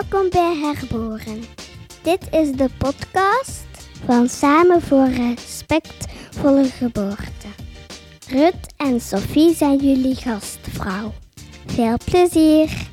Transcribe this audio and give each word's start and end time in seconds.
Welkom 0.00 0.30
bij 0.30 0.56
Herboren. 0.56 1.40
Dit 2.02 2.28
is 2.30 2.52
de 2.52 2.68
podcast 2.78 3.64
van 4.04 4.28
Samen 4.28 4.80
voor 4.80 5.08
Respectvolle 5.08 6.64
Geboorte. 6.64 7.46
Rut 8.28 8.74
en 8.76 9.00
Sophie 9.00 9.54
zijn 9.54 9.78
jullie 9.78 10.14
gastvrouw. 10.14 11.12
Veel 11.66 11.96
plezier! 12.04 12.90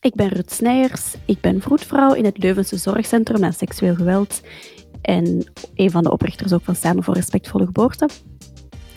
Ik 0.00 0.14
ben 0.14 0.28
Rut 0.28 0.52
Snijers, 0.52 1.14
ik 1.26 1.40
ben 1.40 1.60
vroedvrouw 1.60 2.14
in 2.14 2.24
het 2.24 2.38
Leuvense 2.38 2.76
Zorgcentrum 2.76 3.40
naar 3.40 3.52
Seksueel 3.52 3.94
Geweld 3.94 4.40
en 5.02 5.52
een 5.74 5.90
van 5.90 6.02
de 6.02 6.10
oprichters 6.10 6.52
ook 6.52 6.62
van 6.64 6.76
Samen 6.76 7.04
voor 7.04 7.14
Respectvolle 7.14 7.64
Geboorte. 7.64 8.08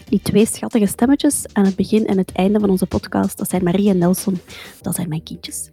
Die 0.10 0.22
twee 0.22 0.46
schattige 0.46 0.86
stemmetjes 0.86 1.46
aan 1.54 1.66
het 1.66 1.76
begin 1.76 2.08
en 2.08 2.18
het 2.18 2.32
einde 2.32 2.60
van 2.60 2.70
onze 2.70 2.86
podcast, 2.86 3.38
dat 3.38 3.50
zijn 3.50 3.64
Marie 3.64 3.90
en 3.90 3.98
Nelson, 3.98 4.40
dat 4.82 4.96
zijn 4.96 5.10
mijn 5.10 5.24
kindjes. 5.24 5.72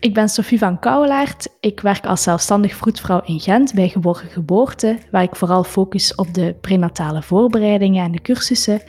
Ik 0.00 0.14
ben 0.14 0.28
Sophie 0.28 0.58
van 0.58 0.78
Kouwelaert. 0.78 1.48
Ik 1.60 1.80
werk 1.80 2.06
als 2.06 2.22
zelfstandig 2.22 2.74
vroedvrouw 2.74 3.20
in 3.24 3.40
Gent 3.40 3.74
bij 3.74 3.88
Geborgen 3.88 4.28
Geboorte, 4.28 4.98
waar 5.10 5.22
ik 5.22 5.36
vooral 5.36 5.64
focus 5.64 6.14
op 6.14 6.34
de 6.34 6.56
prenatale 6.60 7.22
voorbereidingen 7.22 8.04
en 8.04 8.12
de 8.12 8.20
cursussen. 8.20 8.82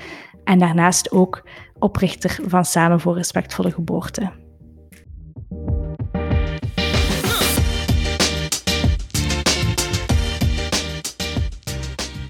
En 0.43 0.59
daarnaast 0.59 1.11
ook 1.11 1.47
oprichter 1.79 2.39
van 2.47 2.65
Samen 2.65 2.99
voor 2.99 3.15
Respectvolle 3.15 3.71
Geboorte. 3.71 4.31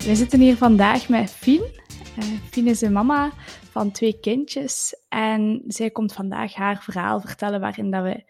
We 0.06 0.16
zitten 0.16 0.40
hier 0.40 0.58
vandaag 0.58 1.10
met 1.10 1.32
Fien. 1.32 1.79
Uh, 2.20 2.26
Fien 2.26 2.68
is 2.68 2.82
een 2.82 2.92
mama 2.92 3.32
van 3.72 3.92
twee 3.92 4.20
kindjes 4.20 4.96
en 5.10 5.64
zij 5.68 5.92
komt 5.92 6.14
vandaag 6.14 6.54
haar 6.54 6.84
verhaal 6.84 7.22
vertellen 7.22 7.60
waarin 7.60 7.92
dat 7.92 8.04
we 8.04 8.24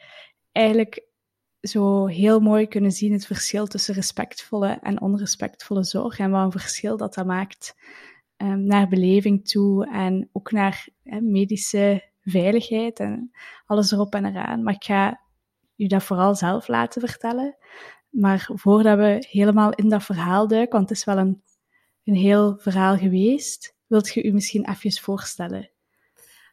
eigenlijk 0.51 1.07
zo 1.61 2.05
heel 2.05 2.39
mooi 2.39 2.67
kunnen 2.67 2.91
zien 2.91 3.13
het 3.13 3.25
verschil 3.25 3.67
tussen 3.67 3.93
respectvolle 3.93 4.79
en 4.81 5.01
onrespectvolle 5.01 5.83
zorg 5.83 6.19
en 6.19 6.31
wat 6.31 6.43
een 6.43 6.51
verschil 6.51 6.97
dat 6.97 7.13
dat 7.13 7.25
maakt 7.25 7.75
um, 8.37 8.63
naar 8.63 8.87
beleving 8.87 9.47
toe 9.47 9.89
en 9.91 10.29
ook 10.31 10.51
naar 10.51 10.87
medische 11.03 12.09
veiligheid 12.21 12.99
en 12.99 13.31
alles 13.65 13.91
erop 13.91 14.15
en 14.15 14.25
eraan. 14.25 14.63
Maar 14.63 14.73
ik 14.73 14.83
ga 14.83 15.19
u 15.75 15.87
dat 15.87 16.03
vooral 16.03 16.35
zelf 16.35 16.67
laten 16.67 17.01
vertellen. 17.07 17.57
Maar 18.09 18.49
voordat 18.53 18.97
we 18.97 19.25
helemaal 19.29 19.71
in 19.73 19.89
dat 19.89 20.03
verhaal 20.03 20.47
duiken, 20.47 20.77
want 20.77 20.89
het 20.89 20.97
is 20.97 21.05
wel 21.05 21.17
een, 21.17 21.43
een 22.03 22.15
heel 22.15 22.57
verhaal 22.57 22.97
geweest, 22.97 23.77
wilt 23.89 24.13
je 24.13 24.23
u 24.23 24.31
misschien 24.31 24.69
even 24.69 24.91
voorstellen? 24.91 25.69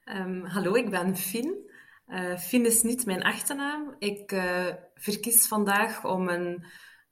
Um, 0.05 0.45
hallo, 0.45 0.75
ik 0.75 0.91
ben 0.91 1.17
Fien. 1.17 1.71
Uh, 2.07 2.39
Fien 2.39 2.67
is 2.67 2.83
niet 2.83 3.07
mijn 3.07 3.23
achternaam. 3.23 3.97
Ik 3.99 4.33
uh, 4.33 4.67
verkies 4.95 5.47
vandaag 5.47 6.05
om 6.05 6.29
een, 6.29 6.65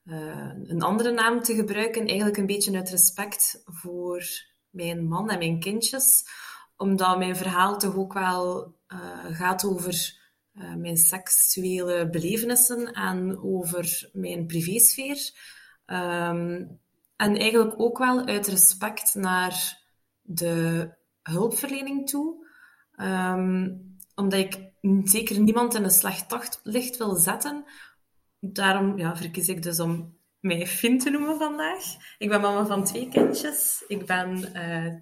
uh, 0.05 0.53
een 0.64 0.83
andere 0.83 1.11
naam 1.11 1.42
te 1.42 1.55
gebruiken, 1.55 2.06
eigenlijk 2.06 2.36
een 2.36 2.47
beetje 2.47 2.77
uit 2.77 2.91
respect 2.91 3.62
voor 3.64 4.25
mijn 4.70 5.05
man 5.05 5.31
en 5.31 5.39
mijn 5.39 5.61
kindjes, 5.61 6.25
omdat 6.77 7.19
mijn 7.19 7.36
verhaal 7.36 7.78
toch 7.78 7.97
ook 7.97 8.12
wel 8.12 8.75
gaat 9.31 9.64
over 9.64 10.22
mijn 10.77 10.97
seksuele 10.97 12.09
belevenissen 12.11 12.92
en 12.92 13.42
over 13.42 14.11
mijn 14.12 14.47
privésfeer. 14.47 15.33
Um, 15.86 16.81
en 17.16 17.36
eigenlijk 17.36 17.81
ook 17.81 17.98
wel 17.98 18.27
uit 18.27 18.47
respect 18.47 19.14
naar 19.14 19.84
de 20.25 20.89
hulpverlening 21.23 22.09
toe. 22.09 22.47
Um, 22.97 23.93
omdat 24.15 24.39
ik 24.39 24.59
zeker 25.05 25.41
niemand 25.41 25.75
in 25.75 25.85
een 25.85 25.91
slecht 25.91 26.31
daglicht 26.31 26.97
wil 26.97 27.15
zetten. 27.15 27.65
Daarom 28.41 28.99
ja, 28.99 29.17
verkies 29.17 29.49
ik 29.49 29.62
dus 29.62 29.81
om 29.81 30.17
mij 30.41 30.67
Finn 30.67 30.99
te 30.99 31.11
noemen 31.11 31.37
vandaag. 31.37 31.85
Ik 32.19 32.29
ben 32.29 32.41
mama 32.41 32.67
van 32.67 32.85
twee 32.85 33.09
kindjes. 33.09 33.85
Ik 33.89 34.07
ben 34.07 34.51
uh, 34.55 34.95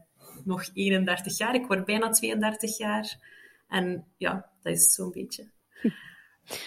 nog 0.44 0.68
31 0.74 1.38
jaar. 1.38 1.54
Ik 1.54 1.66
word 1.66 1.84
bijna 1.84 2.10
32 2.10 2.78
jaar. 2.78 3.16
En 3.68 4.06
ja, 4.16 4.50
dat 4.62 4.72
is 4.72 4.94
zo'n 4.94 5.10
beetje. 5.10 5.50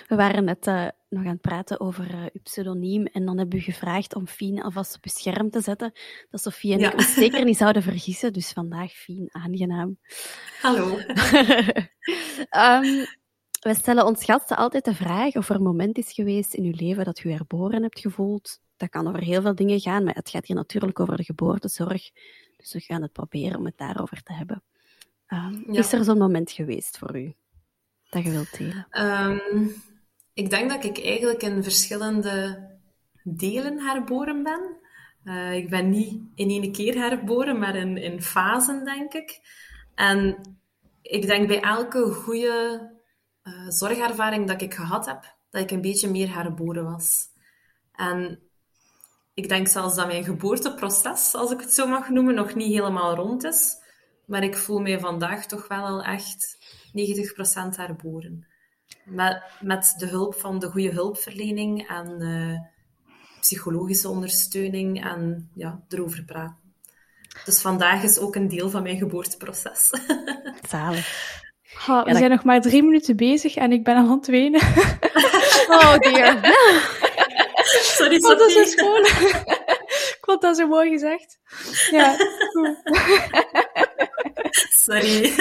We 0.07 0.15
waren 0.15 0.43
net 0.43 0.67
uh, 0.67 0.87
nog 1.09 1.23
aan 1.23 1.31
het 1.31 1.41
praten 1.41 1.79
over 1.79 2.13
uh, 2.13 2.21
uw 2.21 2.41
pseudoniem 2.43 3.05
en 3.05 3.25
dan 3.25 3.37
hebben 3.37 3.57
we 3.57 3.63
gevraagd 3.63 4.15
om 4.15 4.27
Fien 4.27 4.61
alvast 4.61 4.95
op 4.95 5.03
uw 5.03 5.11
scherm 5.11 5.49
te 5.49 5.61
zetten. 5.61 5.91
Dat 6.29 6.41
Sofie 6.41 6.73
en 6.73 6.79
ja. 6.79 6.91
ik 6.91 6.97
ons 6.97 7.13
zeker 7.13 7.43
niet 7.43 7.57
zouden 7.57 7.83
vergissen, 7.83 8.33
dus 8.33 8.51
vandaag 8.51 8.91
Fien, 8.91 9.29
aangenaam. 9.31 9.97
Hallo. 10.61 10.97
um, 12.57 13.05
we 13.65 13.73
stellen 13.73 14.05
ons 14.05 14.23
gasten 14.23 14.57
altijd 14.57 14.85
de 14.85 14.95
vraag 14.95 15.35
of 15.35 15.49
er 15.49 15.55
een 15.55 15.63
moment 15.63 15.97
is 15.97 16.13
geweest 16.13 16.53
in 16.53 16.63
uw 16.63 16.73
leven 16.75 17.05
dat 17.05 17.23
u 17.23 17.31
herboren 17.31 17.81
hebt 17.81 17.99
gevoeld. 17.99 18.59
Dat 18.77 18.89
kan 18.89 19.07
over 19.07 19.21
heel 19.21 19.41
veel 19.41 19.55
dingen 19.55 19.79
gaan, 19.79 20.03
maar 20.03 20.15
het 20.15 20.29
gaat 20.29 20.45
hier 20.45 20.55
natuurlijk 20.55 20.99
over 20.99 21.17
de 21.17 21.23
geboortezorg. 21.23 22.11
Dus 22.57 22.73
we 22.73 22.79
gaan 22.79 23.01
het 23.01 23.11
proberen 23.11 23.57
om 23.57 23.65
het 23.65 23.77
daarover 23.77 24.23
te 24.23 24.33
hebben. 24.33 24.63
Um, 25.27 25.63
ja. 25.71 25.79
Is 25.79 25.93
er 25.93 26.03
zo'n 26.03 26.17
moment 26.17 26.51
geweest 26.51 26.97
voor 26.97 27.17
u? 27.17 27.35
Dat 28.15 28.23
je 28.23 28.31
wilt 28.31 28.57
delen? 28.57 28.87
Um, 28.91 29.73
ik 30.33 30.49
denk 30.49 30.69
dat 30.69 30.83
ik 30.83 31.03
eigenlijk 31.03 31.43
in 31.43 31.63
verschillende 31.63 32.67
delen 33.23 33.79
herboren 33.79 34.43
ben. 34.43 34.77
Uh, 35.23 35.53
ik 35.53 35.69
ben 35.69 35.89
niet 35.89 36.21
in 36.35 36.49
één 36.49 36.71
keer 36.71 36.95
herboren, 36.95 37.59
maar 37.59 37.75
in, 37.75 37.97
in 37.97 38.21
fasen, 38.21 38.85
denk 38.85 39.13
ik. 39.13 39.39
En 39.95 40.37
ik 41.01 41.25
denk 41.25 41.47
bij 41.47 41.61
elke 41.61 42.11
goede 42.11 42.89
uh, 43.43 43.69
zorgervaring 43.69 44.47
dat 44.47 44.61
ik 44.61 44.73
gehad 44.73 45.05
heb, 45.05 45.35
dat 45.49 45.61
ik 45.61 45.71
een 45.71 45.81
beetje 45.81 46.09
meer 46.09 46.33
herboren 46.33 46.83
was. 46.83 47.27
En 47.91 48.39
ik 49.33 49.49
denk 49.49 49.67
zelfs 49.67 49.95
dat 49.95 50.07
mijn 50.07 50.23
geboorteproces, 50.23 51.33
als 51.33 51.51
ik 51.51 51.59
het 51.59 51.73
zo 51.73 51.87
mag 51.87 52.09
noemen, 52.09 52.35
nog 52.35 52.55
niet 52.55 52.73
helemaal 52.73 53.15
rond 53.15 53.43
is. 53.43 53.83
Maar 54.25 54.43
ik 54.43 54.57
voel 54.57 54.79
mij 54.79 54.99
vandaag 54.99 55.45
toch 55.45 55.67
wel 55.67 55.85
al 55.85 56.03
echt 56.03 56.57
90% 56.95 57.75
herboren. 57.75 58.47
Met, 59.03 59.43
met 59.61 59.93
de 59.97 60.05
hulp 60.05 60.35
van 60.35 60.59
de 60.59 60.67
goede 60.67 60.91
hulpverlening 60.91 61.87
en 61.87 62.21
uh, 62.21 62.59
psychologische 63.39 64.09
ondersteuning 64.09 65.03
en 65.03 65.49
ja, 65.53 65.83
erover 65.89 66.23
praten. 66.23 66.63
Dus 67.45 67.61
vandaag 67.61 68.03
is 68.03 68.19
ook 68.19 68.35
een 68.35 68.47
deel 68.47 68.69
van 68.69 68.83
mijn 68.83 68.97
geboorteproces. 68.97 69.89
Zalig. 70.69 71.33
Oh, 71.87 72.03
we 72.03 72.09
ja, 72.09 72.17
zijn 72.17 72.29
nog 72.29 72.43
maar 72.43 72.61
drie 72.61 72.83
minuten 72.83 73.15
bezig 73.15 73.55
en 73.55 73.71
ik 73.71 73.83
ben 73.83 73.95
al 73.95 74.09
aan 74.09 74.17
het 74.17 74.27
wenen. 74.27 74.61
oh 75.77 75.97
dear. 75.97 76.39
Sorry, 77.63 78.19
dat 78.19 78.41
is 78.41 78.71
schoon. 78.71 79.05
ik 80.15 80.17
vond 80.21 80.41
dat 80.41 80.57
zo 80.57 80.67
mooi 80.67 80.89
gezegd. 80.89 81.39
Ja, 81.91 82.15
goed. 82.51 82.77
Sorry. 84.69 85.31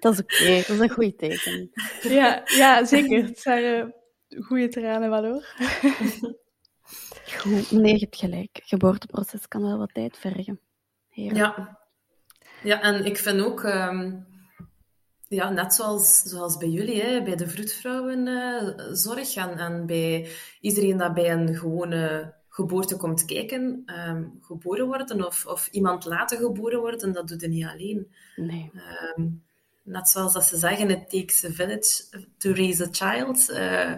Dat 0.00 0.12
is 0.12 0.20
oké, 0.20 0.34
okay. 0.34 0.56
dat 0.56 0.68
is 0.68 0.78
een 0.78 0.90
goed 0.90 1.18
teken. 1.18 1.70
Ja, 2.02 2.42
ja 2.44 2.84
zeker. 2.84 3.24
Het 3.24 3.38
zijn 3.38 3.94
uh, 4.28 4.44
goede 4.44 4.68
tranen 4.68 5.10
wel 5.10 5.24
hoor. 5.24 5.46
Goed, 7.38 7.70
nee, 7.70 7.92
je 7.92 7.98
hebt 7.98 8.16
gelijk. 8.16 8.48
Het 8.52 8.68
geboorteproces 8.68 9.48
kan 9.48 9.62
wel 9.62 9.78
wat 9.78 9.94
tijd 9.94 10.18
vergen. 10.18 10.60
Heerlijk. 11.08 11.36
Ja. 11.36 11.78
ja, 12.62 12.82
en 12.82 13.04
ik 13.04 13.16
vind 13.16 13.40
ook, 13.40 13.62
um, 13.62 14.26
ja, 15.28 15.50
net 15.50 15.74
zoals, 15.74 16.22
zoals 16.22 16.56
bij 16.56 16.68
jullie, 16.68 17.02
hè, 17.02 17.22
bij 17.22 17.36
de 17.36 17.48
vroedvrouwenzorg 17.48 19.36
uh, 19.36 19.44
en, 19.44 19.58
en 19.58 19.86
bij 19.86 20.28
iedereen 20.60 20.96
dat 20.96 21.14
bij 21.14 21.32
een 21.32 21.56
gewone 21.56 22.34
geboorte 22.58 22.96
komt 22.96 23.24
kijken, 23.24 23.82
um, 23.86 24.38
geboren 24.40 24.86
worden 24.86 25.26
of, 25.26 25.46
of 25.46 25.68
iemand 25.70 26.04
laten 26.04 26.38
geboren 26.38 26.80
worden, 26.80 27.12
dat 27.12 27.28
doet 27.28 27.40
je 27.40 27.48
niet 27.48 27.66
alleen. 27.66 28.12
Nee. 28.36 28.70
Um, 29.16 29.42
net 29.82 30.08
zoals 30.08 30.32
dat 30.32 30.44
ze 30.44 30.56
zeggen, 30.56 30.90
it 30.90 31.10
takes 31.10 31.44
a 31.44 31.50
village 31.50 32.04
to 32.38 32.52
raise 32.52 32.84
a 32.84 32.88
child, 32.90 33.50
uh, 33.50 33.94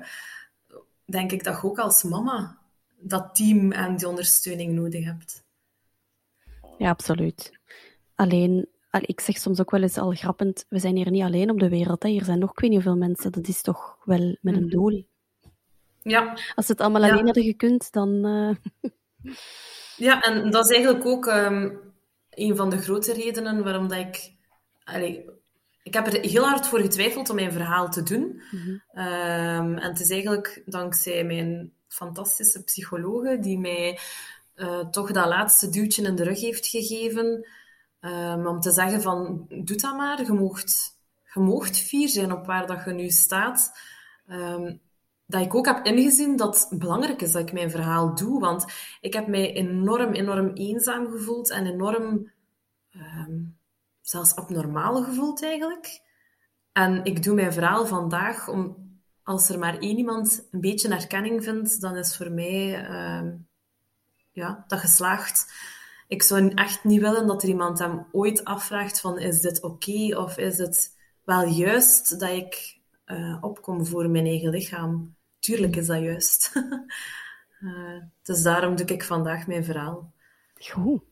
denk 1.05 1.33
ik 1.33 1.45
dat 1.45 1.61
je 1.61 1.67
ook 1.67 1.79
als 1.79 2.03
mama 2.03 2.59
dat 2.99 3.35
team 3.35 3.73
en 3.73 3.97
die 3.97 4.09
ondersteuning 4.09 4.73
nodig 4.73 5.05
hebt. 5.05 5.45
Ja, 6.79 6.89
absoluut. 6.89 7.59
Alleen, 8.15 8.69
ik 8.91 9.21
zeg 9.21 9.37
soms 9.37 9.61
ook 9.61 9.71
wel 9.71 9.83
eens 9.83 9.99
al 9.99 10.13
grappend, 10.13 10.67
we 10.69 10.79
zijn 10.79 10.97
hier 10.97 11.11
niet 11.11 11.23
alleen 11.23 11.51
op 11.51 11.59
de 11.59 11.69
wereld. 11.69 12.03
Hè. 12.03 12.09
Hier 12.09 12.25
zijn 12.25 12.39
nog 12.39 12.51
ik 12.51 12.61
weet 12.61 12.71
niet 12.71 12.83
hoeveel 12.83 13.07
mensen. 13.07 13.33
Dat 13.33 13.49
is 13.49 13.63
toch 13.63 13.99
wel 14.05 14.37
met 14.41 14.57
een 14.57 14.69
doel. 14.69 15.09
Ja. 16.03 16.39
Als 16.55 16.67
ze 16.67 16.73
het 16.73 16.81
allemaal 16.81 17.03
alleen 17.03 17.25
hadden 17.25 17.45
gekund, 17.45 17.93
dan... 17.93 18.27
Uh... 18.27 18.55
Ja, 19.97 20.21
en 20.21 20.51
dat 20.51 20.65
is 20.65 20.77
eigenlijk 20.77 21.07
ook 21.07 21.27
um, 21.27 21.81
een 22.31 22.57
van 22.57 22.71
de 22.71 22.79
grote 22.79 23.13
redenen 23.13 23.65
waarom 23.65 23.89
dat 23.89 23.99
ik... 23.99 24.33
Allee, 24.85 25.25
ik 25.83 25.95
heb 25.95 26.07
er 26.07 26.21
heel 26.21 26.49
hard 26.49 26.67
voor 26.67 26.81
getwijfeld 26.81 27.31
om 27.31 27.37
mijn 27.37 27.53
verhaal 27.53 27.91
te 27.91 28.03
doen. 28.03 28.43
Mm 28.51 28.61
-hmm. 28.61 29.03
um, 29.05 29.79
en 29.79 29.89
het 29.89 30.01
is 30.01 30.11
eigenlijk 30.11 30.63
dankzij 30.67 31.25
mijn 31.25 31.73
fantastische 31.89 32.65
psychologe 32.65 33.39
die 33.41 33.59
mij 33.59 33.99
uh, 34.57 34.79
toch 34.79 35.13
dat 35.13 35.27
laatste 35.27 35.69
duwtje 35.69 36.03
in 36.03 36.15
de 36.15 36.25
rug 36.25 36.41
heeft 36.41 36.67
gegeven. 36.67 37.47
Um, 38.01 38.47
om 38.47 38.61
te 38.61 38.71
zeggen 38.71 39.03
van, 39.03 39.47
doe 39.49 39.77
dat 39.77 39.97
maar. 39.97 40.25
Je 40.25 40.33
moogt, 40.33 40.97
je 41.35 41.41
moogt 41.41 41.79
fier 41.79 42.09
zijn 42.09 42.33
op 42.33 42.47
waar 42.47 42.67
dat 42.67 42.85
je 42.85 42.93
nu 42.93 43.11
staat. 43.11 43.73
Um, 44.29 44.81
dat 45.31 45.43
ik 45.43 45.55
ook 45.55 45.67
heb 45.67 45.85
ingezien 45.85 46.37
dat 46.37 46.69
het 46.69 46.79
belangrijk 46.79 47.23
is 47.23 47.33
dat 47.33 47.43
ik 47.43 47.53
mijn 47.53 47.71
verhaal 47.71 48.15
doe. 48.15 48.41
Want 48.41 48.65
ik 49.01 49.13
heb 49.13 49.27
mij 49.27 49.53
enorm, 49.53 50.13
enorm 50.13 50.51
eenzaam 50.55 51.11
gevoeld 51.11 51.51
en 51.51 51.67
enorm 51.67 52.31
um, 52.97 53.57
zelfs 54.01 54.35
abnormaal 54.35 55.03
gevoeld 55.03 55.43
eigenlijk. 55.43 56.01
En 56.73 57.05
ik 57.05 57.23
doe 57.23 57.35
mijn 57.35 57.53
verhaal 57.53 57.87
vandaag 57.87 58.49
om, 58.49 58.77
als 59.23 59.49
er 59.49 59.59
maar 59.59 59.79
één 59.79 59.99
iemand 59.99 60.49
een 60.51 60.61
beetje 60.61 60.89
erkenning 60.89 61.45
vindt, 61.45 61.81
dan 61.81 61.97
is 61.97 62.17
voor 62.17 62.31
mij 62.31 62.91
um, 63.19 63.49
ja, 64.33 64.65
dat 64.67 64.79
geslaagd. 64.79 65.53
Ik 66.09 66.23
zou 66.23 66.49
echt 66.55 66.85
niet 66.85 67.01
willen 67.01 67.27
dat 67.27 67.43
er 67.43 67.49
iemand 67.49 67.79
hem 67.79 68.07
ooit 68.13 68.45
afvraagt 68.45 69.01
van 69.01 69.19
is 69.19 69.41
dit 69.41 69.63
oké 69.63 70.17
of 70.17 70.39
is 70.39 70.59
het 70.59 70.99
wel 71.25 71.45
juist 71.45 72.21
dat 72.21 72.31
ik 72.31 72.79
uh, 73.07 73.37
opkom 73.41 73.87
voor 73.87 74.11
mijn 74.11 74.27
eigen 74.27 74.51
lichaam. 74.51 75.15
Tuurlijk 75.41 75.77
is 75.77 75.87
dat 75.87 76.01
juist. 76.01 76.53
uh, 77.61 78.01
dus 78.23 78.43
daarom 78.43 78.77
doe 78.77 78.87
ik 78.87 79.05
vandaag 79.05 79.47
mijn 79.47 79.65
verhaal. 79.65 80.13
Goed. 80.55 81.03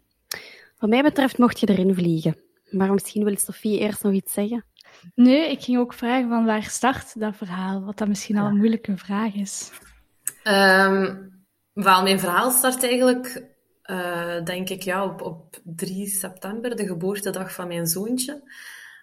Wat 0.78 0.90
mij 0.90 1.02
betreft 1.02 1.38
mocht 1.38 1.60
je 1.60 1.68
erin 1.68 1.94
vliegen. 1.94 2.36
Maar 2.70 2.92
misschien 2.92 3.24
wil 3.24 3.36
Sophie 3.36 3.78
eerst 3.78 4.02
nog 4.02 4.12
iets 4.12 4.32
zeggen. 4.32 4.64
Nee, 5.14 5.50
ik 5.50 5.62
ging 5.62 5.78
ook 5.78 5.92
vragen 5.92 6.28
van 6.28 6.44
waar 6.44 6.62
start 6.62 7.20
dat 7.20 7.36
verhaal? 7.36 7.84
Wat 7.84 7.98
dat 7.98 8.08
misschien 8.08 8.38
al 8.38 8.46
een 8.46 8.56
moeilijke 8.56 8.96
vraag 8.96 9.34
is. 9.34 9.70
Um, 10.44 11.32
wel, 11.72 12.02
mijn 12.02 12.20
verhaal 12.20 12.50
start 12.50 12.82
eigenlijk, 12.82 13.42
uh, 13.84 14.44
denk 14.44 14.68
ik, 14.68 14.82
ja, 14.82 15.04
op, 15.04 15.22
op 15.22 15.60
3 15.64 16.06
september, 16.06 16.76
de 16.76 16.86
geboortedag 16.86 17.54
van 17.54 17.68
mijn 17.68 17.86
zoontje. 17.86 18.42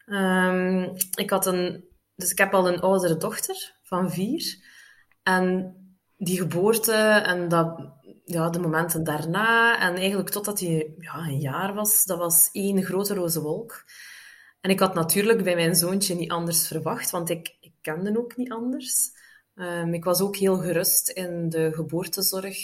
Um, 0.05 0.93
ik 1.15 1.29
had 1.29 1.45
een, 1.45 1.85
dus 2.15 2.31
ik 2.31 2.37
heb 2.37 2.53
al 2.53 2.67
een 2.67 2.79
oudere 2.79 3.17
dochter 3.17 3.75
van 3.83 4.11
vier. 4.11 4.73
En 5.25 5.75
die 6.17 6.37
geboorte 6.37 6.93
en 7.25 7.47
dat, 7.47 7.81
ja, 8.25 8.49
de 8.49 8.59
momenten 8.59 9.03
daarna 9.03 9.79
en 9.79 9.95
eigenlijk 9.95 10.29
totdat 10.29 10.59
hij 10.59 10.93
ja, 10.99 11.17
een 11.17 11.39
jaar 11.39 11.73
was, 11.73 12.03
dat 12.03 12.17
was 12.17 12.49
één 12.51 12.83
grote 12.83 13.13
roze 13.13 13.41
wolk. 13.41 13.83
En 14.61 14.69
ik 14.69 14.79
had 14.79 14.93
natuurlijk 14.93 15.43
bij 15.43 15.55
mijn 15.55 15.75
zoontje 15.75 16.15
niet 16.15 16.31
anders 16.31 16.67
verwacht, 16.67 17.09
want 17.09 17.29
ik, 17.29 17.57
ik 17.59 17.73
kende 17.81 18.17
ook 18.17 18.37
niet 18.37 18.51
anders. 18.51 19.11
Um, 19.55 19.93
ik 19.93 20.03
was 20.03 20.21
ook 20.21 20.35
heel 20.35 20.57
gerust 20.57 21.09
in 21.09 21.49
de 21.49 21.71
geboortezorg 21.73 22.57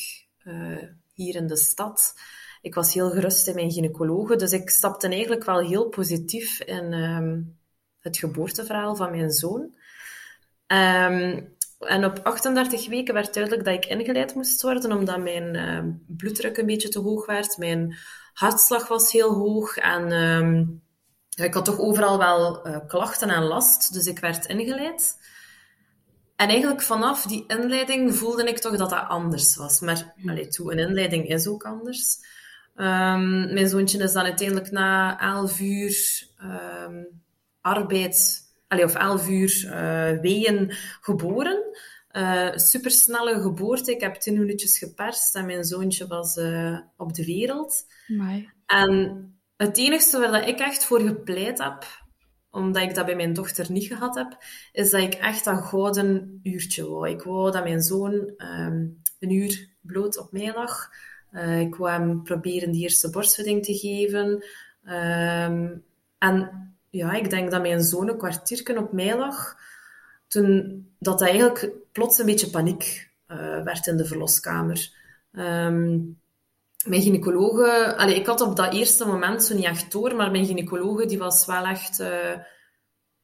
uh, 0.44 0.84
hier 1.14 1.36
in 1.36 1.48
de 1.48 1.58
stad. 1.58 2.14
Ik 2.62 2.74
was 2.74 2.94
heel 2.94 3.10
gerust 3.10 3.48
in 3.48 3.56
mijn 3.56 3.72
gynaecologe, 3.72 4.36
dus 4.36 4.52
ik 4.52 4.70
stapte 4.70 5.08
eigenlijk 5.08 5.44
wel 5.44 5.60
heel 5.60 5.90
positief 5.90 6.60
in 6.60 6.94
um, 6.94 7.58
het 8.00 8.18
geboorteverhaal 8.18 8.96
van 8.96 9.12
mijn 9.12 9.32
zoon. 9.32 9.76
Um, 10.68 11.56
en 11.82 12.06
op 12.06 12.20
38 12.24 12.88
weken 12.88 13.14
werd 13.14 13.34
duidelijk 13.34 13.66
dat 13.66 13.74
ik 13.74 13.86
ingeleid 13.86 14.36
moest 14.36 14.62
worden, 14.62 14.92
omdat 14.92 15.20
mijn 15.20 15.56
uh, 15.56 15.94
bloeddruk 16.08 16.58
een 16.58 16.66
beetje 16.66 16.90
te 16.90 17.00
hoog 17.00 17.26
werd. 17.26 17.58
Mijn 17.58 17.96
hartslag 18.34 18.88
was 18.88 19.12
heel 19.12 19.34
hoog 19.34 19.78
en 19.78 20.10
ja, 21.30 21.44
ik 21.44 21.54
had 21.54 21.66
toch 21.66 21.80
overal 21.80 22.18
wel 22.18 22.68
uh, 22.68 22.78
klachten 22.88 23.30
en 23.30 23.44
last, 23.44 23.94
dus 23.94 24.06
ik 24.06 24.20
werd 24.20 24.46
ingeleid. 24.46 25.20
En 26.36 26.48
eigenlijk 26.50 26.82
vanaf 26.82 27.24
die 27.24 27.44
inleiding 27.48 28.16
voelde 28.16 28.44
ik 28.44 28.60
toch 28.60 28.78
dat 28.78 28.90
dat 28.90 29.08
anders 29.08 29.56
was. 29.56 29.80
Maar 29.80 30.14
allee, 30.26 30.48
toe, 30.48 30.72
een 30.72 30.80
inleiding 30.80 31.28
is 31.28 31.48
ook 31.48 31.64
anders. 31.64 32.18
Um, 32.76 33.54
mijn 33.54 33.68
zoontje 33.68 34.04
is 34.04 34.12
dan 34.12 34.24
uiteindelijk 34.24 34.72
na 34.72 35.20
11 35.20 35.60
uur 35.60 36.28
um, 36.44 37.22
arbeid 37.62 38.40
allee, 38.72 38.86
of 38.86 38.96
elf 38.96 39.30
uur 39.30 39.64
uh, 39.66 40.20
weeën 40.20 40.72
geboren. 41.02 41.64
Uh, 42.12 42.56
supersnelle 42.56 43.42
geboorte. 43.42 43.92
Ik 43.92 44.02
heb 44.02 44.16
tien 44.16 44.40
minuutjes 44.40 44.78
geperst 44.78 45.36
en 45.36 45.46
mijn 45.46 45.64
zoontje 45.64 46.08
was 46.08 46.38
uh, 46.38 46.80
op 46.98 47.14
de 47.14 47.26
wereld. 47.26 47.86
Amai. 48.10 48.50
En 48.66 49.26
het 49.58 49.78
enige 49.78 50.20
waar 50.20 50.32
dat 50.32 50.48
ik 50.48 50.60
echt 50.60 50.86
voor 50.86 51.00
gepleit 51.02 51.58
heb, 51.64 51.86
omdat 52.50 52.84
ik 52.84 52.96
dat 52.96 53.06
bij 53.06 53.16
mijn 53.16 53.34
dochter 53.34 53.72
niet 53.72 53.88
gehad 53.88 54.16
heb, 54.16 54.38
is 54.72 54.90
dat 54.90 55.02
ik 55.02 55.14
echt 55.14 55.44
dat 55.44 55.64
gouden 55.64 56.40
uurtje 56.44 56.90
wou. 56.90 57.10
Ik 57.10 57.22
wou 57.22 57.52
dat 57.52 57.64
mijn 57.64 57.82
zoon 57.82 58.14
um, 58.38 59.02
een 59.20 59.32
uur 59.32 59.70
bloot 59.82 60.18
op 60.18 60.32
mij 60.32 60.54
lag. 60.54 60.90
Uh, 61.32 61.60
ik 61.60 61.76
wou 61.76 61.92
hem 61.92 62.24
proberen 62.24 62.72
die 62.72 62.82
eerste 62.82 63.10
borstvoeding 63.10 63.66
te 63.66 63.78
geven. 63.78 64.44
Um, 64.84 65.84
en 66.18 66.71
ja, 66.92 67.12
ik 67.12 67.30
denk 67.30 67.52
dat 67.52 67.62
mijn 67.62 67.84
zoon 67.84 68.10
een 68.10 68.18
kwartiertje 68.18 68.78
op 68.78 68.92
mij 68.92 69.18
lag, 69.18 69.58
toen 70.28 70.86
dat 71.00 71.22
eigenlijk 71.22 71.70
plots 71.92 72.18
een 72.18 72.26
beetje 72.26 72.50
paniek 72.50 73.10
uh, 73.28 73.64
werd 73.64 73.88
in 73.88 73.98
de 73.98 74.06
verloskamer. 74.06 74.94
Um, 75.32 76.20
mijn 76.86 77.02
gynaecologe, 77.02 77.96
ik 78.16 78.26
had 78.26 78.42
op 78.42 78.56
dat 78.56 78.74
eerste 78.74 79.06
moment 79.06 79.44
zo 79.44 79.56
niet 79.56 79.66
echt 79.66 79.92
door, 79.92 80.16
maar 80.16 80.32
mijn 80.32 80.46
gynaecologe 80.46 81.06
die 81.06 81.18
was 81.18 81.46
wel 81.46 81.66
echt, 81.66 82.00
uh, 82.00 82.36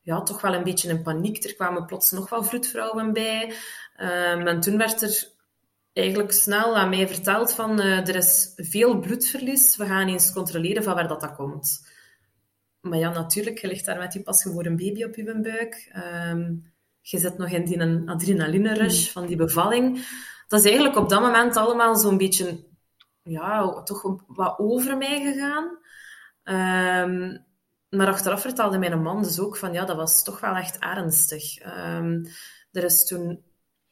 ja, 0.01 0.21
toch 0.21 0.41
wel 0.41 0.53
een 0.53 0.63
beetje 0.63 0.89
in 0.89 1.01
paniek. 1.01 1.43
Er 1.43 1.55
kwamen 1.55 1.85
plots 1.85 2.11
nog 2.11 2.29
wel 2.29 2.43
vroedvrouwen 2.43 3.13
bij. 3.13 3.53
Um, 3.99 4.47
en 4.47 4.59
toen 4.59 4.77
werd 4.77 5.01
er 5.01 5.29
eigenlijk 5.93 6.31
snel 6.31 6.77
aan 6.77 6.89
mij 6.89 7.07
verteld 7.07 7.53
van, 7.53 7.81
uh, 7.81 8.07
er 8.07 8.15
is 8.15 8.51
veel 8.55 8.99
bloedverlies, 8.99 9.75
we 9.75 9.85
gaan 9.85 10.07
eens 10.07 10.33
controleren 10.33 10.83
van 10.83 10.93
waar 10.93 11.07
dat, 11.07 11.21
dat 11.21 11.35
komt. 11.35 11.95
Maar 12.81 12.99
ja, 12.99 13.09
natuurlijk, 13.09 13.57
je 13.57 13.67
ligt 13.67 13.85
daar 13.85 13.97
met 13.97 14.13
je 14.13 14.23
pasgeboren 14.23 14.75
baby 14.75 15.03
op 15.03 15.15
je 15.15 15.39
buik. 15.41 15.91
Um, 16.29 16.73
je 17.01 17.17
zit 17.17 17.37
nog 17.37 17.49
in 17.49 17.65
die 17.65 18.09
adrenaline 18.09 18.73
rush 18.73 19.05
mm. 19.05 19.11
van 19.11 19.25
die 19.25 19.35
bevalling. 19.35 20.07
Dat 20.47 20.59
is 20.59 20.65
eigenlijk 20.65 20.95
op 20.95 21.09
dat 21.09 21.21
moment 21.21 21.55
allemaal 21.55 21.95
zo'n 21.95 22.17
beetje, 22.17 22.65
ja, 23.23 23.83
toch 23.83 24.23
wat 24.27 24.59
over 24.59 24.97
mij 24.97 25.21
gegaan. 25.21 25.65
Um, 27.03 27.45
maar 27.89 28.07
achteraf 28.07 28.41
vertelde 28.41 28.77
mijn 28.77 29.01
man 29.01 29.23
dus 29.23 29.39
ook 29.39 29.57
van, 29.57 29.73
ja, 29.73 29.85
dat 29.85 29.95
was 29.95 30.23
toch 30.23 30.39
wel 30.39 30.55
echt 30.55 30.79
ernstig. 30.79 31.65
Um, 31.65 32.25
er 32.71 32.83
is 32.83 33.05
toen 33.05 33.43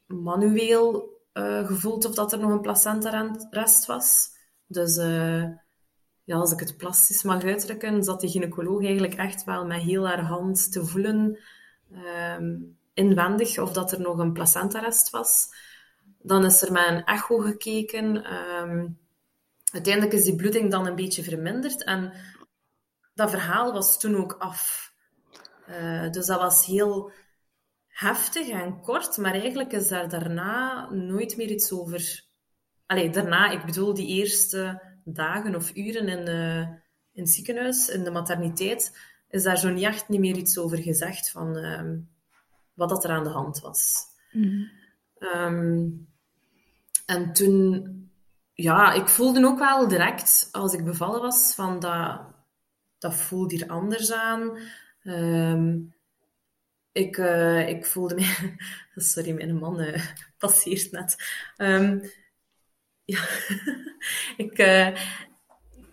manueel 0.05 1.19
uh, 1.33 1.65
gevoeld 1.65 2.05
of 2.05 2.15
dat 2.15 2.31
er 2.31 2.39
nog 2.39 2.51
een 2.51 2.61
placenta-rest 2.61 3.85
was. 3.85 4.29
Dus... 4.67 4.97
Uh, 4.97 5.63
ja, 6.25 6.35
als 6.35 6.51
ik 6.51 6.59
het 6.59 6.77
plastisch 6.77 7.23
mag 7.23 7.43
uitdrukken, 7.43 8.03
zat 8.03 8.19
die 8.19 8.29
gynaecoloog 8.29 8.83
eigenlijk 8.83 9.13
echt 9.13 9.43
wel 9.43 9.65
met 9.65 9.81
heel 9.81 10.07
haar 10.07 10.21
hand 10.21 10.71
te 10.71 10.85
voelen 10.85 11.39
um, 12.37 12.77
inwendig 12.93 13.59
of 13.59 13.71
dat 13.71 13.91
er 13.91 14.01
nog 14.01 14.17
een 14.17 14.33
placentarest 14.33 15.09
was. 15.09 15.47
Dan 16.21 16.45
is 16.45 16.61
er 16.61 16.71
met 16.71 16.87
een 16.87 17.03
echo 17.03 17.37
gekeken. 17.37 18.33
Um, 18.33 18.99
uiteindelijk 19.71 20.13
is 20.13 20.23
die 20.23 20.35
bloeding 20.35 20.71
dan 20.71 20.87
een 20.87 20.95
beetje 20.95 21.23
verminderd 21.23 21.83
en 21.83 22.13
dat 23.13 23.29
verhaal 23.29 23.73
was 23.73 23.99
toen 23.99 24.15
ook 24.15 24.35
af. 24.39 24.93
Uh, 25.69 26.09
dus 26.11 26.25
dat 26.25 26.39
was 26.39 26.65
heel 26.65 27.11
heftig 27.87 28.49
en 28.49 28.81
kort, 28.81 29.17
maar 29.17 29.33
eigenlijk 29.33 29.71
is 29.71 29.87
daar 29.87 30.09
daarna 30.09 30.89
nooit 30.89 31.37
meer 31.37 31.49
iets 31.49 31.71
over. 31.71 32.23
Allee, 32.85 33.09
daarna, 33.09 33.49
ik 33.49 33.65
bedoel 33.65 33.93
die 33.93 34.07
eerste 34.07 34.81
dagen 35.13 35.55
of 35.55 35.75
uren 35.75 36.07
in, 36.07 36.29
uh, 36.29 36.59
in 37.11 37.23
het 37.23 37.29
ziekenhuis, 37.29 37.89
in 37.89 38.03
de 38.03 38.11
materniteit, 38.11 38.97
is 39.29 39.43
daar 39.43 39.57
zo 39.57 39.69
niet 39.69 39.83
echt 39.83 40.09
niet 40.09 40.19
meer 40.19 40.35
iets 40.35 40.57
over 40.57 40.77
gezegd 40.77 41.31
van 41.31 41.57
uh, 41.57 41.81
wat 42.73 42.89
dat 42.89 43.03
er 43.03 43.09
aan 43.09 43.23
de 43.23 43.29
hand 43.29 43.59
was. 43.59 44.03
Mm. 44.31 44.69
Um, 45.19 46.07
en 47.05 47.33
toen, 47.33 47.91
ja, 48.53 48.93
ik 48.93 49.07
voelde 49.07 49.45
ook 49.45 49.59
wel 49.59 49.87
direct, 49.87 50.49
als 50.51 50.73
ik 50.73 50.85
bevallen 50.85 51.21
was, 51.21 51.53
van 51.55 51.79
dat, 51.79 52.21
dat 52.97 53.15
voelt 53.15 53.51
hier 53.51 53.67
anders 53.67 54.13
aan. 54.13 54.57
Um, 55.03 55.93
ik, 56.91 57.17
uh, 57.17 57.69
ik 57.69 57.85
voelde 57.85 58.15
me... 58.15 58.55
Sorry, 58.95 59.31
mijn 59.31 59.57
man 59.57 59.81
uh, 59.81 60.05
passeert 60.37 60.91
net. 60.91 61.15
Um, 61.57 62.01
ja, 63.05 63.27
ik, 64.45 64.57
uh, 64.57 64.97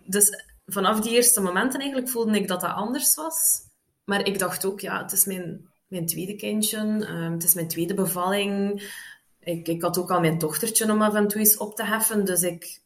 dus 0.04 0.44
vanaf 0.66 1.00
die 1.00 1.12
eerste 1.12 1.40
momenten 1.40 1.80
eigenlijk 1.80 2.10
voelde 2.10 2.38
ik 2.38 2.48
dat 2.48 2.60
dat 2.60 2.74
anders 2.74 3.14
was. 3.14 3.60
Maar 4.04 4.26
ik 4.26 4.38
dacht 4.38 4.64
ook, 4.64 4.80
ja, 4.80 5.02
het 5.02 5.12
is 5.12 5.24
mijn, 5.24 5.68
mijn 5.86 6.06
tweede 6.06 6.36
kindje, 6.36 6.78
um, 6.78 7.32
het 7.32 7.44
is 7.44 7.54
mijn 7.54 7.68
tweede 7.68 7.94
bevalling. 7.94 8.82
Ik, 9.40 9.68
ik 9.68 9.82
had 9.82 9.98
ook 9.98 10.10
al 10.10 10.20
mijn 10.20 10.38
dochtertje 10.38 10.92
om 10.92 11.02
af 11.02 11.14
en 11.14 11.28
toe 11.28 11.40
eens 11.40 11.56
op 11.56 11.76
te 11.76 11.84
heffen, 11.84 12.24
dus 12.24 12.42
ik 12.42 12.80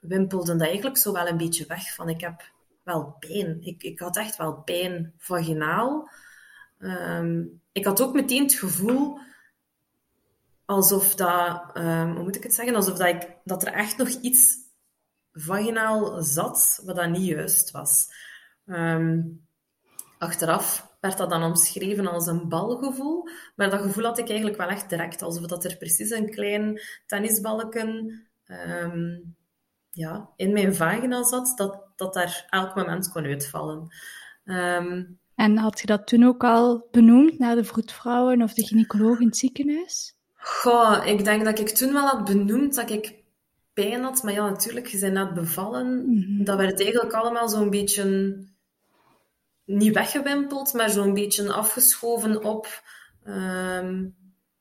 wimpelde 0.00 0.56
dat 0.56 0.66
eigenlijk 0.66 0.96
zo 0.96 1.12
wel 1.12 1.26
een 1.26 1.36
beetje 1.36 1.66
weg. 1.66 1.94
Van 1.94 2.08
ik 2.08 2.20
heb 2.20 2.52
wel 2.84 3.16
pijn. 3.18 3.58
Ik, 3.62 3.82
ik 3.82 3.98
had 3.98 4.16
echt 4.16 4.36
wel 4.36 4.62
pijn 4.62 5.12
vaginaal. 5.16 6.10
Um, 6.78 7.60
ik 7.72 7.84
had 7.84 8.02
ook 8.02 8.14
meteen 8.14 8.42
het 8.42 8.54
gevoel 8.54 9.18
alsof 10.70 11.14
dat, 11.14 11.76
um, 11.76 12.14
hoe 12.14 12.22
moet 12.22 12.36
ik 12.36 12.42
het 12.42 12.54
zeggen, 12.54 12.74
alsof 12.74 12.96
dat, 12.96 13.08
ik, 13.08 13.28
dat 13.44 13.66
er 13.66 13.72
echt 13.72 13.96
nog 13.96 14.08
iets 14.08 14.56
vaginaal 15.32 16.22
zat, 16.22 16.82
wat 16.84 16.96
dat 16.96 17.08
niet 17.08 17.26
juist 17.26 17.70
was. 17.70 18.06
Ehm, 18.66 19.20
achteraf 20.18 20.88
werd 21.00 21.18
dat 21.18 21.30
dan 21.30 21.42
omschreven 21.42 22.06
als 22.06 22.26
een 22.26 22.48
balgevoel, 22.48 23.28
maar 23.56 23.70
dat 23.70 23.80
gevoel 23.80 24.04
had 24.04 24.18
ik 24.18 24.28
eigenlijk 24.28 24.58
wel 24.58 24.68
echt 24.68 24.88
direct, 24.88 25.22
alsof 25.22 25.46
dat 25.46 25.64
er 25.64 25.76
precies 25.76 26.10
een 26.10 26.30
klein 26.30 26.80
tennisbalken 27.06 28.20
ehm, 28.44 29.18
ja, 29.90 30.30
in 30.36 30.52
mijn 30.52 30.74
vagina 30.74 31.22
zat, 31.22 31.52
dat, 31.56 31.86
dat 31.96 32.14
daar 32.14 32.46
elk 32.50 32.74
moment 32.74 33.12
kon 33.12 33.24
uitvallen. 33.24 33.94
Ehm, 34.44 35.04
en 35.34 35.56
had 35.56 35.80
je 35.80 35.86
dat 35.86 36.06
toen 36.06 36.24
ook 36.24 36.44
al 36.44 36.88
benoemd 36.90 37.38
naar 37.38 37.54
de 37.54 37.64
vroedvrouwen 37.64 38.42
of 38.42 38.54
de 38.54 38.66
gynaecoloog 38.66 39.20
in 39.20 39.26
het 39.26 39.36
ziekenhuis? 39.36 40.18
Goh, 40.40 41.06
ik 41.06 41.24
denk 41.24 41.44
dat 41.44 41.58
ik 41.58 41.68
toen 41.68 41.92
wel 41.92 42.06
had 42.06 42.24
benoemd 42.24 42.74
dat 42.74 42.90
ik 42.90 43.14
pijn 43.72 44.02
had. 44.02 44.22
Maar 44.22 44.32
ja, 44.32 44.48
natuurlijk, 44.48 44.86
je 44.86 44.98
bent 44.98 45.12
net 45.12 45.34
bevallen. 45.34 46.04
Mhm. 46.10 46.44
Dat 46.44 46.56
werd 46.56 46.82
eigenlijk 46.82 47.12
allemaal 47.12 47.48
zo'n 47.48 47.70
beetje... 47.70 48.36
Niet 49.64 49.94
weggewimpeld, 49.94 50.72
maar 50.72 50.90
zo'n 50.90 51.14
beetje 51.14 51.52
afgeschoven 51.52 52.44
op... 52.44 52.82
Um, 53.24 54.18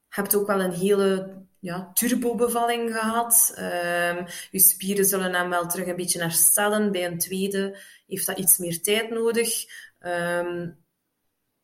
je 0.09 0.15
hebt 0.15 0.35
ook 0.35 0.47
wel 0.47 0.61
een 0.61 0.71
hele 0.71 1.37
ja, 1.59 1.91
turbobevalling 1.93 2.95
gehad. 2.95 3.53
Um, 3.57 4.25
je 4.51 4.59
spieren 4.59 5.05
zullen 5.05 5.31
dan 5.31 5.49
wel 5.49 5.67
terug 5.67 5.87
een 5.87 5.95
beetje 5.95 6.21
herstellen. 6.21 6.91
Bij 6.91 7.05
een 7.05 7.17
tweede 7.17 7.77
heeft 8.07 8.25
dat 8.25 8.37
iets 8.37 8.57
meer 8.57 8.81
tijd 8.81 9.09
nodig. 9.09 9.65
Um, 9.99 10.77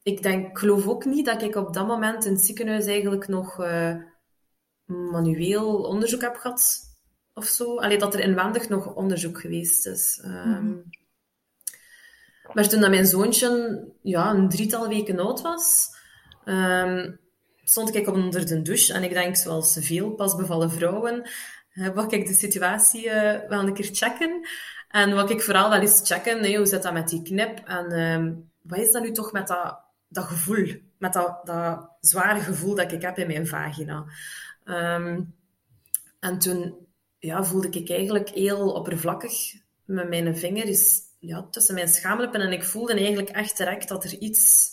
ik 0.06 0.24
denk, 0.24 0.50
ik 0.50 0.58
geloof 0.58 0.88
ook 0.88 1.06
niet 1.06 1.26
dat 1.26 1.42
ik 1.42 1.56
op 1.56 1.74
dat 1.74 1.88
moment 1.88 2.26
in 2.26 2.32
het 2.32 2.42
ziekenhuis 2.42 2.86
eigenlijk 2.86 3.28
nog 3.28 3.60
uh, 3.60 3.96
manueel 4.86 5.82
onderzoek 5.82 6.22
heb 6.22 6.36
gehad 6.36 6.82
of 7.34 7.46
zo. 7.46 7.78
Alleen 7.78 8.00
dat 8.00 8.14
er 8.14 8.20
inwendig 8.20 8.70
nog 8.70 8.94
onderzoek 8.94 9.40
geweest 9.40 9.88
is. 9.88 10.22
Um, 10.26 10.90
Maar 12.54 12.68
toen 12.68 12.82
dat 12.82 12.90
mijn 12.90 13.06
zoontje 13.06 13.84
ja, 14.02 14.30
een 14.30 14.50
drietal 14.50 14.88
weken 14.88 15.20
oud 15.20 15.42
was, 15.42 15.96
um, 16.46 17.20
stond 17.64 17.96
ik 17.96 18.08
onder 18.08 18.46
de 18.46 18.62
douche. 18.62 18.94
En 18.94 19.04
ik 19.04 19.14
denk, 19.14 19.36
zoals 19.36 19.78
veel 19.80 20.12
pasbevallen 20.12 20.72
vrouwen, 20.72 21.30
uh, 21.74 21.90
wat 21.90 22.14
ik 22.14 22.28
de 22.28 22.34
situatie 22.34 23.06
uh, 23.06 23.40
wel 23.48 23.60
een 23.60 23.74
keer 23.74 23.90
checken. 23.92 24.48
En 24.90 25.16
wat 25.16 25.30
ik 25.30 25.42
vooral 25.42 25.70
wel 25.70 25.80
eens 25.80 26.02
checken, 26.04 26.42
nee, 26.42 26.58
hoe 26.58 26.66
zit 26.66 26.84
dat 26.84 26.94
met 26.94 27.10
die 27.10 27.22
knip? 27.22 27.60
En 27.68 28.00
um, 28.00 28.52
wat 28.62 28.80
is 28.80 28.92
dat 28.92 29.04
nu 29.04 29.12
toch 29.12 29.32
met 29.32 29.48
dat, 29.48 29.85
dat 30.16 30.26
gevoel? 30.26 30.82
Met 30.98 31.14
dat, 31.14 31.46
dat 31.46 31.90
zware 32.00 32.40
gevoel 32.40 32.76
dat 32.76 32.92
ik 32.92 33.02
heb 33.02 33.18
in 33.18 33.28
mijn 33.28 33.48
vagina. 33.48 34.06
Um, 34.64 35.36
en 36.20 36.40
toen 36.40 36.88
ja, 37.20 37.44
voelde 37.44 37.70
ik 37.70 37.90
eigenlijk 37.90 38.30
heel 38.30 38.72
oppervlakkig 38.72 39.54
met 39.86 40.10
mijn 40.10 40.38
vinger 40.38 40.66
is, 40.66 41.02
ja, 41.20 41.48
tussen 41.50 41.76
mijn 41.76 41.88
schaamlippen. 41.88 42.42
En 42.42 42.52
ik 42.52 42.64
voelde 42.64 42.94
eigenlijk 42.94 43.30
echt 43.30 43.58
direct 43.58 43.88
dat 43.88 44.04
er 44.04 44.18
iets, 44.18 44.72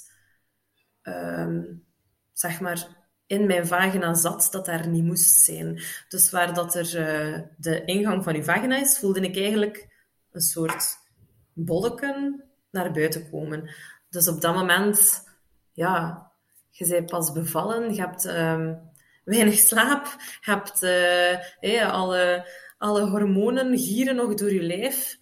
um, 1.02 1.84
zeg 2.32 2.60
maar, 2.60 3.00
in 3.26 3.46
mijn 3.46 3.66
vagina 3.66 4.14
zat 4.14 4.48
dat 4.50 4.66
daar 4.66 4.88
niet 4.88 5.04
moest 5.04 5.44
zijn. 5.44 5.82
Dus 6.08 6.30
waar 6.30 6.54
dat 6.54 6.74
er 6.74 6.84
uh, 6.84 7.40
de 7.56 7.84
ingang 7.84 8.24
van 8.24 8.34
je 8.34 8.44
vagina 8.44 8.80
is, 8.80 8.98
voelde 8.98 9.20
ik 9.20 9.36
eigenlijk 9.36 9.88
een 10.30 10.40
soort 10.40 10.84
bolleken 11.52 12.44
naar 12.70 12.92
buiten 12.92 13.30
komen. 13.30 13.70
Dus 14.08 14.28
op 14.28 14.40
dat 14.40 14.54
moment, 14.54 15.24
ja, 15.72 16.30
je 16.70 16.88
bent 16.88 17.10
pas 17.10 17.32
bevallen, 17.32 17.94
je 17.94 18.00
hebt 18.00 18.24
um, 18.24 18.90
weinig 19.24 19.58
slaap, 19.58 20.04
je 20.40 20.50
hebt 20.50 20.82
uh, 21.62 21.92
alle, 21.92 22.48
alle 22.78 23.00
hormonen 23.00 23.78
gieren 23.78 24.16
nog 24.16 24.34
door 24.34 24.52
je 24.52 24.62
lijf. 24.62 25.18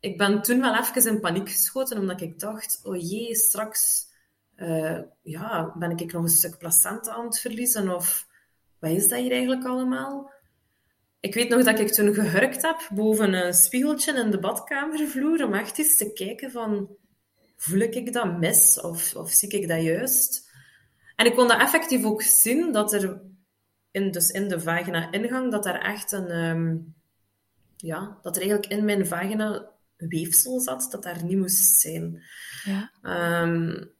Ik 0.00 0.18
ben 0.18 0.42
toen 0.42 0.60
wel 0.60 0.76
even 0.76 1.06
in 1.06 1.20
paniek 1.20 1.48
geschoten, 1.48 1.98
omdat 1.98 2.20
ik 2.20 2.38
dacht, 2.38 2.80
oh 2.84 2.96
jee, 2.96 3.34
straks 3.34 4.10
uh, 4.56 4.98
ja, 5.22 5.74
ben 5.78 5.90
ik 5.90 6.12
nog 6.12 6.22
een 6.22 6.28
stuk 6.28 6.58
placenta 6.58 7.12
aan 7.12 7.24
het 7.24 7.40
verliezen, 7.40 7.94
of 7.94 8.26
wat 8.78 8.90
is 8.90 9.08
dat 9.08 9.18
hier 9.18 9.32
eigenlijk 9.32 9.64
allemaal? 9.64 10.32
Ik 11.20 11.34
weet 11.34 11.48
nog 11.48 11.62
dat 11.62 11.78
ik 11.78 11.92
toen 11.92 12.14
gehurkt 12.14 12.62
heb 12.62 12.88
boven 12.94 13.32
een 13.32 13.54
spiegeltje 13.54 14.12
in 14.12 14.30
de 14.30 14.38
badkamervloer 14.38 15.44
om 15.44 15.54
echt 15.54 15.78
eens 15.78 15.96
te 15.96 16.12
kijken 16.12 16.50
van, 16.50 16.96
voel 17.62 17.80
ik 17.80 18.12
dat 18.12 18.38
mis 18.38 18.80
of, 18.80 19.14
of 19.14 19.30
zie 19.30 19.48
ik 19.48 19.68
dat 19.68 19.82
juist? 19.82 20.50
En 21.16 21.26
ik 21.26 21.34
kon 21.34 21.48
dat 21.48 21.60
effectief 21.60 22.04
ook 22.04 22.22
zien, 22.22 22.72
dat 22.72 22.92
er 22.92 23.20
in, 23.90 24.10
dus 24.10 24.30
in 24.30 24.48
de 24.48 24.60
vagina-ingang, 24.60 25.50
dat 25.50 25.66
er 25.66 25.80
echt 25.80 26.12
een, 26.12 26.30
um, 26.30 26.94
ja, 27.76 28.18
dat 28.22 28.36
er 28.36 28.42
eigenlijk 28.42 28.72
in 28.72 28.84
mijn 28.84 29.06
vagina 29.06 29.70
weefsel 29.96 30.60
zat, 30.60 30.88
dat 30.90 31.02
daar 31.02 31.24
niet 31.24 31.38
moest 31.38 31.80
zijn. 31.80 32.22
Ja. 32.64 32.90
Um, 33.42 33.90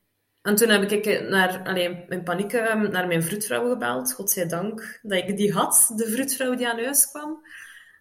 en 0.42 0.54
toen 0.54 0.68
heb 0.68 0.90
ik 0.90 1.28
naar, 1.28 1.78
in 2.08 2.22
paniek 2.22 2.52
ehm, 2.52 2.90
naar 2.90 3.06
mijn 3.06 3.22
vroedvrouw 3.22 3.68
gebeld. 3.68 4.12
Godzijdank 4.12 4.98
dat 5.02 5.18
ik 5.18 5.36
die 5.36 5.52
had, 5.52 5.92
de 5.96 6.06
vroedvrouw 6.06 6.54
die 6.54 6.68
aan 6.68 6.82
huis 6.82 7.10
kwam. 7.10 7.46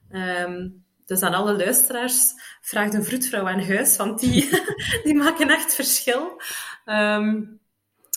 Um, 0.10 0.86
dus 1.12 1.22
aan 1.22 1.34
alle 1.34 1.56
luisteraars, 1.56 2.34
vraag 2.62 2.94
een 2.94 3.04
vroedvrouw 3.04 3.48
aan 3.48 3.64
huis, 3.64 3.98
want 3.98 4.20
die, 4.20 4.50
die 5.04 5.16
maken 5.16 5.50
echt 5.50 5.74
verschil. 5.74 6.42
Um, 6.86 7.60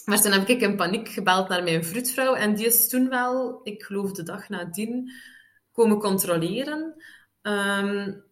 maar 0.05 0.21
toen 0.21 0.33
heb 0.33 0.49
ik 0.49 0.61
in 0.61 0.77
paniek 0.77 1.09
gebeld 1.09 1.49
naar 1.49 1.63
mijn 1.63 1.85
vroedvrouw 1.85 2.35
en 2.35 2.55
die 2.55 2.67
is 2.67 2.89
toen 2.89 3.09
wel, 3.09 3.61
ik 3.63 3.83
geloof 3.83 4.13
de 4.13 4.23
dag 4.23 4.49
nadien, 4.49 5.13
komen 5.73 5.99
controleren. 5.99 6.81
Um, 7.43 8.25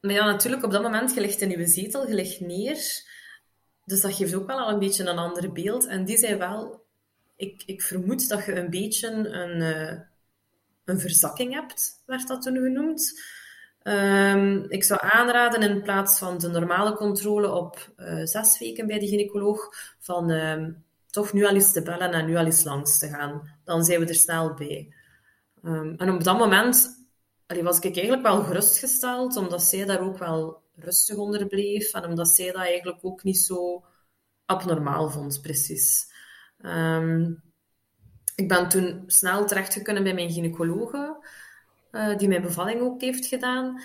maar 0.00 0.12
ja, 0.12 0.24
natuurlijk, 0.24 0.64
op 0.64 0.70
dat 0.70 0.82
moment, 0.82 1.14
je 1.14 1.20
ligt 1.20 1.40
in 1.40 1.50
je 1.50 1.66
zetel, 1.66 2.08
je 2.08 2.14
ligt 2.14 2.40
neer. 2.40 2.78
Dus 3.84 4.00
dat 4.00 4.14
geeft 4.14 4.34
ook 4.34 4.46
wel 4.46 4.58
al 4.58 4.72
een 4.72 4.78
beetje 4.78 5.04
een 5.04 5.18
ander 5.18 5.52
beeld. 5.52 5.86
En 5.86 6.04
die 6.04 6.18
zei 6.18 6.36
wel, 6.36 6.84
ik, 7.36 7.62
ik 7.66 7.82
vermoed 7.82 8.28
dat 8.28 8.44
je 8.44 8.56
een 8.56 8.70
beetje 8.70 9.08
een, 9.08 9.60
uh, 9.60 10.00
een 10.84 11.00
verzakking 11.00 11.54
hebt, 11.54 12.02
werd 12.06 12.28
dat 12.28 12.42
toen 12.42 12.56
genoemd. 12.56 13.36
Um, 13.88 14.64
ik 14.68 14.84
zou 14.84 15.00
aanraden 15.02 15.62
in 15.62 15.82
plaats 15.82 16.18
van 16.18 16.38
de 16.38 16.48
normale 16.48 16.94
controle 16.94 17.52
op 17.52 17.92
uh, 17.96 18.24
zes 18.24 18.58
weken 18.58 18.86
bij 18.86 18.98
de 18.98 19.06
gynaecoloog, 19.06 19.74
van 19.98 20.30
um, 20.30 20.84
toch 21.10 21.32
nu 21.32 21.46
al 21.46 21.54
eens 21.54 21.72
te 21.72 21.82
bellen 21.82 22.12
en 22.12 22.26
nu 22.26 22.36
al 22.36 22.44
eens 22.44 22.64
langs 22.64 22.98
te 22.98 23.08
gaan. 23.08 23.58
Dan 23.64 23.84
zijn 23.84 24.00
we 24.00 24.06
er 24.06 24.14
snel 24.14 24.54
bij. 24.54 24.94
Um, 25.62 25.94
en 25.96 26.10
op 26.10 26.24
dat 26.24 26.38
moment 26.38 27.06
was 27.62 27.78
ik 27.78 27.84
eigenlijk 27.94 28.22
wel 28.22 28.42
gerustgesteld, 28.42 29.36
omdat 29.36 29.62
zij 29.62 29.84
daar 29.84 30.00
ook 30.00 30.18
wel 30.18 30.62
rustig 30.76 31.16
onder 31.16 31.46
bleef 31.46 31.92
en 31.92 32.04
omdat 32.04 32.28
zij 32.28 32.46
dat 32.46 32.62
eigenlijk 32.62 32.98
ook 33.02 33.22
niet 33.22 33.38
zo 33.38 33.84
abnormaal 34.44 35.10
vond, 35.10 35.40
precies. 35.42 36.06
Ik 38.34 38.48
ben 38.48 38.68
toen 38.68 39.02
snel 39.06 39.46
terechtgekomen 39.46 40.02
bij 40.02 40.14
mijn 40.14 40.30
gynaecologe, 40.30 41.17
uh, 41.92 42.16
die 42.16 42.28
mijn 42.28 42.42
bevalling 42.42 42.80
ook 42.80 43.00
heeft 43.00 43.26
gedaan. 43.26 43.82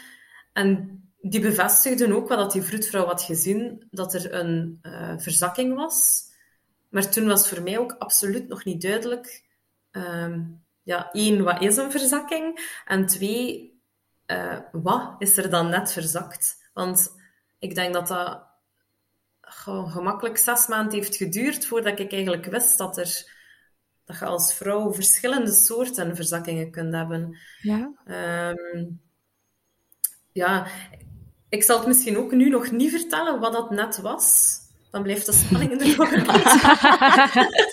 En 0.53 1.01
die 1.21 1.41
bevestigden 1.41 2.15
ook 2.15 2.27
wat 2.27 2.51
die 2.51 2.61
vroedvrouw 2.61 3.05
had 3.05 3.21
gezien, 3.21 3.87
dat 3.91 4.13
er 4.13 4.33
een 4.33 4.79
uh, 4.83 5.13
verzakking 5.17 5.75
was. 5.75 6.21
Maar 6.89 7.09
toen 7.09 7.27
was 7.27 7.49
voor 7.49 7.61
mij 7.61 7.77
ook 7.77 7.95
absoluut 7.99 8.47
nog 8.47 8.63
niet 8.63 8.81
duidelijk, 8.81 9.43
um, 9.91 10.63
ja, 10.83 11.11
één, 11.11 11.43
wat 11.43 11.61
is 11.61 11.77
een 11.77 11.91
verzakking? 11.91 12.79
En 12.85 13.05
twee, 13.05 13.73
uh, 14.27 14.59
wat 14.71 15.15
is 15.17 15.37
er 15.37 15.49
dan 15.49 15.69
net 15.69 15.91
verzakt? 15.91 16.69
Want 16.73 17.15
ik 17.59 17.75
denk 17.75 17.93
dat 17.93 18.07
dat 18.07 18.43
gemakkelijk 19.41 20.37
zes 20.37 20.67
maanden 20.67 20.93
heeft 20.93 21.15
geduurd 21.15 21.65
voordat 21.65 21.99
ik 21.99 22.11
eigenlijk 22.11 22.45
wist 22.45 22.77
dat, 22.77 22.97
er, 22.97 23.32
dat 24.05 24.19
je 24.19 24.25
als 24.25 24.53
vrouw 24.53 24.93
verschillende 24.93 25.51
soorten 25.51 26.15
verzakkingen 26.15 26.71
kunt 26.71 26.93
hebben. 26.93 27.37
Ja. 27.61 27.91
Um, 28.75 29.01
ja, 30.31 30.67
ik 31.49 31.63
zal 31.63 31.77
het 31.77 31.87
misschien 31.87 32.17
ook 32.17 32.31
nu 32.31 32.49
nog 32.49 32.71
niet 32.71 32.91
vertellen 32.91 33.39
wat 33.39 33.53
dat 33.53 33.69
net 33.69 34.01
was. 34.01 34.57
Dan 34.91 35.03
blijft 35.03 35.25
de 35.25 35.31
spanning 35.31 35.81
er 35.81 35.97
nog 35.97 36.11
een. 36.11 36.25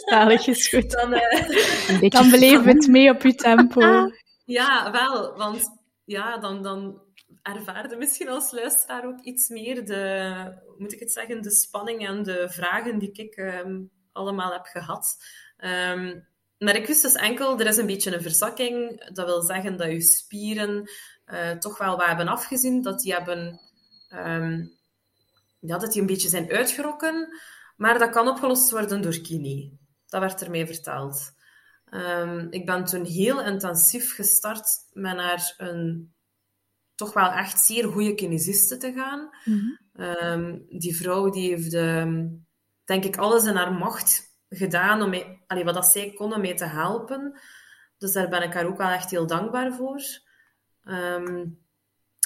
Zalig 0.08 0.46
is 0.46 0.68
goed. 0.68 0.90
Dan, 0.90 1.12
uh, 1.14 2.10
dan 2.10 2.30
beleven 2.30 2.64
we 2.64 2.70
het 2.70 2.86
mee 2.86 3.10
op 3.10 3.22
je 3.22 3.34
tempo. 3.34 4.10
ja, 4.44 4.90
wel. 4.90 5.36
Want 5.36 5.80
ja, 6.04 6.38
dan, 6.38 6.62
dan 6.62 7.02
ervaarde 7.42 7.96
misschien 7.96 8.28
als 8.28 8.52
luisteraar 8.52 9.04
ook 9.04 9.20
iets 9.20 9.48
meer 9.48 9.86
de, 9.86 10.34
moet 10.78 10.92
ik 10.92 11.00
het 11.00 11.12
zeggen, 11.12 11.42
de 11.42 11.50
spanning 11.50 12.06
en 12.06 12.22
de 12.22 12.48
vragen 12.50 12.98
die 12.98 13.12
ik 13.12 13.36
um, 13.36 13.90
allemaal 14.12 14.52
heb 14.52 14.64
gehad. 14.64 15.16
Um, 15.64 16.28
maar 16.58 16.76
ik 16.76 16.86
wist 16.86 17.02
dus 17.02 17.14
enkel, 17.14 17.58
er 17.58 17.66
is 17.66 17.76
een 17.76 17.86
beetje 17.86 18.14
een 18.14 18.22
verzakking. 18.22 19.04
Dat 19.12 19.26
wil 19.26 19.42
zeggen 19.42 19.76
dat 19.76 19.90
je 19.90 20.00
spieren 20.00 20.90
uh, 21.26 21.50
toch 21.50 21.78
wel 21.78 21.96
wat 21.96 22.06
hebben 22.06 22.28
afgezien. 22.28 22.82
Dat 22.82 23.00
die 23.00 23.12
hebben, 23.12 23.60
um, 24.14 24.72
ja, 25.60 25.78
dat 25.78 25.92
die 25.92 26.00
een 26.00 26.06
beetje 26.06 26.28
zijn 26.28 26.50
uitgerokken. 26.50 27.28
Maar 27.76 27.98
dat 27.98 28.10
kan 28.10 28.28
opgelost 28.28 28.70
worden 28.70 29.02
door 29.02 29.20
kine. 29.20 29.70
Dat 30.06 30.20
werd 30.20 30.40
er 30.40 30.50
mij 30.50 30.66
verteld. 30.66 31.32
Um, 31.90 32.46
ik 32.50 32.66
ben 32.66 32.84
toen 32.84 33.04
heel 33.04 33.42
intensief 33.42 34.14
gestart 34.14 34.68
met 34.92 35.16
naar 35.16 35.54
een 35.56 36.12
toch 36.94 37.12
wel 37.12 37.30
echt 37.30 37.60
zeer 37.60 37.88
goede 37.88 38.14
kinesisten 38.14 38.78
te 38.78 38.92
gaan. 38.92 39.30
Ehm, 39.92 40.58
die 40.68 40.96
vrouw 40.96 41.30
die 41.30 41.48
heeft, 41.48 41.74
ehm, 41.74 42.26
denk 42.84 43.04
ik, 43.04 43.16
alles 43.16 43.44
in 43.44 43.54
haar 43.54 43.72
macht 43.72 44.29
gedaan 44.50 45.02
om 45.02 45.64
wat 45.64 45.74
dat 45.74 45.86
zij 45.86 46.10
kon 46.10 46.34
om 46.34 46.40
mee 46.40 46.54
te 46.54 46.64
helpen. 46.64 47.40
Dus 47.98 48.12
daar 48.12 48.28
ben 48.28 48.42
ik 48.42 48.52
haar 48.52 48.66
ook 48.66 48.78
wel 48.78 48.90
echt 48.90 49.10
heel 49.10 49.26
dankbaar 49.26 49.72
voor. 49.72 50.02
Ehm, 50.84 51.46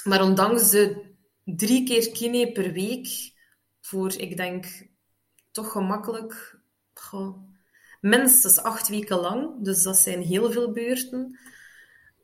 maar 0.03 0.21
ondanks 0.23 0.69
de 0.69 1.13
drie 1.43 1.85
keer 1.85 2.11
kine 2.11 2.51
per 2.51 2.71
week, 2.71 3.33
voor 3.81 4.13
ik 4.13 4.37
denk 4.37 4.65
toch 5.51 5.71
gemakkelijk 5.71 6.59
goh, 6.93 7.37
minstens 8.01 8.59
acht 8.59 8.87
weken 8.87 9.19
lang, 9.19 9.63
dus 9.63 9.83
dat 9.83 9.97
zijn 9.97 10.21
heel 10.21 10.51
veel 10.51 10.71
beurten, 10.71 11.39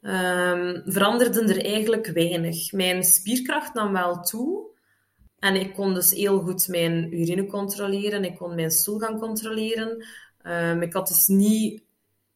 um, 0.02 0.82
veranderden 0.86 1.50
er 1.50 1.66
eigenlijk 1.66 2.08
weinig. 2.08 2.72
Mijn 2.72 3.04
spierkracht 3.04 3.74
nam 3.74 3.92
wel 3.92 4.22
toe. 4.22 4.71
En 5.42 5.56
ik 5.56 5.74
kon 5.74 5.94
dus 5.94 6.12
heel 6.12 6.40
goed 6.40 6.68
mijn 6.68 7.14
urine 7.14 7.46
controleren. 7.46 8.24
Ik 8.24 8.36
kon 8.36 8.56
mijn 8.56 8.72
stoel 8.72 9.00
gaan 9.00 9.20
controleren. 9.20 10.06
Um, 10.44 10.82
ik 10.82 10.94
had 10.94 11.08
dus 11.08 11.28
niet... 11.28 11.84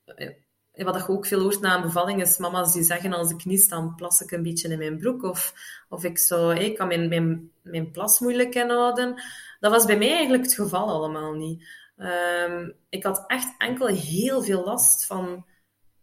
Eh, 0.06 0.86
wat 0.86 0.96
je 0.96 1.08
ook 1.08 1.26
veel 1.26 1.42
hoort 1.42 1.60
na 1.60 1.76
een 1.76 1.82
bevalling 1.82 2.22
is 2.22 2.38
mama's 2.38 2.74
die 2.74 2.84
zeggen 2.84 3.14
als 3.14 3.32
ik 3.32 3.46
niet 3.46 3.70
dan 3.70 3.96
plas 3.96 4.22
ik 4.22 4.32
een 4.32 4.44
beetje 4.44 4.70
in 4.70 4.78
mijn 4.78 4.98
broek. 4.98 5.24
Of, 5.24 5.54
of 5.90 6.04
ik, 6.04 6.18
zo, 6.18 6.50
ik 6.50 6.76
kan 6.76 6.88
mijn, 6.88 7.08
mijn, 7.08 7.52
mijn 7.62 7.92
plas 7.92 8.20
moeilijk 8.20 8.56
inhouden. 8.56 9.22
Dat 9.60 9.72
was 9.72 9.86
bij 9.86 9.98
mij 9.98 10.14
eigenlijk 10.14 10.44
het 10.44 10.54
geval 10.54 10.88
allemaal 10.88 11.34
niet. 11.34 11.64
Um, 11.98 12.74
ik 12.90 13.04
had 13.04 13.24
echt 13.28 13.56
enkel 13.58 13.88
heel 13.88 14.44
veel 14.44 14.64
last 14.64 15.06
van 15.06 15.46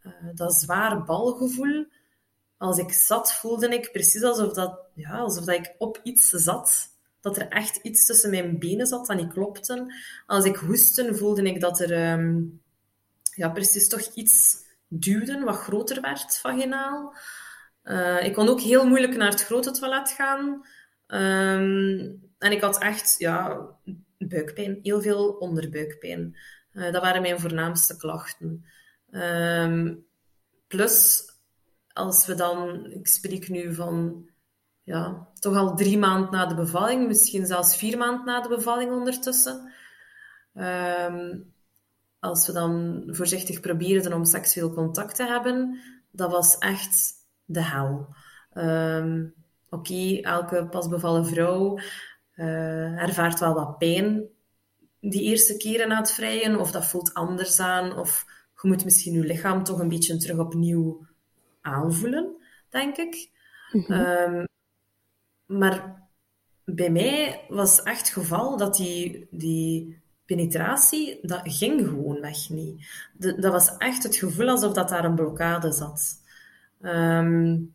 uh, 0.02 0.12
dat 0.34 0.54
zware 0.54 1.04
balgevoel. 1.04 1.86
Als 2.56 2.78
ik 2.78 2.92
zat, 2.92 3.32
voelde 3.32 3.68
ik 3.68 3.92
precies 3.92 4.22
alsof, 4.22 4.52
dat, 4.52 4.80
ja, 4.94 5.18
alsof 5.18 5.44
dat 5.44 5.54
ik 5.54 5.74
op 5.78 6.00
iets 6.02 6.28
zat. 6.28 6.90
Dat 7.22 7.36
er 7.36 7.48
echt 7.48 7.76
iets 7.76 8.06
tussen 8.06 8.30
mijn 8.30 8.58
benen 8.58 8.86
zat 8.86 9.06
dat 9.06 9.16
niet 9.16 9.32
klopte. 9.32 9.94
Als 10.26 10.44
ik 10.44 10.56
hoestte, 10.56 11.14
voelde 11.14 11.42
ik 11.42 11.60
dat 11.60 11.80
er 11.80 12.12
um, 12.12 12.60
ja, 13.34 13.48
precies 13.48 13.88
toch 13.88 14.14
iets 14.14 14.56
duwde, 14.88 15.44
wat 15.44 15.56
groter 15.56 16.00
werd 16.00 16.38
vaginaal. 16.38 17.14
Uh, 17.84 18.24
ik 18.24 18.34
kon 18.34 18.48
ook 18.48 18.60
heel 18.60 18.86
moeilijk 18.86 19.16
naar 19.16 19.30
het 19.30 19.44
grote 19.44 19.70
toilet 19.70 20.10
gaan. 20.10 20.66
Um, 21.06 22.30
en 22.38 22.52
ik 22.52 22.60
had 22.60 22.78
echt 22.78 23.14
ja, 23.18 23.66
buikpijn, 24.18 24.78
heel 24.82 25.02
veel 25.02 25.28
onderbuikpijn. 25.28 26.36
Uh, 26.72 26.92
dat 26.92 27.02
waren 27.02 27.22
mijn 27.22 27.40
voornaamste 27.40 27.96
klachten. 27.96 28.64
Um, 29.10 30.06
plus, 30.66 31.24
als 31.92 32.26
we 32.26 32.34
dan, 32.34 32.90
ik 32.90 33.06
spreek 33.06 33.48
nu 33.48 33.74
van 33.74 34.28
ja, 34.82 35.28
toch 35.34 35.56
al 35.56 35.76
drie 35.76 35.98
maanden 35.98 36.30
na 36.30 36.46
de 36.46 36.54
bevalling, 36.54 37.06
misschien 37.06 37.46
zelfs 37.46 37.76
vier 37.76 37.98
maanden 37.98 38.24
na 38.24 38.40
de 38.40 38.48
bevalling 38.48 38.92
ondertussen. 38.92 39.72
Um, 40.54 41.52
als 42.18 42.46
we 42.46 42.52
dan 42.52 43.02
voorzichtig 43.06 43.60
probeerden 43.60 44.12
om 44.12 44.24
seksueel 44.24 44.72
contact 44.72 45.14
te 45.16 45.26
hebben, 45.26 45.80
dat 46.10 46.30
was 46.30 46.58
echt 46.58 47.12
de 47.44 47.62
hel. 47.62 48.14
Um, 48.54 49.34
Oké, 49.70 49.92
okay, 49.92 50.20
elke 50.20 50.66
pasbevallen 50.68 51.26
vrouw 51.26 51.78
uh, 52.36 53.02
ervaart 53.02 53.40
wel 53.40 53.54
wat 53.54 53.78
pijn 53.78 54.28
die 55.00 55.22
eerste 55.22 55.56
keren 55.56 55.88
na 55.88 55.96
het 55.96 56.12
vrijen, 56.12 56.58
of 56.58 56.70
dat 56.70 56.86
voelt 56.86 57.14
anders 57.14 57.60
aan, 57.60 57.96
of 57.96 58.26
je 58.62 58.68
moet 58.68 58.84
misschien 58.84 59.12
je 59.12 59.24
lichaam 59.24 59.64
toch 59.64 59.78
een 59.78 59.88
beetje 59.88 60.16
terug 60.16 60.38
opnieuw 60.38 61.06
aanvoelen, 61.60 62.36
denk 62.68 62.96
ik. 62.96 63.30
Mm 63.72 63.84
-hmm. 63.86 64.00
um, 64.00 64.46
maar 65.46 66.02
bij 66.64 66.90
mij 66.90 67.44
was 67.48 67.82
echt 67.82 67.98
het 67.98 68.08
geval 68.08 68.56
dat 68.56 68.76
die, 68.76 69.26
die 69.30 70.02
penetratie, 70.24 71.18
dat 71.22 71.40
ging 71.44 71.88
gewoon 71.88 72.20
weg 72.20 72.48
niet. 72.48 72.86
Dat 73.12 73.52
was 73.52 73.76
echt 73.76 74.02
het 74.02 74.16
gevoel 74.16 74.48
alsof 74.48 74.72
dat 74.72 74.88
daar 74.88 75.04
een 75.04 75.14
blokkade 75.14 75.72
zat. 75.72 76.20
Um, 76.80 77.74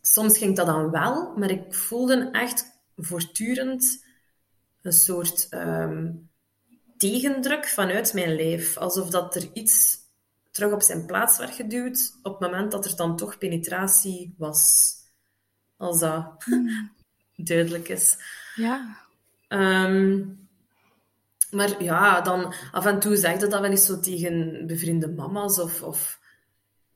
soms 0.00 0.38
ging 0.38 0.56
dat 0.56 0.66
dan 0.66 0.90
wel, 0.90 1.36
maar 1.36 1.50
ik 1.50 1.74
voelde 1.74 2.28
echt 2.32 2.80
voortdurend 2.96 4.04
een 4.82 4.92
soort 4.92 5.46
um, 5.50 6.28
tegendruk 6.96 7.66
vanuit 7.68 8.14
mijn 8.14 8.34
lijf. 8.34 8.76
Alsof 8.76 9.10
dat 9.10 9.34
er 9.34 9.48
iets 9.52 9.96
terug 10.50 10.72
op 10.72 10.82
zijn 10.82 11.06
plaats 11.06 11.38
werd 11.38 11.54
geduwd 11.54 12.18
op 12.22 12.40
het 12.40 12.50
moment 12.50 12.72
dat 12.72 12.84
er 12.84 12.96
dan 12.96 13.16
toch 13.16 13.38
penetratie 13.38 14.34
was. 14.38 14.92
Als 15.78 15.98
dat 15.98 16.46
mm. 16.46 16.90
duidelijk 17.36 17.88
is. 17.88 18.16
Ja. 18.54 18.96
Um, 19.48 20.48
maar 21.50 21.82
ja, 21.82 22.20
dan 22.20 22.54
af 22.72 22.86
en 22.86 22.98
toe 22.98 23.16
zeg 23.16 23.32
je 23.32 23.38
dat 23.38 23.60
wel 23.60 23.64
eens 23.64 23.86
zo 23.86 24.00
tegen 24.00 24.66
bevriende 24.66 25.08
mama's 25.08 25.58
of, 25.58 25.82
of, 25.82 26.20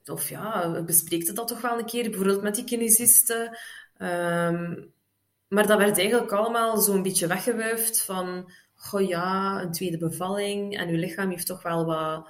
of 0.04 0.28
ja, 0.28 0.82
bespreekt 0.82 1.36
dat 1.36 1.48
toch 1.48 1.60
wel 1.60 1.78
een 1.78 1.84
keer, 1.84 2.10
bijvoorbeeld 2.10 2.42
met 2.42 2.54
die 2.54 2.64
kinesisten. 2.64 3.58
Um, 3.98 4.92
maar 5.48 5.66
dat 5.66 5.78
werd 5.78 5.98
eigenlijk 5.98 6.32
allemaal 6.32 6.76
zo'n 6.76 7.02
beetje 7.02 7.26
weggewuifd 7.26 8.02
van, 8.02 8.52
goh 8.74 9.08
ja, 9.08 9.62
een 9.62 9.72
tweede 9.72 9.98
bevalling 9.98 10.76
en 10.76 10.88
uw 10.88 10.96
lichaam 10.96 11.30
heeft 11.30 11.46
toch 11.46 11.62
wel 11.62 11.84
wat, 11.84 12.28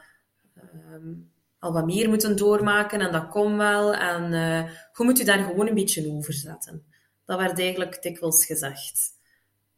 um, 0.93 1.32
al 1.63 1.73
wat 1.73 1.85
meer 1.85 2.09
moeten 2.09 2.37
doormaken 2.37 3.01
en 3.01 3.13
dat 3.13 3.29
komt 3.29 3.57
wel. 3.57 3.95
En 3.95 4.33
uh, 4.33 5.07
moet 5.07 5.19
je 5.19 5.25
daar 5.25 5.45
gewoon 5.45 5.69
een 5.69 5.75
beetje 5.75 6.11
over 6.11 6.33
zetten. 6.33 6.85
Dat 7.25 7.39
werd 7.39 7.59
eigenlijk 7.59 8.03
dikwijls 8.03 8.47
gezegd. 8.47 9.11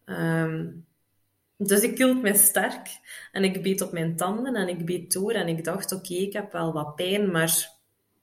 Um, 0.04 0.86
dus 1.56 1.80
ik 1.80 1.98
hield 1.98 2.22
mij 2.22 2.34
sterk 2.34 2.88
en 3.32 3.44
ik 3.44 3.62
beet 3.62 3.80
op 3.80 3.92
mijn 3.92 4.16
tanden 4.16 4.54
en 4.54 4.68
ik 4.68 4.86
beet 4.86 5.12
door 5.12 5.32
en 5.32 5.48
ik 5.48 5.64
dacht, 5.64 5.92
oké, 5.92 6.14
ik 6.14 6.32
heb 6.32 6.52
wel 6.52 6.72
wat 6.72 6.94
pijn, 6.94 7.30
maar 7.30 7.70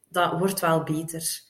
dat 0.09 0.39
wordt 0.39 0.59
wel 0.59 0.83
beter. 0.83 1.41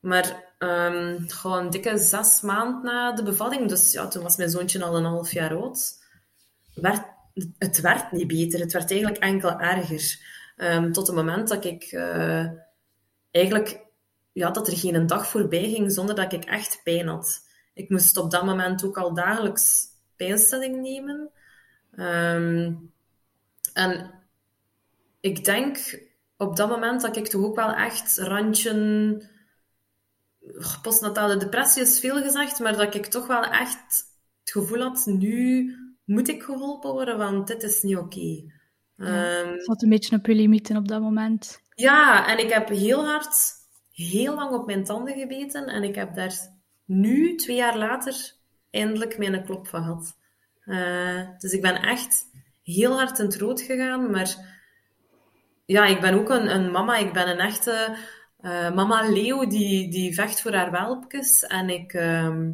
Maar 0.00 0.54
um, 0.58 1.28
gewoon 1.28 1.64
een 1.64 1.70
dikke 1.70 1.98
zes 1.98 2.40
maanden 2.40 2.82
na 2.82 3.12
de 3.12 3.22
bevalling, 3.22 3.68
dus 3.68 3.92
ja, 3.92 4.08
toen 4.08 4.22
was 4.22 4.36
mijn 4.36 4.50
zoontje 4.50 4.84
al 4.84 4.96
een 4.96 5.04
half 5.04 5.32
jaar 5.32 5.56
oud, 5.56 6.04
werd, 6.74 7.02
het 7.58 7.80
werd 7.80 8.12
niet 8.12 8.26
beter. 8.26 8.60
Het 8.60 8.72
werd 8.72 8.90
eigenlijk 8.90 9.22
enkel 9.22 9.60
erger. 9.60 10.36
Um, 10.60 10.92
tot 10.92 11.06
het 11.06 11.16
moment 11.16 11.48
dat 11.48 11.64
ik 11.64 11.92
uh, 11.92 12.46
eigenlijk, 13.30 13.86
ja, 14.32 14.50
dat 14.50 14.68
er 14.68 14.76
geen 14.76 15.06
dag 15.06 15.28
voorbij 15.28 15.70
ging 15.70 15.92
zonder 15.92 16.14
dat 16.14 16.32
ik 16.32 16.44
echt 16.44 16.80
pijn 16.84 17.08
had. 17.08 17.40
Ik 17.74 17.90
moest 17.90 18.16
op 18.16 18.30
dat 18.30 18.44
moment 18.44 18.84
ook 18.84 18.98
al 18.98 19.14
dagelijks 19.14 19.86
pijnstilling 20.16 20.80
nemen. 20.80 21.30
Um, 21.96 22.92
en 23.72 24.10
ik 25.20 25.44
denk 25.44 26.02
op 26.36 26.56
dat 26.56 26.68
moment 26.68 27.00
dat 27.00 27.16
ik 27.16 27.28
toch 27.28 27.44
ook 27.44 27.56
wel 27.56 27.74
echt 27.74 28.18
randje 28.18 29.22
postnatale 30.82 31.36
depressie 31.36 31.82
is 31.82 32.00
veel 32.00 32.22
gezegd, 32.22 32.58
maar 32.58 32.76
dat 32.76 32.94
ik 32.94 33.06
toch 33.06 33.26
wel 33.26 33.44
echt 33.44 34.06
het 34.40 34.50
gevoel 34.50 34.80
had, 34.80 35.06
nu 35.06 35.74
moet 36.04 36.28
ik 36.28 36.42
geholpen 36.42 36.92
worden, 36.92 37.18
want 37.18 37.46
dit 37.46 37.62
is 37.62 37.82
niet 37.82 37.96
oké. 37.96 38.56
Ja, 38.98 39.40
um, 39.40 39.60
zat 39.60 39.82
een 39.82 39.88
beetje 39.88 40.16
op 40.16 40.26
je 40.26 40.34
limieten 40.34 40.76
op 40.76 40.88
dat 40.88 41.00
moment. 41.00 41.62
Ja, 41.74 42.28
en 42.28 42.38
ik 42.38 42.52
heb 42.52 42.68
heel 42.68 43.06
hard, 43.06 43.36
heel 43.92 44.34
lang 44.34 44.52
op 44.52 44.66
mijn 44.66 44.84
tanden 44.84 45.18
gebeten 45.18 45.66
en 45.66 45.82
ik 45.82 45.94
heb 45.94 46.14
daar 46.14 46.34
nu, 46.84 47.34
twee 47.34 47.56
jaar 47.56 47.78
later, 47.78 48.34
eindelijk 48.70 49.18
mijn 49.18 49.44
klop 49.44 49.68
van 49.68 49.82
gehad. 49.82 50.16
Uh, 50.64 51.28
dus 51.38 51.52
ik 51.52 51.62
ben 51.62 51.82
echt 51.82 52.24
heel 52.62 52.96
hard 52.96 53.18
in 53.18 53.24
het 53.24 53.36
rood 53.36 53.60
gegaan, 53.60 54.10
maar 54.10 54.56
ja, 55.64 55.84
ik 55.84 56.00
ben 56.00 56.14
ook 56.14 56.30
een, 56.30 56.54
een 56.54 56.70
mama, 56.70 56.96
ik 56.96 57.12
ben 57.12 57.28
een 57.28 57.38
echte 57.38 57.96
uh, 58.40 58.74
mama 58.74 59.08
Leo 59.10 59.46
die, 59.46 59.90
die 59.90 60.14
vecht 60.14 60.40
voor 60.40 60.52
haar 60.52 60.70
welpjes. 60.70 61.42
En 61.42 61.70
ik, 61.70 61.92
uh, 61.92 62.48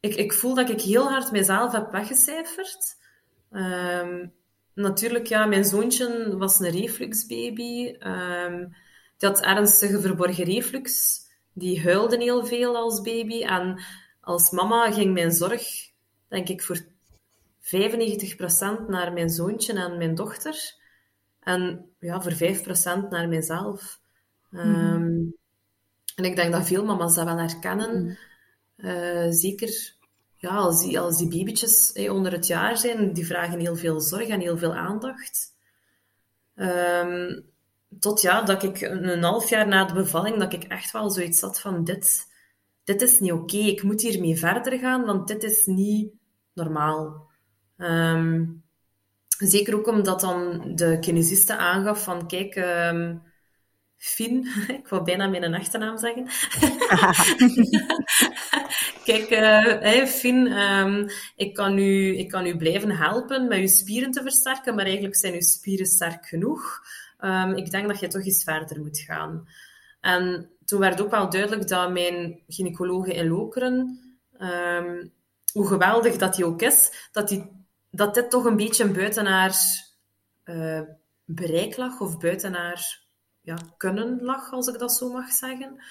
ik, 0.00 0.14
ik 0.14 0.32
voel 0.32 0.54
dat 0.54 0.70
ik 0.70 0.80
heel 0.80 1.10
hard 1.10 1.30
mezelf 1.30 1.72
heb 1.72 1.90
weggecijferd. 1.90 2.96
Uh, 3.50 4.26
natuurlijk, 4.74 5.26
ja, 5.26 5.46
mijn 5.46 5.64
zoontje 5.64 6.36
was 6.36 6.60
een 6.60 6.70
refluxbaby. 6.70 7.96
Um, 8.06 8.74
die 9.16 9.28
had 9.28 9.40
ernstige 9.40 10.00
verborgen 10.00 10.44
reflux. 10.44 11.18
Die 11.52 11.82
huilde 11.82 12.16
heel 12.16 12.46
veel 12.46 12.76
als 12.76 13.00
baby. 13.00 13.42
En 13.42 13.80
als 14.20 14.50
mama 14.50 14.92
ging 14.92 15.12
mijn 15.12 15.32
zorg, 15.32 15.62
denk 16.28 16.48
ik, 16.48 16.62
voor 16.62 16.80
95% 17.60 18.86
naar 18.88 19.12
mijn 19.12 19.30
zoontje 19.30 19.72
en 19.72 19.96
mijn 19.96 20.14
dochter. 20.14 20.74
En 21.40 21.90
ja, 21.98 22.20
voor 22.20 22.32
5% 22.32 23.08
naar 23.08 23.28
mijzelf. 23.28 24.00
Um, 24.52 25.36
en 26.16 26.24
ik 26.24 26.36
denk 26.36 26.52
dat 26.52 26.66
veel 26.66 26.84
mama's 26.84 27.14
dat 27.14 27.24
wel 27.24 27.38
herkennen. 27.38 28.02
Mm. 28.02 28.16
Uh, 28.76 29.26
zeker 29.30 29.94
ja, 30.42 30.56
als, 30.56 30.82
die, 30.82 31.00
als 31.00 31.18
die 31.18 31.28
babytjes 31.28 31.90
hey, 31.94 32.08
onder 32.08 32.32
het 32.32 32.46
jaar 32.46 32.76
zijn, 32.76 33.12
die 33.12 33.26
vragen 33.26 33.58
heel 33.58 33.76
veel 33.76 34.00
zorg 34.00 34.28
en 34.28 34.40
heel 34.40 34.58
veel 34.58 34.74
aandacht. 34.74 35.54
Um, 36.54 37.44
tot 37.98 38.20
ja, 38.20 38.42
dat 38.42 38.62
ik 38.62 38.80
een, 38.80 39.22
half 39.22 39.48
jaar 39.48 39.68
na 39.68 39.84
de 39.84 39.94
bevalling, 39.94 40.38
dat 40.38 40.52
ik 40.52 40.64
echt 40.64 40.90
wel 40.90 41.10
zoiets 41.10 41.40
had 41.40 41.60
van 41.60 41.84
dit, 41.84 42.26
dit 42.84 43.02
is 43.02 43.20
niet 43.20 43.32
oké. 43.32 43.56
Ik 43.56 43.82
moet 43.82 44.00
hiermee 44.00 44.38
verder 44.38 44.78
gaan, 44.78 45.04
want 45.04 45.28
dit 45.28 45.42
is 45.42 45.66
niet 45.66 46.12
normaal. 46.54 47.30
Ehm, 47.76 48.44
zeker 49.38 49.74
ook 49.76 49.86
omdat 49.86 50.20
dan 50.20 50.62
de 50.74 50.98
kinesiste 50.98 51.56
aangaf 51.56 52.04
van 52.04 52.26
kijk, 52.26 52.56
um, 52.56 53.22
Fien, 54.02 54.46
ik 54.78 54.88
wou 54.88 55.04
bijna 55.04 55.26
mijn 55.26 55.54
achternaam 55.54 55.98
zeggen. 55.98 56.24
kijk, 59.08 59.30
uh, 59.30 59.80
hey, 59.80 60.06
Fien, 60.06 60.58
um, 60.58 61.06
ik, 61.36 61.54
kan 61.54 61.78
u, 61.78 62.18
ik 62.18 62.28
kan 62.28 62.46
u 62.46 62.56
blijven 62.56 62.90
helpen 62.90 63.48
met 63.48 63.58
uw 63.58 63.66
spieren 63.66 64.10
te 64.10 64.22
versterken, 64.22 64.74
maar 64.74 64.84
eigenlijk 64.84 65.16
zijn 65.16 65.34
uw 65.34 65.40
spieren 65.40 65.86
sterk 65.86 66.26
genoeg. 66.26 66.80
Um, 67.20 67.54
ik 67.54 67.70
denk 67.70 67.88
dat 67.88 68.00
je 68.00 68.08
toch 68.08 68.24
eens 68.24 68.44
verder 68.44 68.80
moet 68.80 68.98
gaan. 68.98 69.48
En 70.00 70.50
toen 70.64 70.80
werd 70.80 71.00
ook 71.00 71.10
wel 71.10 71.30
duidelijk 71.30 71.68
dat 71.68 71.92
mijn 71.92 72.42
gynaecologe 72.46 73.14
in 73.14 73.28
Lokeren, 73.28 74.00
um, 74.38 75.12
hoe 75.52 75.66
geweldig 75.66 76.16
dat 76.16 76.36
hij 76.36 76.44
ook 76.44 76.62
is, 76.62 77.08
dat, 77.12 77.28
die, 77.28 77.50
dat 77.90 78.14
dit 78.14 78.30
toch 78.30 78.44
een 78.44 78.56
beetje 78.56 78.88
buiten 78.88 79.26
haar 79.26 79.54
uh, 80.44 80.80
bereik 81.24 81.76
lag, 81.76 82.00
of 82.00 82.18
buiten 82.18 82.54
haar 82.54 83.01
ja, 83.42 83.56
kunnen 83.76 84.18
lag, 84.20 84.52
als 84.52 84.66
ik 84.66 84.78
dat 84.78 84.92
zo 84.92 85.12
mag 85.12 85.30
zeggen. 85.30 85.82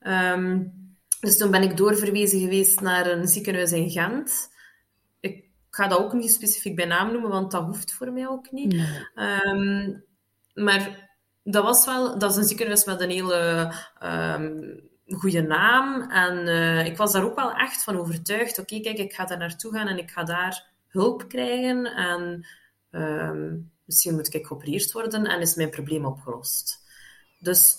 Um, 0.00 0.72
dus 1.20 1.36
toen 1.36 1.50
ben 1.50 1.62
ik 1.62 1.76
doorverwezen 1.76 2.40
geweest 2.40 2.80
naar 2.80 3.06
een 3.06 3.28
ziekenhuis 3.28 3.72
in 3.72 3.90
Gent. 3.90 4.48
Ik 5.20 5.44
ga 5.70 5.88
dat 5.88 5.98
ook 5.98 6.12
niet 6.12 6.32
specifiek 6.32 6.76
bij 6.76 6.84
naam 6.84 7.12
noemen, 7.12 7.30
want 7.30 7.50
dat 7.50 7.64
hoeft 7.64 7.94
voor 7.94 8.12
mij 8.12 8.28
ook 8.28 8.50
niet. 8.50 8.72
Nee. 8.74 9.46
Um, 9.46 10.04
maar 10.54 11.10
dat 11.42 11.64
was 11.64 11.84
wel, 11.84 12.18
dat 12.18 12.30
is 12.30 12.36
een 12.36 12.44
ziekenhuis 12.44 12.84
met 12.84 13.00
een 13.00 13.10
hele 13.10 13.72
um, 14.02 14.80
goede 15.06 15.42
naam. 15.42 16.10
En 16.10 16.46
uh, 16.46 16.86
ik 16.86 16.96
was 16.96 17.12
daar 17.12 17.24
ook 17.24 17.36
wel 17.36 17.52
echt 17.52 17.82
van 17.82 17.98
overtuigd. 17.98 18.58
Oké, 18.58 18.74
okay, 18.74 18.92
kijk, 18.92 19.06
ik 19.06 19.14
ga 19.14 19.24
daar 19.24 19.38
naartoe 19.38 19.72
gaan 19.72 19.88
en 19.88 19.98
ik 19.98 20.10
ga 20.10 20.24
daar 20.24 20.66
hulp 20.88 21.28
krijgen. 21.28 21.84
En 21.84 22.46
misschien 23.84 24.14
moet 24.14 24.34
ik 24.34 24.46
geopereerd 24.46 24.92
worden 24.92 25.26
en 25.26 25.40
is 25.40 25.54
mijn 25.54 25.70
probleem 25.70 26.04
opgelost. 26.04 26.83
Dus 27.44 27.76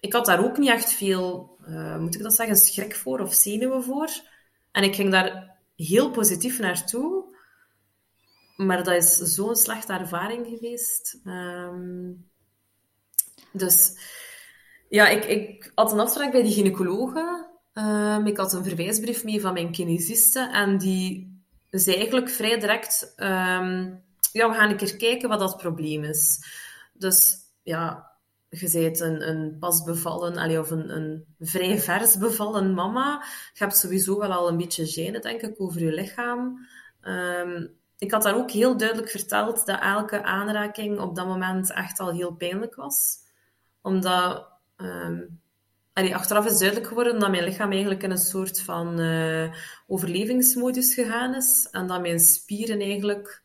ik 0.00 0.12
had 0.12 0.26
daar 0.26 0.44
ook 0.44 0.58
niet 0.58 0.70
echt 0.70 0.92
veel, 0.92 1.56
uh, 1.68 1.98
moet 1.98 2.14
ik 2.14 2.22
dat 2.22 2.34
zeggen, 2.34 2.56
schrik 2.56 2.96
voor 2.96 3.20
of 3.20 3.34
zenuwen 3.34 3.82
voor. 3.82 4.08
En 4.72 4.82
ik 4.82 4.94
ging 4.94 5.10
daar 5.10 5.56
heel 5.76 6.10
positief 6.10 6.58
naartoe. 6.58 7.24
Maar 8.56 8.84
dat 8.84 8.94
is 8.94 9.16
zo'n 9.16 9.56
slechte 9.56 9.92
ervaring 9.92 10.46
geweest. 10.46 11.20
Um, 11.24 12.30
dus 13.52 13.98
ja, 14.88 15.08
ik, 15.08 15.24
ik 15.24 15.72
had 15.74 15.92
een 15.92 16.00
afspraak 16.00 16.32
bij 16.32 16.42
die 16.42 16.52
gynaecologe. 16.52 17.48
Um, 17.72 18.26
ik 18.26 18.36
had 18.36 18.52
een 18.52 18.64
verwijsbrief 18.64 19.24
mee 19.24 19.40
van 19.40 19.52
mijn 19.52 19.72
kinesiste. 19.72 20.50
En 20.52 20.78
die 20.78 21.38
zei 21.70 21.96
eigenlijk 21.96 22.30
vrij 22.30 22.60
direct... 22.60 23.14
Um, 23.16 24.02
ja, 24.32 24.48
we 24.48 24.54
gaan 24.54 24.70
een 24.70 24.76
keer 24.76 24.96
kijken 24.96 25.28
wat 25.28 25.38
dat 25.38 25.56
probleem 25.56 26.04
is. 26.04 26.44
Dus 26.92 27.36
ja, 27.62 28.13
je 28.60 28.70
bent 28.72 29.00
een, 29.00 29.28
een 29.28 29.56
pas 29.58 29.82
bevallen, 29.82 30.58
of 30.58 30.70
een, 30.70 30.96
een 30.96 31.24
vrij 31.40 31.78
vers 31.78 32.18
bevallen 32.18 32.74
mama. 32.74 33.24
Je 33.52 33.64
hebt 33.64 33.76
sowieso 33.76 34.18
wel 34.18 34.32
al 34.32 34.48
een 34.48 34.56
beetje 34.56 34.86
gêne, 34.86 35.20
denk 35.20 35.40
ik, 35.40 35.60
over 35.60 35.80
je 35.80 35.92
lichaam. 35.92 36.66
Um, 37.02 37.76
ik 37.98 38.10
had 38.10 38.22
daar 38.22 38.36
ook 38.36 38.50
heel 38.50 38.76
duidelijk 38.76 39.10
verteld 39.10 39.66
dat 39.66 39.80
elke 39.80 40.22
aanraking 40.22 41.00
op 41.00 41.16
dat 41.16 41.26
moment 41.26 41.72
echt 41.72 42.00
al 42.00 42.12
heel 42.12 42.32
pijnlijk 42.32 42.74
was. 42.74 43.16
Omdat... 43.82 44.52
Allee, 45.92 46.14
achteraf 46.14 46.46
is 46.46 46.58
duidelijk 46.58 46.88
geworden 46.88 47.20
dat 47.20 47.30
mijn 47.30 47.44
lichaam 47.44 47.70
eigenlijk 47.70 48.02
in 48.02 48.10
een 48.10 48.18
soort 48.18 48.60
van 48.60 49.00
uh, 49.00 49.54
overlevingsmodus 49.86 50.94
gegaan 50.94 51.34
is. 51.34 51.68
En 51.70 51.86
dat 51.86 52.00
mijn 52.00 52.20
spieren 52.20 52.80
eigenlijk, 52.80 53.42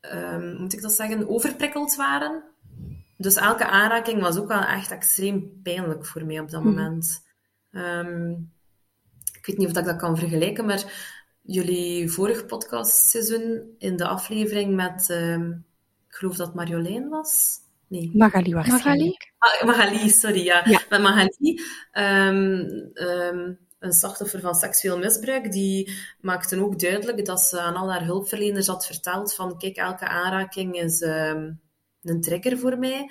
um, 0.00 0.56
moet 0.56 0.72
ik 0.72 0.82
dat 0.82 0.92
zeggen, 0.92 1.28
overprikkeld 1.28 1.96
waren. 1.96 2.53
Dus 3.24 3.34
elke 3.34 3.66
aanraking 3.66 4.20
was 4.20 4.36
ook 4.36 4.48
wel 4.48 4.62
echt 4.62 4.90
extreem 4.90 5.60
pijnlijk 5.62 6.06
voor 6.06 6.24
mij 6.24 6.40
op 6.40 6.50
dat 6.50 6.62
hmm. 6.62 6.70
moment. 6.70 7.24
Um, 7.70 8.52
ik 9.38 9.46
weet 9.46 9.58
niet 9.58 9.70
of 9.70 9.78
ik 9.78 9.84
dat 9.84 9.96
kan 9.96 10.18
vergelijken, 10.18 10.64
maar 10.64 10.84
jullie 11.42 12.10
vorig 12.10 12.46
podcastseizoen 12.46 13.74
in 13.78 13.96
de 13.96 14.06
aflevering 14.06 14.74
met, 14.74 15.08
um, 15.10 15.64
ik 16.08 16.14
geloof 16.14 16.36
dat 16.36 16.54
Marjolein 16.54 17.08
was. 17.08 17.58
Nee. 17.88 18.10
Magali 18.14 18.54
waarschijnlijk. 18.54 19.32
Magali, 19.38 19.60
ah, 19.60 19.66
Magali 19.66 20.08
sorry, 20.08 20.44
ja. 20.44 20.62
ja. 20.64 20.80
Met 20.88 21.00
Magali, 21.00 21.60
um, 21.92 22.90
um, 22.94 23.58
een 23.78 23.92
slachtoffer 23.92 24.40
van 24.40 24.54
seksueel 24.54 24.98
misbruik, 24.98 25.52
die 25.52 25.96
maakte 26.20 26.62
ook 26.62 26.78
duidelijk 26.78 27.26
dat 27.26 27.40
ze 27.40 27.60
aan 27.60 27.76
al 27.76 27.90
haar 27.90 28.04
hulpverleners 28.04 28.66
had 28.66 28.86
verteld 28.86 29.34
van 29.34 29.58
kijk, 29.58 29.76
elke 29.76 30.08
aanraking 30.08 30.74
is 30.74 31.00
um, 31.00 31.60
een 32.04 32.20
trigger 32.20 32.58
voor 32.58 32.78
mij. 32.78 33.10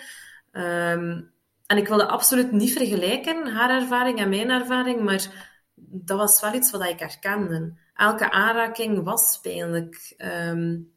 Um, 0.52 1.32
en 1.66 1.78
ik 1.78 1.88
wilde 1.88 2.08
absoluut 2.08 2.52
niet 2.52 2.74
vergelijken, 2.74 3.48
haar 3.48 3.70
ervaring 3.70 4.20
en 4.20 4.30
mijn 4.30 4.50
ervaring, 4.50 5.02
maar 5.04 5.52
dat 5.76 6.18
was 6.18 6.42
wel 6.42 6.54
iets 6.54 6.72
wat 6.72 6.84
ik 6.84 7.00
herkende 7.00 7.74
elke 7.94 8.32
aanraking 8.32 9.04
was 9.04 9.40
pijnlijk. 9.42 10.14
Um, 10.18 10.92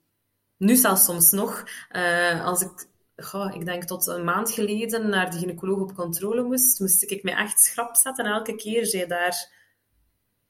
nu 0.56 0.76
zelfs 0.76 1.04
soms 1.04 1.30
nog. 1.30 1.64
Uh, 1.92 2.44
als 2.44 2.62
ik, 2.62 2.86
goh, 3.16 3.54
ik 3.54 3.64
denk 3.64 3.84
tot 3.84 4.06
een 4.06 4.24
maand 4.24 4.50
geleden 4.50 5.08
naar 5.08 5.30
de 5.30 5.38
gynaecoloog 5.38 5.80
op 5.80 5.94
controle 5.94 6.42
moest, 6.42 6.80
moest 6.80 7.10
ik 7.10 7.22
me 7.22 7.30
echt 7.30 7.60
schrap 7.60 7.96
zetten 7.96 8.24
elke 8.24 8.54
keer 8.54 8.86
zij 8.86 9.06
daar 9.06 9.52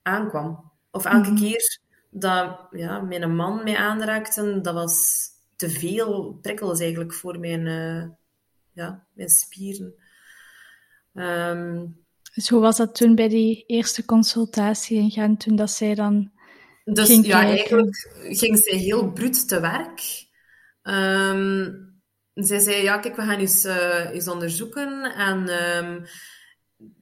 aankwam. 0.02 0.72
Of 0.90 1.04
elke 1.04 1.30
mm 1.30 1.36
-hmm. 1.36 1.36
keer 1.36 1.78
dat 2.10 2.66
ja, 2.70 3.00
mijn 3.00 3.36
man 3.36 3.64
mij 3.64 3.76
aanraakte, 3.76 4.60
dat 4.60 4.74
was 4.74 5.26
te 5.56 5.70
veel 5.70 6.38
prikkels 6.42 6.80
eigenlijk 6.80 7.14
voor 7.14 7.38
mijn, 7.38 7.66
uh, 7.66 8.08
ja, 8.72 9.06
mijn 9.12 9.28
spieren. 9.28 9.94
Um, 11.14 12.04
dus 12.34 12.48
hoe 12.48 12.60
was 12.60 12.76
dat 12.76 12.94
toen 12.94 13.14
bij 13.14 13.28
die 13.28 13.64
eerste 13.66 14.04
consultatie 14.04 14.98
in 14.98 15.10
Gent, 15.10 15.40
toen 15.40 15.56
dat 15.56 15.70
zij 15.70 15.94
dan 15.94 16.30
dus 16.84 17.06
ging 17.06 17.26
ja, 17.26 17.42
eigenlijk 17.42 18.08
ging 18.22 18.58
zij 18.58 18.78
heel 18.78 19.12
bruut 19.12 19.48
te 19.48 19.60
werk. 19.60 20.26
Um, 20.82 21.94
zij 22.34 22.58
zei, 22.58 22.82
ja, 22.82 22.98
kijk, 22.98 23.16
we 23.16 23.22
gaan 23.22 23.38
eens, 23.38 23.64
uh, 23.64 24.10
eens 24.10 24.28
onderzoeken. 24.28 25.02
En 25.14 25.38
um, 25.84 26.06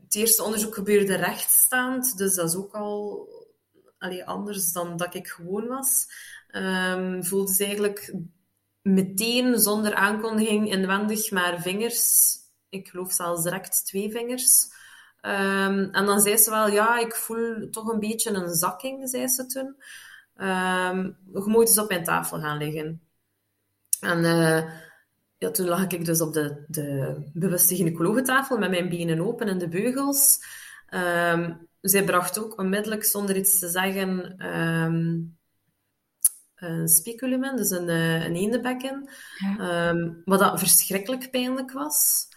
het 0.03 0.15
eerste 0.15 0.43
onderzoek 0.43 0.75
gebeurde 0.75 1.15
rechtstaand, 1.17 2.17
dus 2.17 2.35
dat 2.35 2.49
is 2.49 2.57
ook 2.57 2.75
al 2.75 3.29
allee, 3.99 4.25
anders 4.25 4.73
dan 4.73 4.97
dat 4.97 5.15
ik 5.15 5.27
gewoon 5.27 5.67
was. 5.67 6.07
Um, 6.57 7.25
voelde 7.25 7.55
ze 7.55 7.65
eigenlijk 7.65 8.15
meteen, 8.85 9.59
zonder 9.59 9.95
aankondiging, 9.95 10.71
inwendig 10.71 11.31
maar 11.31 11.61
vingers. 11.61 12.33
Ik 12.69 12.89
geloof 12.89 13.13
zelfs 13.13 13.43
direct 13.43 13.87
twee 13.87 14.11
vingers. 14.11 14.67
Um, 15.23 15.91
en 15.91 16.07
dan 16.07 16.21
zei 16.21 16.37
ze 16.37 16.51
wel, 16.51 16.69
ja, 16.69 16.99
ik 16.99 17.15
voel 17.15 17.71
toch 17.71 17.89
een 17.89 17.99
beetje 17.99 18.31
een 18.31 18.55
zakking, 18.55 19.09
zei 19.09 19.29
ze 19.29 19.47
toen. 19.47 19.77
Um, 20.47 21.19
je 21.33 21.43
moet 21.47 21.69
eens 21.69 21.79
op 21.79 21.89
mijn 21.89 22.05
tafel 22.05 22.41
gaan 22.41 22.59
liggen. 22.59 23.01
En 24.01 24.19
uh, 24.19 24.71
ja, 25.39 25.51
toen 25.51 25.69
lag 25.69 25.87
ik 25.87 26.05
dus 26.05 26.21
op 26.21 26.33
de, 26.33 26.65
de 26.69 27.17
bewuste 27.33 27.77
gynaecologentafel 27.77 28.59
met 28.59 28.71
mijn 28.71 28.89
benen 28.89 29.21
open 29.21 29.49
en 29.49 29.59
de 29.59 29.69
beugels. 29.69 30.39
Um, 30.91 31.69
zij 31.81 32.05
bracht 32.05 32.39
ook 32.39 32.59
onmiddellijk, 32.59 33.05
zonder 33.05 33.37
iets 33.37 33.59
te 33.59 33.69
zeggen, 33.69 34.37
een 36.65 36.89
speculum 36.89 37.57
dus 37.57 37.71
een, 37.71 37.89
uh, 37.89 38.25
een 38.25 38.35
eendenbekken. 38.35 39.09
Ja. 39.57 39.95
wat 40.25 40.39
dat 40.39 40.59
verschrikkelijk 40.59 41.31
pijnlijk 41.31 41.73
was. 41.73 42.29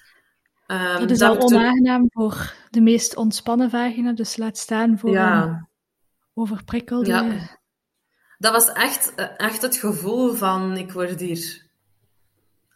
Um, 0.67 0.99
dat 0.99 1.11
is 1.11 1.21
al 1.21 1.41
onaangenaam 1.41 2.05
voor 2.09 2.53
de 2.69 2.81
meest 2.81 3.15
ontspannen 3.15 3.69
vagina, 3.69 4.13
dus 4.13 4.37
laat 4.37 4.57
staan 4.57 4.99
voor 4.99 5.09
ja. 5.09 5.43
een 5.43 5.67
overprikkelde... 6.33 7.07
Ja. 7.07 7.55
Dat 8.37 8.51
was 8.51 8.71
echt, 8.71 9.15
echt 9.37 9.61
het 9.61 9.77
gevoel 9.77 10.33
van, 10.33 10.77
ik 10.77 10.91
word 10.91 11.19
hier 11.19 11.65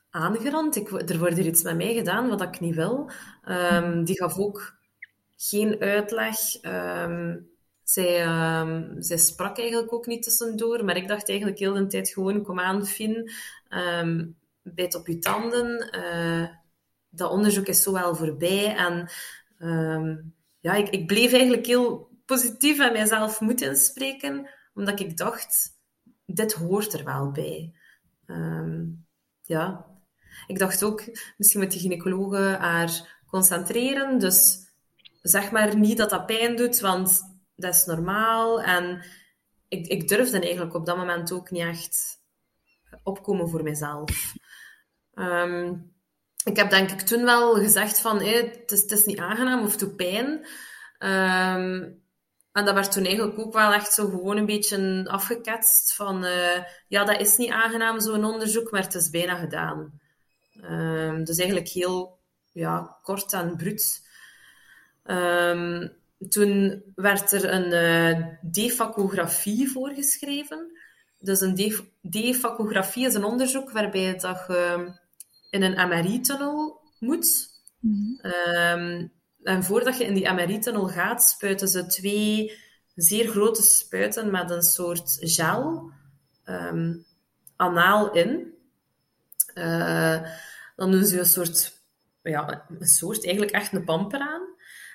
aangerand, 0.09 0.75
ik, 0.75 1.09
er 1.09 1.19
wordt 1.19 1.35
hier 1.35 1.45
iets 1.45 1.63
met 1.63 1.75
mij 1.75 1.93
gedaan 1.93 2.27
wat 2.27 2.41
ik 2.41 2.59
niet 2.59 2.75
wil. 2.75 3.11
Um, 3.45 4.03
die 4.03 4.17
gaf 4.17 4.37
ook 4.37 4.75
geen 5.35 5.79
uitleg. 5.79 6.37
Um, 6.61 7.50
zij, 7.91 8.27
um, 8.59 8.95
zij 8.99 9.17
sprak 9.17 9.57
eigenlijk 9.57 9.93
ook 9.93 10.05
niet 10.05 10.23
tussendoor, 10.23 10.85
maar 10.85 10.97
ik 10.97 11.07
dacht 11.07 11.29
eigenlijk 11.29 11.59
heel 11.59 11.73
de 11.73 11.87
tijd 11.87 12.09
gewoon, 12.09 12.43
kom 12.43 12.59
aan, 12.59 12.85
Fien, 12.85 13.31
um, 13.69 14.37
bijt 14.61 14.95
op 14.95 15.07
je 15.07 15.19
tanden, 15.19 15.89
uh, 15.95 16.47
dat 17.09 17.31
onderzoek 17.31 17.65
is 17.67 17.83
zo 17.83 17.91
wel 17.91 18.15
voorbij. 18.15 18.75
En 18.75 19.09
um, 19.59 20.33
ja, 20.59 20.73
ik, 20.73 20.89
ik 20.89 21.07
bleef 21.07 21.31
eigenlijk 21.31 21.65
heel 21.65 22.09
positief 22.25 22.79
aan 22.79 22.91
mijzelf 22.91 23.39
moeten 23.39 23.75
spreken, 23.75 24.49
omdat 24.73 24.99
ik 24.99 25.17
dacht, 25.17 25.79
dit 26.25 26.53
hoort 26.53 26.93
er 26.93 27.03
wel 27.03 27.31
bij. 27.31 27.75
Ja. 29.41 29.85
Ik 30.47 30.59
dacht 30.59 30.83
ook, 30.83 31.03
misschien 31.37 31.61
moet 31.61 31.71
die 31.71 31.79
gynaecologe 31.79 32.55
haar 32.59 33.21
concentreren. 33.27 34.19
Dus 34.19 34.59
zeg 35.21 35.51
maar 35.51 35.77
niet 35.77 35.97
dat 35.97 36.09
dat 36.09 36.25
pijn 36.25 36.55
doet, 36.55 36.79
want 36.79 37.30
dat 37.61 37.75
is 37.75 37.85
normaal. 37.85 38.61
En 38.61 39.03
ik, 39.67 39.87
ik 39.87 40.07
durfde 40.07 40.39
eigenlijk 40.39 40.75
op 40.75 40.85
dat 40.85 40.97
moment 40.97 41.31
ook 41.31 41.51
niet 41.51 41.61
echt 41.61 42.19
opkomen 43.03 43.49
voor 43.49 43.63
mezelf. 43.63 44.33
Ehm, 45.13 45.73
ik 46.43 46.55
heb 46.55 46.69
denk 46.69 46.91
ik 46.91 47.01
toen 47.01 47.23
wel 47.23 47.53
gezegd 47.55 48.01
van, 48.01 48.21
het, 48.21 48.71
is, 48.71 48.81
het, 48.81 48.91
is, 48.91 49.05
niet 49.05 49.19
aangenaam 49.19 49.63
of 49.63 49.77
doet 49.77 49.95
pijn. 49.95 50.45
Ehm, 50.97 51.89
en 52.51 52.65
dat 52.65 52.73
werd 52.73 52.91
toen 52.91 53.05
eigenlijk 53.05 53.39
ook 53.39 53.53
wel 53.53 53.73
echt 53.73 53.93
zo 53.93 54.09
gewoon 54.09 54.37
een 54.37 54.45
beetje 54.45 55.05
afgeketst 55.07 55.93
van, 55.93 56.25
uh, 56.25 56.63
ja, 56.87 57.03
dat 57.03 57.19
is 57.19 57.37
niet 57.37 57.51
aangenaam, 57.51 57.99
zo'n 57.99 58.25
onderzoek, 58.25 58.71
maar 58.71 58.81
het 58.81 58.95
is 58.95 59.09
bijna 59.09 59.35
gedaan. 59.35 59.99
Um, 60.63 61.23
dus 61.23 61.37
eigenlijk 61.37 61.69
heel 61.69 62.19
ja, 62.51 62.97
kort 63.03 63.33
en 63.33 63.55
bruut. 63.57 64.09
Toen 66.29 66.83
werd 66.95 67.31
er 67.31 67.53
een 67.53 67.71
uh, 67.71 68.27
defacografie 68.41 69.71
voorgeschreven. 69.71 70.79
Dus 71.19 71.41
een 71.41 71.55
def 71.55 71.83
defacografie 72.01 73.05
is 73.05 73.13
een 73.13 73.23
onderzoek 73.23 73.71
waarbij 73.71 74.15
dat 74.17 74.43
je 74.47 74.93
in 75.49 75.61
een 75.61 75.87
MRI-tunnel 75.89 76.81
moet. 76.99 77.49
Mm 77.79 78.19
-hmm. 78.21 79.11
En 79.43 79.63
voordat 79.63 79.97
je 79.97 80.05
in 80.05 80.13
die 80.13 80.31
MRI-tunnel 80.31 80.87
gaat, 80.87 81.23
spuiten 81.23 81.67
ze 81.67 81.85
twee 81.85 82.59
zeer 82.95 83.27
grote 83.27 83.61
spuiten 83.61 84.31
met 84.31 84.49
een 84.49 84.61
soort 84.61 85.17
gel 85.19 85.91
um, 86.45 87.05
anaal 87.55 88.11
in. 88.11 88.53
Uh, 89.55 90.21
dan 90.75 90.91
doen 90.91 91.05
ze 91.05 91.19
een 91.19 91.25
soort, 91.25 91.81
ja, 92.23 92.65
een 92.79 92.87
soort, 92.87 93.23
eigenlijk 93.23 93.53
echt 93.53 93.73
een 93.73 93.83
pamper 93.83 94.19
aan. 94.19 94.41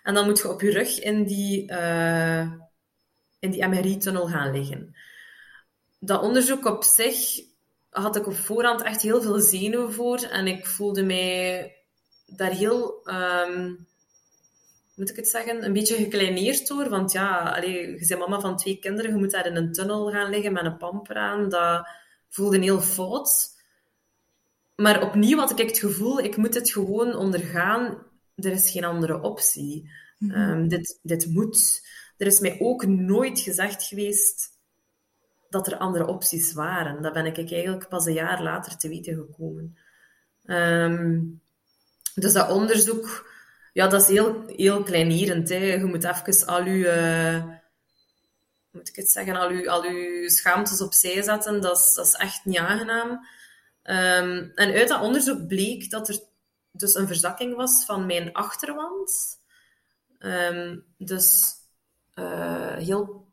En 0.07 0.15
dan 0.15 0.25
moet 0.25 0.39
je 0.39 0.51
op 0.51 0.61
je 0.61 0.71
rug 0.71 1.01
in 1.01 1.25
die, 1.25 1.71
uh, 1.71 2.41
in 3.39 3.51
die 3.51 3.67
MRI-tunnel 3.67 4.27
gaan 4.27 4.53
liggen. 4.53 4.97
Dat 5.99 6.23
onderzoek 6.23 6.65
op 6.65 6.85
zich 6.85 7.41
had 7.91 8.17
ik 8.17 8.27
op 8.27 8.35
voorhand 8.35 8.83
echt 8.83 9.03
heel 9.03 9.23
veel 9.23 9.41
zenuwen 9.41 9.93
voor. 9.93 10.19
En 10.19 10.47
ik 10.47 10.67
voelde 10.67 11.03
mij 11.03 11.73
daar 12.27 12.51
heel... 12.51 13.01
Um, 13.05 13.87
moet 14.95 15.11
ik 15.11 15.17
het 15.17 15.29
zeggen, 15.29 15.65
een 15.65 15.73
beetje 15.73 15.97
gekleineerd 15.97 16.67
door. 16.67 16.89
Want 16.89 17.13
ja, 17.13 17.57
je 17.57 18.05
bent 18.09 18.21
mama 18.21 18.41
van 18.41 18.57
twee 18.57 18.79
kinderen, 18.79 19.11
je 19.11 19.19
moet 19.19 19.31
daar 19.31 19.47
in 19.47 19.57
een 19.57 19.73
tunnel 19.73 20.11
gaan 20.11 20.31
liggen 20.31 20.53
met 20.53 20.65
een 20.65 20.77
pamper 20.77 21.17
aan. 21.17 21.49
Dat 21.49 21.89
voelde 22.29 22.59
heel 22.59 22.81
fout. 22.81 23.55
Maar 24.77 25.03
opnieuw 25.03 25.39
had 25.39 25.59
ik 25.59 25.69
het 25.69 25.79
gevoel, 25.79 26.19
ik 26.19 26.37
moet 26.37 26.55
het 26.55 26.71
gewoon 26.71 27.17
ondergaan. 27.17 28.07
Er 28.37 28.53
is 28.53 28.71
geen 28.71 28.85
andere 28.85 29.21
optie. 29.21 29.91
Mm 30.19 30.31
-hmm. 30.31 30.69
dit, 30.69 30.99
dit 31.03 31.27
moet. 31.27 31.87
Er 32.17 32.27
is 32.27 32.41
mij 32.41 32.57
ook 32.61 32.87
nooit 32.87 33.41
gezegd 33.41 33.83
geweest 33.83 34.49
dat 35.49 35.67
er 35.67 35.77
andere 35.77 36.07
opties 36.07 36.53
waren. 36.53 37.03
Dat 37.03 37.13
ben 37.13 37.27
ik 37.27 37.37
eigenlijk 37.37 37.89
pas 37.89 38.07
een 38.07 38.13
jaar 38.13 38.43
later 38.43 38.77
te 38.77 38.89
weten 38.89 39.15
gekomen. 39.15 39.79
Um, 40.45 41.41
dus 42.15 42.33
dat 42.33 42.51
onderzoek 42.51 43.35
ja, 43.77 43.87
dat 43.87 44.01
is 44.01 44.09
heel, 44.09 44.45
heel 44.47 44.83
kleinierend. 44.83 45.49
Hè. 45.49 45.57
Je 45.57 45.85
moet 45.85 46.05
even 46.05 46.47
al 46.47 46.65
je, 46.65 46.85
uh, 46.85 47.55
moet 48.71 48.89
ik 48.89 48.97
het 48.97 49.11
zeggen, 49.11 49.37
al 49.37 49.53
je, 49.53 49.71
al 49.71 49.85
uw 49.85 50.29
schaamtes 50.29 50.81
opzij 50.81 51.23
zetten. 51.23 51.61
Dat 51.61 51.77
is, 51.77 51.95
dat 51.95 52.07
is 52.07 52.15
echt 52.15 52.45
niet 52.45 52.59
aangenaam. 52.59 53.11
Um, 53.11 54.53
en 54.55 54.75
uit 54.75 54.89
dat 54.89 55.01
onderzoek 55.01 55.47
bleek 55.47 55.91
dat 55.91 56.09
er 56.09 56.19
dus 56.77 56.95
een 56.95 57.07
verzakking 57.07 57.57
was 57.57 57.85
van 57.85 58.07
mijn 58.07 58.33
achterwand. 58.33 59.41
Um, 60.19 60.85
dus 60.99 61.55
uh, 62.15 62.75
heel, 62.75 63.33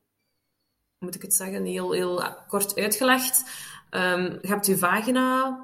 moet 0.99 1.15
ik 1.15 1.21
het 1.21 1.33
zeggen, 1.33 1.65
heel, 1.65 1.91
heel 1.91 2.23
kort 2.47 2.75
uitgelegd. 2.75 3.43
Um, 3.91 4.21
je 4.41 4.47
hebt 4.47 4.65
je 4.65 4.77
vagina 4.77 5.57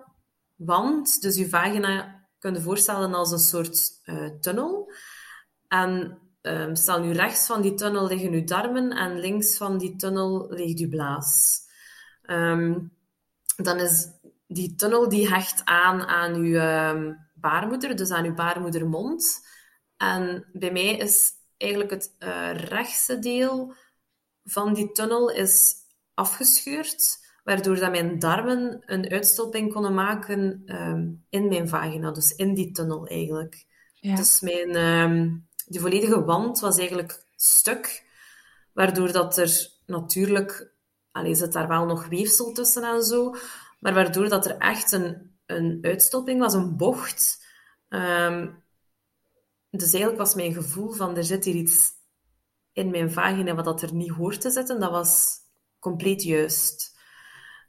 wand, 0.56 1.22
dus 1.22 1.36
je 1.36 1.50
vagina 1.50 2.26
kun 2.40 2.54
je 2.54 2.62
voorstellen 2.62 3.14
als 3.14 3.32
een 3.32 3.40
soort 3.40 4.02
uh, 4.06 4.30
tunnel. 4.40 4.92
En 5.68 6.20
um, 6.42 6.76
stel 6.76 7.00
nu 7.00 7.12
rechts 7.12 7.46
van 7.46 7.62
die 7.62 7.74
tunnel 7.74 8.08
liggen 8.08 8.32
uw 8.32 8.44
darmen 8.44 8.92
en 8.92 9.20
links 9.20 9.58
van 9.58 9.78
die 9.78 9.96
tunnel 9.96 10.48
ligt 10.50 10.80
uw 10.80 10.90
blaas. 10.90 11.62
Dan 13.56 13.80
is 13.80 14.08
die 14.48 14.76
tunnel 14.76 15.10
die 15.10 15.30
hecht 15.30 15.66
aan 15.66 16.06
aan 16.06 16.34
uw 16.34 16.60
baarmoeder, 17.40 17.96
dus 17.96 18.12
aan 18.12 18.26
uw 18.26 18.34
baarmoedermond. 18.34 19.48
En 19.98 20.50
bij 20.54 20.72
mij 20.72 20.98
is 20.98 21.32
eigenlijk 21.58 21.92
het 21.92 22.16
uh, 22.20 22.54
rechtse 22.54 23.20
deel 23.20 23.74
van 24.44 24.74
die 24.74 24.92
tunnel 24.92 25.30
is 25.30 25.76
afgescheurd 26.14 27.28
waardoor 27.50 27.76
dat 27.76 27.92
mijn 27.92 28.20
darmen 28.20 28.84
een 28.86 29.10
uitstolping 29.10 29.74
konden 29.74 29.94
maken 29.94 30.62
um, 30.66 31.26
in 31.30 31.48
mijn 31.48 31.70
vagina, 31.70 32.12
dus 32.12 32.36
in 32.36 32.54
die 32.54 32.72
tunnel 32.72 33.08
eigenlijk. 33.08 33.66
Ja. 33.94 34.16
Dus 34.16 34.40
mijn, 34.40 34.76
um, 34.76 35.48
die 35.66 35.80
volledige 35.80 36.24
wand 36.24 36.60
was 36.60 36.78
eigenlijk 36.78 37.24
stuk, 37.36 38.04
waardoor 38.74 39.12
dat 39.12 39.38
er 39.38 39.70
natuurlijk, 39.86 40.72
alleen 41.12 41.36
zit 41.36 41.54
daar 41.54 41.68
wel 41.68 41.86
nog 41.86 42.08
weefsel 42.08 42.52
tussen 42.52 42.84
en 42.84 43.04
zo, 43.04 43.36
maar 43.80 43.94
waardoor 43.94 44.30
dat 44.30 44.46
er 44.46 44.58
echt 44.58 44.92
een, 44.92 45.29
een 45.50 45.78
uitstolping 45.82 46.40
was, 46.40 46.54
een 46.54 46.78
bocht. 46.78 47.46
Um, 47.90 48.64
dus 49.70 49.92
eigenlijk 49.92 50.18
was 50.18 50.36
mijn 50.36 50.54
gevoel 50.54 50.92
van, 50.92 51.18
er 51.18 51.24
zit 51.24 51.46
hier 51.46 51.56
iets 51.56 51.92
in 52.74 52.90
mijn 52.90 53.12
vagina 53.12 53.56
wat 53.56 53.66
dat 53.66 53.82
er 53.82 53.94
niet 53.94 54.12
hoort 54.12 54.42
te 54.42 54.50
zitten, 54.50 54.80
dat 54.80 54.92
was 54.92 55.38
compleet 55.80 56.24
juist. 56.24 56.98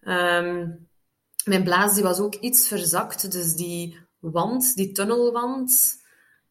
Um, 0.01 0.89
mijn 1.45 1.65
blaas 1.65 1.95
die 1.95 2.03
was 2.03 2.19
ook 2.19 2.35
iets 2.35 2.69
verzakt, 2.69 3.33
dus 3.33 3.55
die 3.55 3.99
wand, 4.19 4.75
die 4.75 4.93
tunnelwand 4.93 6.03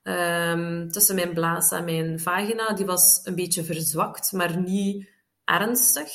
um, 0.03 0.91
tussen 0.91 1.15
mijn 1.15 1.33
blaas 1.33 1.71
en 1.71 1.85
mijn 1.85 2.19
vagina, 2.19 2.73
die 2.73 2.85
was 2.85 3.21
een 3.23 3.35
beetje 3.35 3.63
verzwakt, 3.63 4.31
maar 4.31 4.59
niet 4.59 5.09
ernstig. 5.43 6.11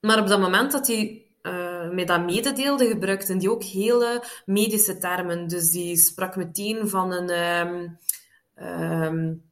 Maar 0.00 0.18
op 0.18 0.26
dat 0.26 0.40
moment 0.40 0.72
dat 0.72 0.86
hij 0.86 1.29
uh, 1.80 1.90
mij 1.90 2.04
dat 2.04 2.24
mededeelde, 2.24 2.86
gebruikte 2.86 3.36
die 3.36 3.50
ook 3.50 3.62
hele 3.62 4.24
medische 4.46 4.98
termen. 4.98 5.48
Dus 5.48 5.70
die 5.70 5.96
sprak 5.96 6.36
meteen 6.36 6.88
van 6.88 7.12
een... 7.12 7.30
Um, 9.04 9.42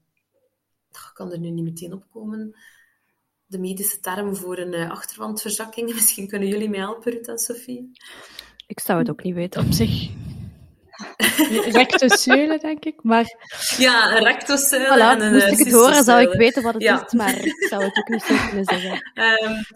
ik 0.90 1.10
kan 1.14 1.32
er 1.32 1.38
nu 1.38 1.50
niet 1.50 1.64
meteen 1.64 1.92
opkomen 1.92 2.54
de 3.48 3.58
medische 3.58 4.00
term 4.00 4.36
voor 4.36 4.58
een 4.58 4.74
uh, 4.74 4.90
achterwandverzakking. 4.90 5.92
Misschien 5.94 6.28
kunnen 6.28 6.48
jullie 6.48 6.68
mij 6.68 6.78
helpen, 6.78 7.12
Ruud 7.12 7.26
en 7.26 7.38
Sophie. 7.38 7.90
Ik 8.66 8.80
zou 8.80 8.98
het 8.98 9.10
ook 9.10 9.22
niet 9.22 9.34
weten. 9.34 9.64
Op 9.64 9.72
zich. 9.72 10.10
rectosuele, 11.72 12.58
denk 12.58 12.84
ik. 12.84 13.02
Maar... 13.02 13.36
Ja, 13.78 14.16
een 14.16 14.24
rectosuele 14.24 14.96
voilà, 14.96 15.20
en 15.20 15.20
een 15.20 15.32
Moest 15.32 15.46
ik 15.46 15.58
het 15.58 15.72
horen, 15.72 16.04
zou 16.04 16.20
ik 16.20 16.38
weten 16.38 16.62
wat 16.62 16.74
het 16.74 16.82
ja. 16.82 17.06
is, 17.06 17.12
maar 17.12 17.44
ik 17.44 17.66
zou 17.68 17.84
het 17.84 17.96
ook 17.96 18.08
niet 18.08 18.22
zo 18.22 18.34
kunnen 18.46 18.64
zeggen. 18.64 19.12
Um, 19.14 19.56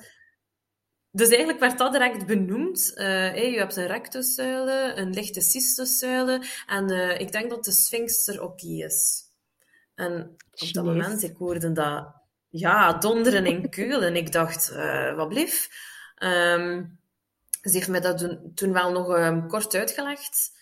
dus 1.13 1.29
eigenlijk 1.29 1.61
werd 1.61 1.79
dat 1.79 1.93
direct 1.93 2.27
benoemd. 2.27 2.91
Uh, 2.95 3.05
hey, 3.07 3.51
je 3.51 3.59
hebt 3.59 3.77
een 3.77 3.87
rectuszuile, 3.87 4.93
een 4.97 5.11
lichte 5.11 5.41
cystuszuile, 5.41 6.43
en 6.67 6.93
uh, 6.93 7.21
ik 7.21 7.33
denk 7.33 7.51
dat 7.51 7.65
de 7.65 7.73
sphinx 7.73 8.27
er 8.27 8.43
oké 8.43 8.67
is. 8.67 9.31
En 9.95 10.37
op 10.53 10.73
dat 10.73 10.85
moment, 10.85 11.23
ik 11.23 11.37
hoorde 11.37 11.73
dat 11.73 12.15
ja, 12.49 12.93
donderen 12.93 13.45
en 13.45 13.71
keulen. 13.71 14.17
Ik 14.17 14.33
dacht, 14.33 14.71
uh, 14.73 15.15
wat 15.15 15.29
blief. 15.29 15.69
Um, 16.19 16.99
ze 17.63 17.71
heeft 17.71 17.89
mij 17.89 18.01
dat 18.01 18.19
toen, 18.19 18.53
toen 18.55 18.73
wel 18.73 18.93
nog 18.93 19.17
um, 19.17 19.49
kort 19.49 19.75
uitgelegd. 19.75 20.53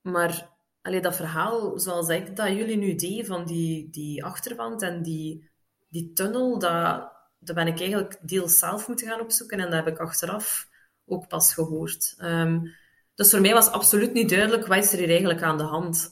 Maar 0.00 0.48
allee, 0.82 1.00
dat 1.00 1.16
verhaal, 1.16 1.78
zoals 1.78 2.08
ik 2.08 2.36
dat 2.36 2.48
jullie 2.48 2.76
nu 2.76 2.94
deed, 2.94 3.26
van 3.26 3.44
die, 3.44 3.90
die 3.90 4.24
achterwand 4.24 4.82
en 4.82 5.02
die, 5.02 5.50
die 5.88 6.12
tunnel, 6.12 6.58
dat, 6.58 7.12
dat 7.40 7.54
ben 7.54 7.66
ik 7.66 7.80
eigenlijk 7.80 8.18
deels 8.20 8.58
zelf 8.58 8.88
moeten 8.88 9.08
gaan 9.08 9.20
opzoeken. 9.20 9.58
En 9.58 9.64
dat 9.64 9.84
heb 9.84 9.86
ik 9.86 9.98
achteraf 9.98 10.68
ook 11.06 11.28
pas 11.28 11.54
gehoord. 11.54 12.14
Um, 12.18 12.74
dus 13.14 13.30
voor 13.30 13.40
mij 13.40 13.52
was 13.52 13.70
absoluut 13.70 14.12
niet 14.12 14.28
duidelijk, 14.28 14.66
wat 14.66 14.84
is 14.84 14.92
er 14.92 14.98
hier 14.98 15.08
eigenlijk 15.08 15.42
aan 15.42 15.58
de 15.58 15.64
hand 15.64 16.10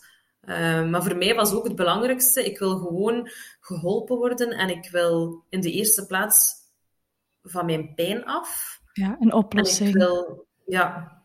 uh, 0.48 0.88
maar 0.88 1.02
voor 1.02 1.16
mij 1.16 1.34
was 1.34 1.52
ook 1.52 1.64
het 1.64 1.76
belangrijkste, 1.76 2.44
ik 2.44 2.58
wil 2.58 2.78
gewoon 2.78 3.30
geholpen 3.60 4.16
worden 4.16 4.50
en 4.50 4.68
ik 4.68 4.90
wil 4.90 5.44
in 5.48 5.60
de 5.60 5.72
eerste 5.72 6.06
plaats 6.06 6.54
van 7.42 7.66
mijn 7.66 7.94
pijn 7.94 8.24
af. 8.24 8.80
Ja, 8.92 9.16
een 9.20 9.32
oplossing. 9.32 9.92
Wil, 9.92 10.46
ja. 10.66 11.16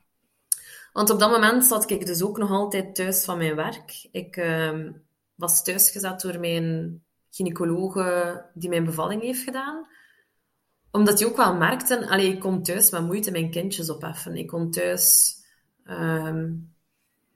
Want 0.94 1.10
op 1.10 1.20
dat 1.20 1.30
moment 1.30 1.64
zat 1.64 1.90
ik 1.90 2.06
dus 2.06 2.24
ook 2.24 2.38
nog 2.38 2.50
altijd 2.50 2.96
thuis 2.96 3.26
van 3.26 3.38
mijn 3.38 3.56
werk. 3.56 4.08
Ik 4.12 4.38
uh, 4.38 4.90
was 5.36 5.64
thuisgezet 5.64 6.22
door 6.22 6.40
mijn 6.40 7.02
gynaecologe 7.36 8.42
die 8.54 8.70
mijn 8.70 8.86
bevalling 8.86 9.22
heeft 9.22 9.44
gedaan. 9.44 9.88
Omdat 10.92 11.18
die 11.18 11.28
ook 11.28 11.38
wel 11.38 11.56
merkte, 11.56 12.10
allee, 12.10 12.32
ik 12.34 12.40
kon 12.40 12.64
thuis 12.64 12.92
met 12.92 13.06
moeite 13.06 13.32
mijn 13.32 13.52
kindjes 13.52 13.90
opheffen. 13.90 14.36
Ik 14.36 14.48
kon 14.48 14.72
thuis 14.72 15.42
Ehm, 15.84 16.52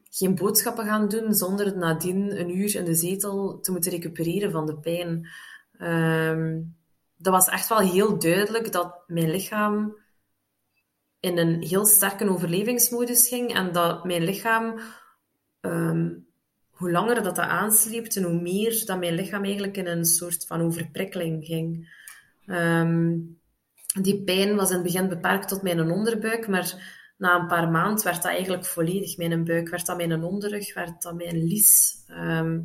geen 0.09 0.35
boodschappen 0.35 0.85
gaan 0.85 1.07
doen 1.07 1.33
zonder 1.33 1.77
nadien 1.77 2.39
een 2.39 2.57
uur 2.57 2.75
in 2.75 2.85
de 2.85 2.95
zetel 2.95 3.59
te 3.59 3.71
moeten 3.71 3.91
recupereren 3.91 4.51
van 4.51 4.65
de 4.65 4.77
pijn. 4.79 5.27
Ehm, 5.77 6.61
dat 7.17 7.33
was 7.33 7.47
echt 7.47 7.69
wel 7.69 7.79
heel 7.79 8.19
duidelijk 8.19 8.71
dat 8.71 9.03
mijn 9.07 9.31
lichaam 9.31 9.97
in 11.19 11.37
een 11.37 11.61
heel 11.61 11.85
sterke 11.85 12.29
overlevingsmodus 12.29 13.27
ging 13.27 13.53
en 13.53 13.71
dat 13.71 14.03
mijn 14.03 14.23
lichaam, 14.23 14.79
ehm, 15.61 16.13
hoe 16.77 16.91
langer 16.91 17.23
dat 17.23 17.35
dat 17.35 17.45
aansleept 17.45 18.15
en 18.15 18.23
hoe 18.23 18.41
meer 18.41 18.85
dat 18.85 18.99
mijn 18.99 19.13
lichaam 19.13 19.43
eigenlijk 19.43 19.77
in 19.77 19.87
een 19.87 20.05
soort 20.05 20.45
van 20.45 20.61
overprikkeling 20.61 21.45
ging. 21.45 21.95
Ehm, 22.45 23.19
die 24.01 24.23
pijn 24.23 24.55
was 24.55 24.69
in 24.69 24.75
het 24.75 24.83
begin 24.83 25.09
beperkt 25.09 25.47
tot 25.47 25.61
mijn 25.61 25.91
onderbuik, 25.91 26.47
maar 26.47 26.95
na 27.17 27.39
een 27.39 27.47
paar 27.47 27.69
maanden 27.69 28.03
werd 28.03 28.21
dat 28.21 28.31
eigenlijk 28.31 28.65
volledig 28.65 29.17
mijn 29.17 29.43
buik, 29.43 29.69
werd 29.69 29.85
dat 29.85 29.97
mijn 29.97 30.23
onderrug, 30.23 30.73
werd 30.73 31.01
dat 31.01 31.15
mijn 31.15 31.43
lies, 31.43 32.03
ehm, 32.07 32.61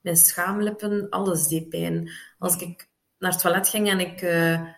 mijn 0.00 0.16
schaamlippen, 0.16 1.08
alles 1.08 1.48
deed 1.48 1.68
pijn. 1.68 2.10
Als 2.38 2.56
ik 2.56 2.88
naar 3.18 3.30
het 3.30 3.40
toilet 3.40 3.68
ging 3.68 3.88
en 3.88 4.00
ik, 4.00 4.22
uh, 4.22 4.68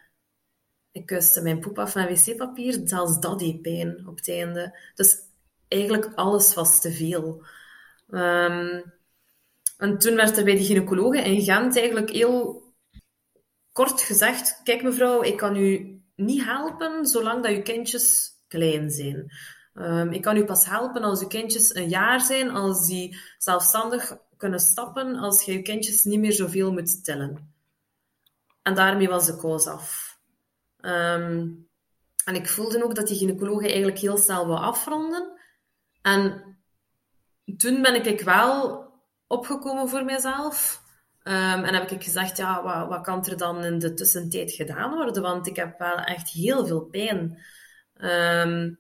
ik 0.91 1.07
kuste 1.07 1.43
mijn 1.43 1.61
poep 1.61 1.79
af 1.79 1.95
met 1.95 2.27
wc-papier, 2.27 2.81
zelfs 2.85 3.21
dat 3.21 3.39
deed 3.39 3.63
pijn 3.63 4.07
op 4.07 4.17
het 4.17 4.29
einde. 4.29 4.79
Dus 4.95 5.17
eigenlijk 5.69 6.13
alles 6.15 6.55
was 6.55 6.81
te 6.81 6.93
veel. 6.93 7.45
Ehm, 8.09 8.83
en 9.77 9.99
toen 9.99 10.15
werd 10.15 10.37
er 10.37 10.45
bij 10.45 10.57
die 10.57 10.67
gynaecologe 10.67 11.19
in 11.19 11.43
Gent 11.43 11.77
eigenlijk 11.77 12.11
heel 12.11 12.63
kort 13.73 14.01
gezegd, 14.01 14.61
kijk 14.63 14.83
mevrouw, 14.83 15.23
ik 15.23 15.37
kan 15.37 15.57
u 15.57 16.01
niet 16.17 16.45
helpen 16.45 17.07
zolang 17.07 17.43
dat 17.43 17.53
uw 17.53 17.63
kindjes 17.63 18.33
klein 18.49 18.91
zijn. 18.91 19.33
Um, 19.75 20.13
ik 20.13 20.23
kan 20.23 20.37
u 20.37 20.45
pas 20.45 20.67
helpen 20.67 21.03
als 21.03 21.21
uw 21.21 21.27
kindjes 21.27 21.75
een 21.75 21.89
jaar 21.89 22.21
zijn, 22.21 22.51
als 22.51 22.87
die 22.87 23.19
zelfstandig 23.39 24.17
kunnen 24.37 24.61
stappen, 24.61 25.17
als 25.17 25.45
je 25.45 25.53
je 25.53 25.63
kindjes 25.63 26.05
niet 26.05 26.21
meer 26.21 26.33
zoveel 26.33 26.73
moet 26.73 27.05
tellen. 27.05 27.55
En 28.63 28.75
daarmee 28.75 29.09
was 29.09 29.27
de 29.27 29.37
koos 29.37 29.67
af. 29.67 30.19
Um, 30.81 31.69
en 32.25 32.35
ik 32.35 32.49
voelde 32.49 32.85
ook 32.85 32.95
dat 32.95 33.07
die 33.07 33.17
gynaecoloog 33.17 33.63
eigenlijk 33.63 33.99
heel 33.99 34.17
snel 34.17 34.47
wil 34.47 34.59
afronden. 34.59 35.41
En 36.03 36.54
toen 37.57 37.83
ben 37.83 38.07
ik 38.07 38.21
wel 38.21 38.85
opgekomen 39.27 39.89
voor 39.89 40.05
mezelf. 40.05 40.83
Um, 41.23 41.65
en 41.65 41.75
heb 41.75 41.91
ik 41.91 42.03
gezegd, 42.03 42.37
ja, 42.37 42.63
wat, 42.63 42.89
wat, 42.89 43.01
kan 43.01 43.25
er 43.25 43.37
dan 43.37 43.65
in 43.65 43.79
de 43.79 43.95
tussentijd 43.95 44.53
gedaan 44.53 44.95
worden? 44.95 45.23
Want 45.23 45.47
ik 45.47 45.57
heb 45.57 45.79
wel 45.79 45.97
echt 45.97 46.29
heel 46.29 46.67
veel 46.67 46.85
pijn. 46.85 47.39
Um, 47.97 48.79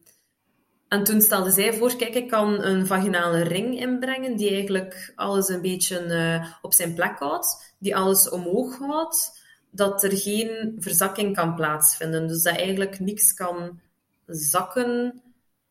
en 0.89 1.05
toen 1.05 1.21
stelde 1.21 1.51
zij 1.51 1.73
voor, 1.75 1.97
kijk, 1.97 2.15
ik 2.15 2.29
kan 2.29 2.63
een 2.65 2.87
vaginale 2.87 3.43
ring 3.43 3.81
inbrengen 3.81 4.37
die 4.37 4.51
eigenlijk 4.51 5.13
alles 5.15 5.49
een 5.49 5.61
beetje 5.61 6.05
uh, 6.05 6.53
op 6.63 6.73
zijn 6.73 6.95
plek 6.95 7.19
houdt, 7.19 7.75
die 7.79 7.97
alles 7.97 8.29
omhoog 8.29 8.79
houdt, 8.79 9.41
dat 9.71 10.03
er 10.03 10.17
geen 10.17 10.77
verzakking 10.79 11.37
kan 11.37 11.55
plaatsvinden. 11.55 12.27
Dus 12.27 12.43
dat 12.43 12.57
eigenlijk 12.57 13.01
niks 13.01 13.35
kan 13.35 13.81
zakken 14.27 15.23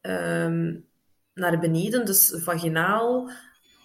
um, 0.01 0.85
naar 1.33 1.59
beneden, 1.59 2.05
dus 2.05 2.33
vaginaal. 2.35 3.31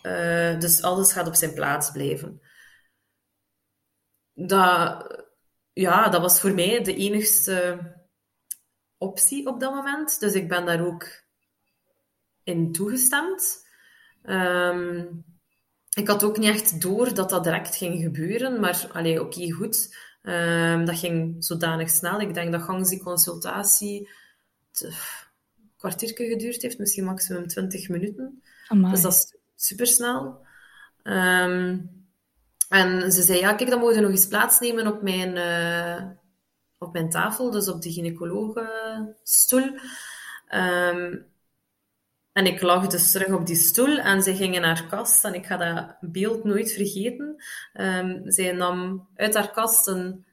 Uh, 0.02 0.60
dus 0.60 0.82
alles 0.82 1.12
gaat 1.12 1.26
op 1.26 1.34
zijn 1.34 1.54
plaats 1.54 1.90
blijven. 1.90 2.40
Dat, 4.34 5.06
ja, 5.72 6.08
dat 6.08 6.20
was 6.20 6.40
voor 6.40 6.54
mij 6.54 6.82
de 6.82 6.94
enigste 6.96 7.78
optie 8.98 9.46
op 9.46 9.60
dat 9.60 9.74
moment. 9.74 10.20
Dus 10.20 10.32
ik 10.32 10.48
ben 10.48 10.66
daar 10.66 10.86
ook 10.86 11.06
in 12.42 12.72
toegestemd. 12.72 13.66
Um, 14.22 15.24
ik 15.94 16.08
had 16.08 16.24
ook 16.24 16.38
niet 16.38 16.48
echt 16.48 16.80
door 16.80 17.14
dat 17.14 17.30
dat 17.30 17.44
direct 17.44 17.76
ging 17.76 18.02
gebeuren, 18.02 18.60
maar 18.60 18.90
oké, 19.20 19.52
goed. 19.52 19.96
Um, 20.22 20.84
dat 20.84 20.98
ging 20.98 21.44
zodanig 21.44 21.90
snel. 21.90 22.20
Ik 22.20 22.34
denk 22.34 22.52
dat 22.52 22.62
gangs 22.62 22.90
die 22.90 23.02
consultatie 23.02 24.10
kwartiertje 25.78 26.26
geduurd 26.26 26.62
heeft, 26.62 26.78
misschien 26.78 27.04
maximum 27.04 27.46
20 27.46 27.88
minuten. 27.88 28.42
Amai. 28.68 28.92
Dus 28.92 29.02
dat 29.02 29.12
is 29.12 29.34
supersnel. 29.56 30.46
Um, 31.02 31.90
en 32.68 33.12
ze 33.12 33.22
zei, 33.22 33.38
ja, 33.38 33.52
kijk, 33.52 33.70
dan 33.70 33.78
mogen 33.78 33.94
we 33.94 34.00
nog 34.00 34.10
eens 34.10 34.26
plaatsnemen 34.26 34.86
op 34.86 35.02
mijn, 35.02 35.36
uh, 35.36 36.10
op 36.78 36.92
mijn 36.92 37.10
tafel, 37.10 37.50
dus 37.50 37.68
op 37.68 37.82
de 37.82 37.92
gynaecologenstoel. 37.92 39.78
Um, 40.54 41.26
en 42.32 42.46
ik 42.46 42.62
lag 42.62 42.86
dus 42.86 43.10
terug 43.10 43.32
op 43.32 43.46
die 43.46 43.56
stoel 43.56 43.98
en 43.98 44.22
ze 44.22 44.36
ging 44.36 44.54
in 44.54 44.62
haar 44.62 44.86
kast. 44.86 45.24
En 45.24 45.34
ik 45.34 45.46
ga 45.46 45.56
dat 45.56 45.96
beeld 46.12 46.44
nooit 46.44 46.72
vergeten. 46.72 47.44
Um, 47.74 48.30
zij 48.30 48.52
nam 48.52 49.08
uit 49.14 49.34
haar 49.34 49.50
kast 49.50 49.86
een, 49.86 50.26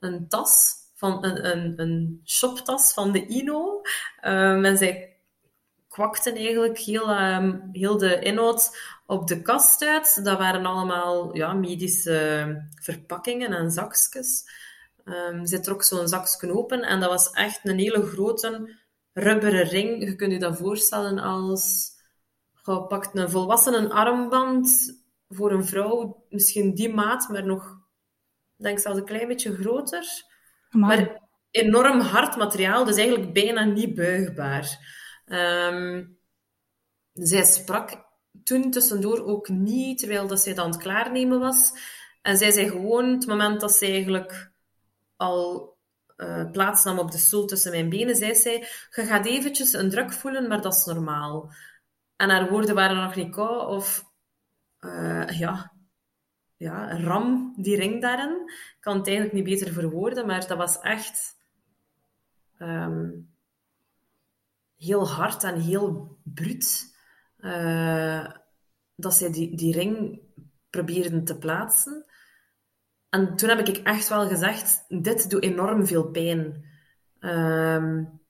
een 0.00 0.28
tas, 0.28 0.74
van, 1.04 1.24
een, 1.24 1.50
een, 1.50 1.72
een 1.76 2.20
shoptas 2.24 2.92
van 2.92 3.12
de 3.12 3.26
Ino. 3.26 3.80
Um, 4.22 4.64
en 4.64 4.76
zij 4.76 5.16
kwakte 5.88 6.32
eigenlijk 6.32 6.78
heel, 6.78 7.10
um, 7.10 7.68
heel 7.72 7.98
de 7.98 8.18
inhoud 8.18 8.78
op 9.06 9.26
de 9.26 9.42
kast 9.42 9.84
uit. 9.84 10.24
Dat 10.24 10.38
waren 10.38 10.66
allemaal 10.66 11.36
ja, 11.36 11.52
medische 11.52 12.68
verpakkingen 12.82 13.52
en 13.52 13.70
zakjes. 13.70 14.44
Um, 15.04 15.46
zij 15.46 15.60
trok 15.60 15.82
zo'n 15.82 16.08
zakje 16.08 16.52
open 16.52 16.82
en 16.82 17.00
dat 17.00 17.10
was 17.10 17.30
echt 17.30 17.60
een 17.62 17.78
hele 17.78 18.02
grote 18.02 18.76
rubberen 19.12 19.68
ring. 19.68 20.04
Je 20.04 20.16
kunt 20.16 20.32
je 20.32 20.38
dat 20.38 20.56
voorstellen 20.56 21.18
als... 21.18 21.92
Pakt 22.88 23.16
een 23.16 23.30
volwassenen 23.30 23.90
armband 23.90 24.68
voor 25.28 25.52
een 25.52 25.64
vrouw, 25.64 26.24
misschien 26.28 26.74
die 26.74 26.94
maat, 26.94 27.28
maar 27.28 27.46
nog, 27.46 27.78
denk 28.56 28.78
zelfs 28.78 28.98
een 28.98 29.04
klein 29.04 29.28
beetje 29.28 29.54
groter. 29.54 30.04
Maar 30.74 31.22
enorm 31.50 32.00
hard 32.00 32.36
materiaal, 32.36 32.84
dus 32.84 32.96
eigenlijk 32.96 33.32
bijna 33.32 33.64
niet 33.64 33.94
buigbaar. 33.94 34.92
Um, 35.26 36.18
zij 37.12 37.44
sprak 37.44 38.04
toen 38.42 38.70
tussendoor 38.70 39.24
ook 39.24 39.48
niet, 39.48 39.98
terwijl 39.98 40.26
dat 40.26 40.40
zij 40.40 40.54
dan 40.54 40.64
aan 40.64 40.70
het 40.70 40.80
klaarnemen 40.80 41.40
was. 41.40 41.72
En 42.22 42.36
zij 42.36 42.50
zei 42.50 42.68
gewoon, 42.68 43.12
het 43.12 43.26
moment 43.26 43.60
dat 43.60 43.72
ze 43.72 43.86
eigenlijk 43.86 44.52
al 45.16 45.76
uh, 46.16 46.50
plaats 46.50 46.84
nam 46.84 46.98
op 46.98 47.10
de 47.10 47.18
stoel 47.18 47.46
tussen 47.46 47.70
mijn 47.70 47.88
benen, 47.88 48.16
zei 48.16 48.34
zij, 48.34 48.58
je 48.90 49.02
gaat 49.02 49.26
eventjes 49.26 49.72
een 49.72 49.90
druk 49.90 50.12
voelen, 50.12 50.48
maar 50.48 50.60
dat 50.60 50.74
is 50.74 50.84
normaal. 50.84 51.52
En 52.16 52.30
haar 52.30 52.50
woorden 52.50 52.74
waren 52.74 52.96
nog 52.96 53.14
niet 53.14 53.34
kou, 53.34 53.66
of 53.66 54.04
uh, 54.80 55.28
ja, 55.38 55.73
ja, 56.64 56.98
ram 57.00 57.54
die 57.56 57.76
ring 57.76 58.00
daarin. 58.00 58.42
Ik 58.50 58.76
kan 58.80 58.96
het 58.96 59.06
eigenlijk 59.06 59.36
niet 59.36 59.44
beter 59.44 59.72
verwoorden, 59.72 60.26
maar 60.26 60.46
dat 60.46 60.58
was 60.58 60.80
echt 60.80 61.36
um, 62.58 63.30
heel 64.76 65.08
hard 65.08 65.44
en 65.44 65.60
heel 65.60 66.18
bruut. 66.22 66.96
Uh, 67.38 68.26
dat 68.96 69.14
zij 69.14 69.30
die, 69.32 69.72
ring 69.72 70.20
probeerden 70.70 71.24
te 71.24 71.38
plaatsen. 71.38 72.04
En 73.08 73.36
toen 73.36 73.48
heb 73.48 73.68
ik 73.68 73.76
echt 73.76 74.08
wel 74.08 74.28
gezegd, 74.28 74.84
dit 74.88 75.30
doet 75.30 75.42
enorm 75.42 75.86
veel 75.86 76.10
pijn. 76.10 76.64
Um, 77.20 78.20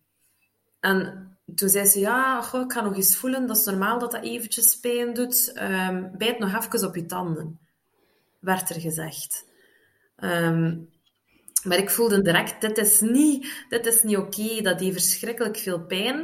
en 0.81 1.29
toen 1.55 1.69
zei 1.69 1.85
ze, 1.85 2.01
ja, 2.01 2.39
ik 2.39 2.73
ga 2.73 2.81
nog 2.81 2.97
eens 2.97 3.17
voelen, 3.17 3.47
dat 3.47 3.57
is 3.57 3.65
normaal 3.65 3.99
dat 3.99 4.11
dat 4.11 4.23
eventjes 4.23 4.81
pijn 4.81 5.15
doet. 5.15 5.61
Um, 5.63 6.19
bijt 6.19 6.39
nog 6.39 6.55
even 6.55 6.89
op 6.89 6.95
je 6.95 7.07
tanden, 7.07 7.59
werd 8.45 8.71
er 8.71 8.81
gezegd. 8.81 9.47
Um, 10.17 10.93
maar 11.63 11.79
ik 11.79 11.91
voelde 11.91 12.23
direct, 12.23 12.61
dit 12.61 12.79
is 12.79 13.01
niet, 13.01 13.65
dit 13.69 13.87
is 13.87 14.03
niet 14.03 14.17
oké, 14.17 14.41
okay, 14.41 14.61
dat 14.61 14.79
deed 14.79 14.93
verschrikkelijk 14.93 15.57
veel 15.57 15.87
pijn. 15.87 16.17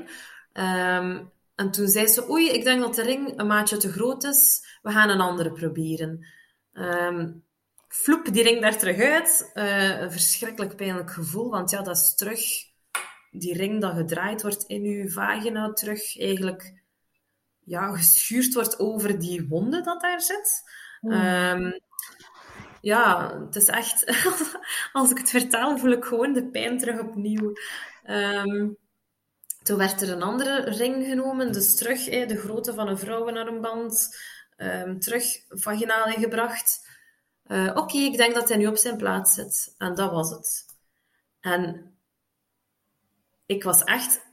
Um, 0.53 1.31
en 1.55 1.71
toen 1.71 1.89
zei 1.89 2.07
ze, 2.07 2.31
oei, 2.31 2.51
ik 2.51 2.65
denk 2.65 2.81
dat 2.81 2.95
de 2.95 3.03
ring 3.03 3.39
een 3.39 3.47
maatje 3.47 3.77
te 3.77 3.93
groot 3.93 4.25
is, 4.25 4.65
we 4.83 4.91
gaan 4.91 5.09
een 5.09 5.21
andere 5.21 5.53
proberen. 5.53 6.27
Um, 6.73 7.45
Floep, 7.89 8.33
die 8.33 8.43
ring 8.43 8.61
daar 8.61 8.79
terug 8.79 9.01
uit. 9.01 9.51
Uh, 9.55 10.01
een 10.01 10.13
verschrikkelijk 10.13 10.77
pijnlijk 10.77 11.11
gevoel, 11.11 11.51
want 11.51 11.71
ja, 11.71 11.83
dat 11.83 11.97
is 11.97 12.15
terug 12.15 12.41
die 13.31 13.57
ring 13.57 13.81
dat 13.81 13.97
gedraaid 13.97 14.43
wordt 14.43 14.65
in 14.65 14.83
uw 14.83 15.09
vagina, 15.09 15.73
terug 15.73 16.19
eigenlijk 16.19 16.83
ja, 17.65 17.97
geschuurd 17.97 18.55
wordt 18.55 18.79
over 18.79 19.19
die 19.19 19.49
wonde 19.49 19.81
dat 19.81 20.01
daar 20.01 20.21
zit. 20.21 20.63
Um, 21.01 21.81
ja, 22.81 23.39
het 23.45 23.57
is 23.57 23.67
echt... 23.67 24.05
als 24.93 25.11
ik 25.11 25.19
het 25.19 25.31
vertel, 25.31 25.79
voel 25.79 25.91
ik 25.91 26.05
gewoon 26.05 26.33
de 26.33 26.47
pijn 26.47 26.79
terug 26.79 27.01
opnieuw. 27.01 27.53
Um, 28.07 28.77
toen 29.63 29.79
werd 29.79 30.01
er 30.01 30.11
een 30.11 30.23
andere 30.23 30.61
ring 30.61 31.07
genomen, 31.07 31.53
dus 31.53 31.77
terug 31.77 32.09
eh, 32.09 32.29
de 32.29 32.37
grootte 32.37 32.75
van 32.75 32.89
een 32.89 32.99
vrouwenarmband, 32.99 34.17
um, 34.57 35.01
terug 35.01 35.25
vaginaal 35.49 36.07
ingebracht. 36.07 36.89
Uh, 37.47 37.73
Oké, 37.75 37.99
ik 37.99 38.17
denk 38.17 38.35
dat 38.35 38.49
hij 38.49 38.59
nu 38.59 38.67
op 38.67 38.77
zijn 38.77 38.97
plaats 38.97 39.35
zit. 39.35 39.75
En 39.79 39.95
dat 39.95 40.11
was 40.11 40.31
het. 40.31 40.65
En 41.41 41.95
ik 43.47 43.63
was 43.63 43.85
echt 43.85 44.29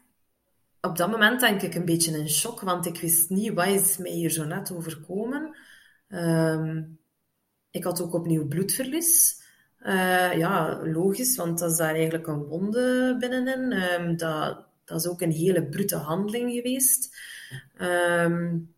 op 0.82 0.98
dat 0.98 1.10
moment 1.10 1.40
denk 1.40 1.62
ik 1.62 1.76
een 1.76 1.86
beetje 1.86 2.18
in 2.18 2.30
shock, 2.30 2.62
want 2.62 2.86
ik 2.86 3.00
wist 3.00 3.30
niet 3.30 3.54
wat 3.54 3.68
is 3.68 3.98
mij 3.98 4.12
hier 4.12 4.30
zo 4.30 4.44
net 4.44 4.72
overkomen. 4.72 5.58
Ehm, 6.08 6.84
ik 7.78 7.84
had 7.84 8.02
ook 8.02 8.14
opnieuw 8.14 8.48
bloedverlies. 8.48 9.46
Uh, 9.82 10.38
ja, 10.38 10.80
logisch, 10.84 11.36
want 11.36 11.60
dat 11.60 11.72
is 11.72 11.78
daar 11.78 11.96
eigenlijk 11.96 12.28
een 12.28 12.44
wonde 12.44 13.16
binnenin. 13.20 13.72
Um, 13.72 14.18
dat, 14.18 14.66
dat 14.86 15.00
is 15.00 15.08
ook 15.08 15.22
een 15.22 15.32
hele 15.32 15.64
brute 15.64 15.96
handeling 15.96 16.52
geweest. 16.52 17.18
Um, 17.82 18.76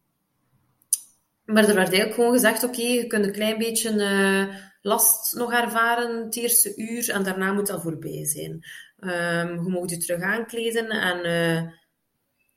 maar 1.45 1.67
er 1.67 1.75
werd 1.75 1.87
eigenlijk 1.87 2.13
gewoon 2.13 2.31
gezegd, 2.31 2.63
oké, 2.63 2.81
je 2.81 3.07
kunt 3.07 3.25
een 3.25 3.31
klein 3.31 3.57
beetje 3.57 3.93
uh, 3.93 4.55
last 4.81 5.35
nog 5.35 5.53
ervaren 5.53 6.23
het 6.23 6.35
eerste 6.35 6.73
uur 6.75 7.09
en 7.09 7.23
daarna 7.23 7.53
moet 7.53 7.67
dat 7.67 7.81
voorbij 7.81 8.25
zijn. 8.25 8.51
Um, 8.99 9.63
je 9.63 9.69
mag 9.69 9.89
je 9.89 9.97
terug 9.97 10.21
aankleden 10.21 10.89
en 10.89 11.25
uh, 11.25 11.71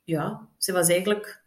ja, 0.03 0.49
ze 0.57 0.71
was 0.71 0.87
eigenlijk 0.89 1.43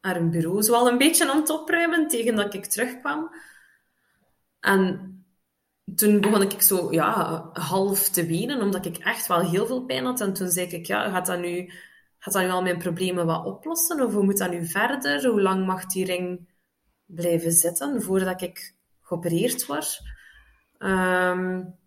haar 0.00 0.28
bureau 0.28 0.62
zo 0.62 0.74
al 0.74 0.88
een 0.88 0.98
beetje 0.98 1.30
aan 1.30 1.40
het 1.40 1.50
opruimen 1.50 2.08
tegen 2.08 2.36
dat 2.36 2.54
ik 2.54 2.64
terugkwam. 2.64 3.30
En 4.64 5.14
toen 5.94 6.20
begon 6.20 6.42
ik 6.42 6.62
zo 6.62 6.92
ja, 6.92 7.48
half 7.52 8.08
te 8.08 8.26
wenen, 8.26 8.60
omdat 8.60 8.86
ik 8.86 8.96
echt 8.96 9.26
wel 9.26 9.40
heel 9.40 9.66
veel 9.66 9.84
pijn 9.84 10.04
had. 10.04 10.20
En 10.20 10.32
toen 10.32 10.48
zei 10.48 10.66
ik, 10.66 10.86
ja, 10.86 11.10
gaat 11.10 11.26
dat 11.26 11.40
nu, 11.40 11.72
gaat 12.18 12.34
dat 12.34 12.42
nu 12.42 12.48
al 12.48 12.62
mijn 12.62 12.78
problemen 12.78 13.26
wat 13.26 13.44
oplossen? 13.44 14.00
Of 14.00 14.12
hoe 14.12 14.24
moet 14.24 14.38
dat 14.38 14.50
nu 14.50 14.66
verder? 14.66 15.26
Hoe 15.26 15.40
lang 15.40 15.66
mag 15.66 15.86
die 15.86 16.04
ring 16.04 16.48
blijven 17.06 17.52
zitten 17.52 18.02
voordat 18.02 18.42
ik 18.42 18.74
geopereerd 19.00 19.66
word? 19.66 20.00
Um, 20.78 21.78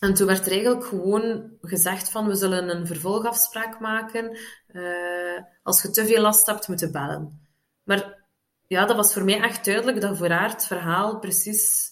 en 0.00 0.14
toen 0.14 0.26
werd 0.26 0.46
er 0.46 0.52
eigenlijk 0.52 0.84
gewoon 0.84 1.50
gezegd 1.60 2.10
van, 2.10 2.26
we 2.26 2.34
zullen 2.34 2.68
een 2.68 2.86
vervolgafspraak 2.86 3.80
maken. 3.80 4.38
Uh, 4.72 5.42
als 5.62 5.82
je 5.82 5.90
te 5.90 6.06
veel 6.06 6.22
last 6.22 6.46
hebt, 6.46 6.68
moeten 6.68 6.92
bellen. 6.92 7.48
Maar 7.82 8.24
ja, 8.66 8.86
dat 8.86 8.96
was 8.96 9.12
voor 9.12 9.24
mij 9.24 9.40
echt 9.40 9.64
duidelijk 9.64 10.00
dat 10.00 10.16
voor 10.16 10.30
haar 10.30 10.50
het 10.50 10.66
verhaal 10.66 11.18
precies 11.18 11.91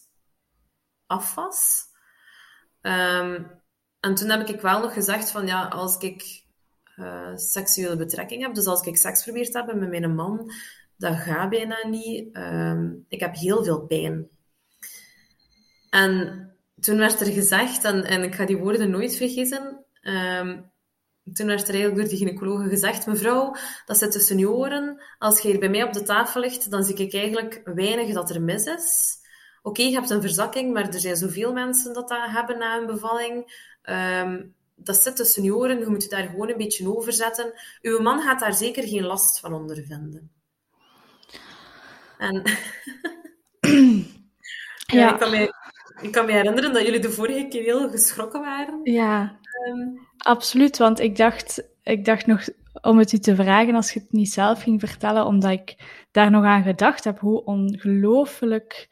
af 1.11 1.35
was. 1.35 1.85
Um, 2.83 3.61
en 4.01 4.15
toen 4.15 4.31
heb 4.31 4.49
ik 4.49 4.61
wel 4.61 4.81
nog 4.81 4.93
gezegd 4.93 5.31
van, 5.31 5.47
ja, 5.47 5.65
als 5.65 5.99
ik 5.99 6.45
uh, 6.97 7.37
seksuele 7.37 7.97
betrekking 7.97 8.43
heb, 8.43 8.55
dus 8.55 8.67
als 8.67 8.83
ik 8.83 8.97
seks 8.97 9.25
probeert 9.25 9.53
hebben 9.53 9.79
met 9.79 9.89
mijn 9.89 10.15
man, 10.15 10.53
dat 10.97 11.17
gaat 11.17 11.51
bijna 11.51 11.87
niet. 11.87 12.37
Um, 12.37 13.05
ik 13.09 13.21
heb 13.21 13.35
heel 13.35 13.65
veel 13.65 13.81
pijn. 13.87 14.29
En 15.91 16.45
toen 16.81 16.97
werd 16.97 17.21
er 17.21 17.33
gezegd, 17.33 17.85
en, 17.85 18.05
en 18.05 18.23
ik 18.23 18.35
ga 18.35 18.45
die 18.45 18.59
woorden 18.59 18.91
nooit 18.91 19.17
vergeten, 19.17 19.85
um, 20.03 20.71
toen 21.33 21.47
werd 21.47 21.69
er 21.69 21.75
eigenlijk 21.75 21.97
door 21.97 22.09
die 22.09 22.19
gynaecologe 22.19 22.69
gezegd, 22.69 23.07
mevrouw, 23.07 23.57
dat 23.87 23.99
zit 23.99 24.13
tussen 24.13 24.39
je 24.39 24.51
oren. 24.51 25.03
Als 25.19 25.41
je 25.41 25.49
hier 25.49 25.59
bij 25.59 25.69
mij 25.69 25.83
op 25.83 25.93
de 25.93 26.03
tafel 26.03 26.41
ligt, 26.41 26.71
dan 26.71 26.85
zie 26.85 26.95
ik 26.95 27.15
eigenlijk 27.15 27.61
weinig 27.65 28.15
dat 28.15 28.31
er 28.31 28.43
mis 28.43 28.65
is. 28.65 29.19
Oké, 29.63 29.83
je 29.83 29.93
hebt 29.93 30.11
een 30.11 30.21
verzakking, 30.21 30.73
maar 30.73 30.89
er 30.89 31.01
zijn 31.01 31.17
zoveel 31.17 31.53
mensen 31.53 31.95
dat 31.95 32.09
dat 32.09 32.19
hebben 32.23 32.59
na 32.59 32.77
een 32.77 32.87
bevalling. 32.87 33.69
Um, 33.85 34.55
dat 34.75 34.97
zit 34.97 35.17
tussen 35.17 35.43
je 35.43 35.55
oren, 35.55 35.79
je 35.79 35.87
moet 35.87 36.03
je 36.03 36.09
daar 36.09 36.29
gewoon 36.29 36.51
een 36.51 36.57
beetje 36.57 36.97
over 36.97 37.13
zetten. 37.13 37.53
Uw 37.83 38.01
man 38.01 38.21
gaat 38.21 38.41
daar 38.41 38.55
zeker 38.55 38.89
geen 38.89 39.05
last 39.05 39.41
van 39.41 39.53
ondervinden. 39.53 40.31
En... 42.19 42.43
ja, 44.87 44.99
ja, 44.99 45.13
ik 45.13 45.19
kan 45.19 45.31
mij 45.31 45.51
ik 46.01 46.13
kan 46.13 46.27
me 46.27 46.33
herinneren 46.33 46.73
dat 46.73 46.83
jullie 46.83 47.01
de 47.01 47.11
vorige 47.11 47.47
keer 47.49 47.63
heel 47.63 47.91
geschrokken 47.91 48.41
waren. 48.41 48.81
Ja, 48.83 49.39
um, 49.69 50.09
absoluut. 50.19 50.79
Want 50.79 51.01
ik 51.01 51.17
dacht, 51.17 51.63
ik 51.83 52.05
dacht 52.05 52.27
nog 52.27 52.49
om 52.81 52.99
het 52.99 53.13
u 53.13 53.19
te 53.19 53.35
vragen 53.35 53.75
als 53.75 53.93
je 53.93 54.01
het 54.01 54.13
niet 54.13 54.33
zelf 54.33 54.63
ging 54.63 54.81
vertellen, 54.81 55.25
omdat 55.25 55.51
ik 55.51 55.77
daar 56.11 56.31
nog 56.31 56.45
aan 56.45 56.63
gedacht 56.63 57.05
heb 57.05 57.19
hoe 57.19 57.45
ongelooflijk 57.45 58.89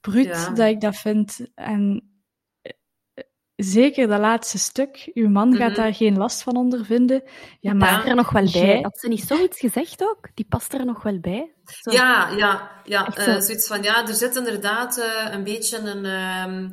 bruut 0.00 0.56
dat 0.56 0.68
ik 0.68 0.80
dat 0.80 0.96
vind. 0.96 1.38
En 1.54 2.08
zeker 3.64 4.08
dat 4.08 4.20
laatste 4.20 4.58
stuk, 4.58 5.10
uw 5.14 5.28
man 5.28 5.56
gaat 5.56 5.70
mhm. 5.70 5.80
daar 5.80 5.94
geen 5.94 6.16
last 6.16 6.42
van 6.42 6.56
ondervinden. 6.56 7.22
Ja, 7.60 7.74
maar 7.74 8.06
er 8.06 8.14
nog 8.14 8.30
wel 8.30 8.50
bij. 8.52 8.80
Had 8.82 8.98
ze 8.98 9.08
niet 9.08 9.24
zoiets 9.24 9.58
gezegd 9.58 10.02
ook? 10.02 10.28
Die 10.34 10.46
past 10.48 10.72
er 10.72 10.84
nog 10.84 11.02
wel 11.02 11.20
bij? 11.20 11.52
Zo. 11.64 11.90
Ja, 11.90 12.28
ja, 12.28 12.70
ja. 12.84 13.18
Uh, 13.18 13.24
zoiets 13.40 13.66
van, 13.66 13.82
ja, 13.82 14.06
er 14.06 14.14
zit 14.14 14.36
inderdaad 14.36 14.98
uh, 14.98 15.32
een 15.32 15.44
beetje 15.44 15.78
een, 15.78 16.04
um, 16.04 16.72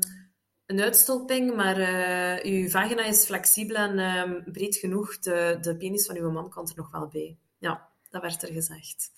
een 0.65 0.82
uitstulping, 0.82 1.55
maar 1.55 1.80
uh, 1.80 2.53
uw 2.53 2.69
vagina 2.69 3.03
is 3.03 3.26
flexibel 3.26 3.76
en 3.76 3.99
um, 3.99 4.43
breed 4.51 4.76
genoeg. 4.76 5.19
De, 5.19 5.57
de 5.61 5.78
penis 5.78 6.05
van 6.05 6.17
uw 6.17 6.32
man 6.32 6.49
kan 6.49 6.67
er 6.67 6.76
nog 6.76 6.91
wel 6.91 7.07
bij. 7.07 7.38
Ja, 7.57 7.88
dat 8.09 8.21
werd 8.21 8.43
er 8.43 8.53
gezegd. 8.53 9.11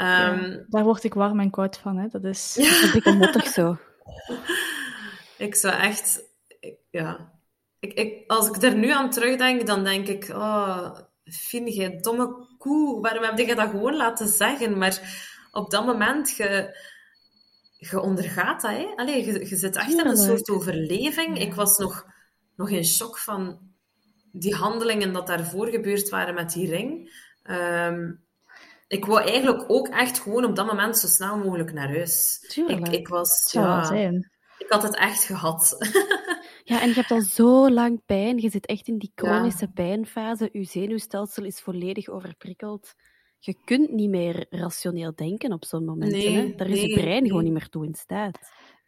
Um, 0.00 0.06
ja, 0.06 0.32
ehm, 0.32 0.58
daar 0.68 0.84
word 0.84 1.04
ik 1.04 1.14
warm 1.14 1.40
en 1.40 1.50
koud 1.50 1.78
van, 1.78 1.96
hè. 1.96 2.06
Dat 2.08 2.24
is, 2.24 2.54
ja. 2.60 2.80
dat 2.86 2.94
ik 2.94 3.04
mottig 3.04 3.46
zo. 3.46 3.76
ik 5.36 5.54
zou 5.54 5.74
echt 5.74 6.28
ja. 6.90 7.32
Ik, 7.78 7.92
ik, 7.92 8.30
als 8.30 8.48
ik 8.48 8.62
er 8.62 8.74
nu 8.74 8.90
aan 8.90 9.10
terugdenk, 9.10 9.66
dan 9.66 9.84
denk 9.84 10.08
ik, 10.08 10.28
oh, 10.28 10.98
vind 11.24 11.74
je 11.74 12.00
domme 12.00 12.46
koe, 12.58 13.00
waarom 13.00 13.24
heb 13.24 13.38
je 13.38 13.54
dat 13.54 13.70
gewoon 13.70 13.96
laten 13.96 14.28
zeggen? 14.28 14.78
Maar 14.78 15.28
op 15.52 15.70
dat 15.70 15.86
moment, 15.86 16.36
je, 16.36 16.78
je 17.76 18.00
ondergaat 18.00 18.60
dat, 18.60 18.70
hè? 18.70 18.92
Allee, 18.96 19.24
je, 19.24 19.48
je 19.48 19.56
zit 19.56 19.76
echt 19.76 19.98
in 19.98 20.06
een 20.06 20.16
soort 20.16 20.50
overleving. 20.50 21.38
Ik 21.38 21.54
was 21.54 21.78
nog, 21.78 22.06
nog 22.56 22.70
in 22.70 22.84
shock 22.84 23.18
van 23.18 23.58
die 24.32 24.54
handelingen 24.54 25.12
dat 25.12 25.26
daarvoor 25.26 25.68
gebeurd 25.68 26.08
waren 26.08 26.34
met 26.34 26.52
die 26.52 26.70
ring. 26.70 27.18
Um, 27.44 28.24
ik 28.90 29.04
wou 29.04 29.22
eigenlijk 29.22 29.64
ook 29.68 29.88
echt 29.88 30.18
gewoon 30.18 30.44
op 30.44 30.56
dat 30.56 30.66
moment 30.66 30.98
zo 30.98 31.06
snel 31.06 31.38
mogelijk 31.38 31.72
naar 31.72 31.88
huis. 31.88 32.44
Tuurlijk. 32.48 32.86
Ik, 32.86 32.94
ik 32.94 33.08
was, 33.08 33.48
ja, 33.52 33.90
ik 34.58 34.66
had 34.68 34.82
het 34.82 34.96
echt 34.96 35.24
gehad. 35.24 35.76
Ja, 36.64 36.80
en 36.80 36.88
je 36.88 36.94
hebt 36.94 37.10
al 37.10 37.20
zo 37.20 37.70
lang 37.70 38.04
pijn. 38.06 38.38
Je 38.38 38.50
zit 38.50 38.66
echt 38.66 38.88
in 38.88 38.98
die 38.98 39.12
chronische 39.14 39.68
pijnfase. 39.68 40.48
Je 40.52 40.64
zenuwstelsel 40.64 41.44
is 41.44 41.60
volledig 41.60 42.08
overprikkeld. 42.08 42.94
Je 43.38 43.54
kunt 43.64 43.90
niet 43.92 44.10
meer 44.10 44.46
rationeel 44.50 45.14
denken 45.14 45.52
op 45.52 45.64
zo'n 45.64 45.84
moment. 45.84 46.12
Nee, 46.12 46.54
Daar 46.54 46.68
is 46.68 46.80
je 46.80 46.94
brein 46.94 47.26
gewoon 47.26 47.44
niet 47.44 47.52
meer 47.52 47.68
toe 47.68 47.84
in 47.84 47.94
staat. 47.94 48.38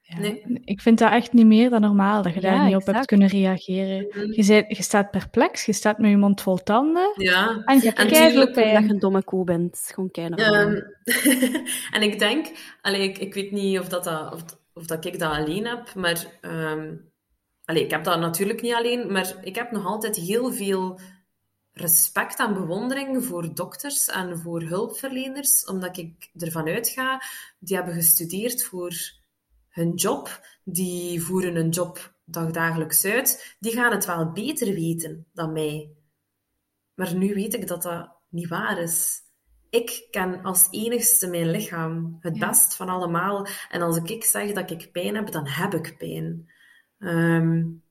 Ja. 0.03 0.19
Nee. 0.19 0.61
Ik 0.65 0.81
vind 0.81 0.99
dat 0.99 1.13
echt 1.13 1.33
niet 1.33 1.47
meer 1.47 1.71
dan 1.71 1.81
normaal, 1.81 2.23
dat 2.23 2.35
je 2.35 2.41
daar 2.41 2.65
niet 2.65 2.77
op 2.77 2.87
hebt 2.87 3.07
kunnen 3.07 3.29
reageren. 3.29 4.07
Mm. 4.11 4.33
Je, 4.33 4.43
zei, 4.43 4.65
je 4.69 4.83
staat 4.83 5.11
perplex, 5.11 5.67
je 5.67 5.73
staat 5.73 5.99
met 5.99 6.11
je 6.11 6.17
mond 6.17 6.41
vol 6.41 6.63
tanden. 6.63 7.13
Ja. 7.17 7.63
En 7.65 7.77
je 7.77 7.93
hebt 7.95 8.09
pijn. 8.09 8.35
dat 8.35 8.55
je 8.55 8.89
een 8.89 8.99
domme 8.99 9.25
koe 9.25 9.45
bent. 9.45 9.91
Gewoon 9.95 10.11
keihard 10.11 10.55
um, 10.55 10.85
En 11.95 12.03
ik 12.03 12.19
denk, 12.19 12.47
allee, 12.81 13.09
ik, 13.09 13.19
ik 13.19 13.35
weet 13.35 13.51
niet 13.51 13.79
of, 13.79 13.89
dat, 13.89 14.05
dat, 14.05 14.33
of, 14.33 14.43
of 14.75 14.87
dat 14.87 15.05
ik 15.05 15.19
dat 15.19 15.33
alleen 15.33 15.67
heb, 15.67 15.95
maar... 15.95 16.27
Um, 16.41 17.11
Allee, 17.65 17.85
ik 17.85 17.91
heb 17.91 18.05
dat 18.05 18.19
natuurlijk 18.19 18.63
niet 18.63 18.75
alleen, 18.75 19.13
maar 19.13 19.35
ik 19.43 19.55
heb 19.55 19.71
nog 19.71 19.87
altijd 19.87 20.17
heel 20.17 20.53
veel 20.53 21.01
respect 21.73 22.39
en 22.39 22.55
bewondering 22.55 23.25
voor 23.25 23.55
dokters 23.55 24.07
en 24.07 24.39
voor 24.39 24.63
hulpverleners, 24.63 25.65
omdat 25.65 25.97
ik 25.97 26.31
ervan 26.39 26.69
uitga, 26.69 27.23
die 27.59 27.77
hebben 27.77 27.95
gestudeerd 27.95 28.65
voor 28.65 28.93
hun 29.73 29.95
job, 29.95 30.41
die 30.65 31.23
voeren 31.23 31.55
hun 31.55 31.69
job 31.69 32.15
dagdagelijks 32.25 33.05
uit, 33.05 33.57
die 33.59 33.73
gaan 33.73 33.93
het 33.93 34.07
wel 34.07 34.33
beter 34.33 34.75
weten 34.75 35.27
dan 35.33 35.53
mij. 35.53 35.91
Maar 36.95 37.15
nu 37.15 37.35
weet 37.35 37.55
ik 37.55 37.67
dat 37.67 37.83
dat 37.83 38.11
niet 38.29 38.49
waar 38.49 38.79
is. 38.79 39.21
Ik 39.71 40.09
ken 40.11 40.43
als 40.43 40.69
enigste 40.71 41.27
mijn 41.27 41.51
lichaam 41.51 42.17
het 42.21 42.39
best 42.39 42.75
van 42.75 42.89
allemaal. 42.89 43.47
En 43.71 43.83
als 43.83 43.97
ik 43.97 44.25
zeg 44.25 44.53
dat 44.53 44.71
ik 44.71 44.93
pijn 44.93 45.15
heb, 45.15 45.31
dan 45.31 45.47
heb 45.47 45.75
ik 45.75 45.99
pijn. 45.99 46.51
Um, 46.99 47.83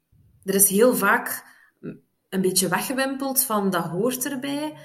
er 0.43 0.55
is 0.55 0.69
heel 0.69 0.95
vaak 0.95 1.45
een 2.29 2.41
beetje 2.41 2.67
weggewimpeld 2.67 3.43
van 3.43 3.69
dat 3.69 3.86
hoort 3.86 4.25
erbij. 4.25 4.77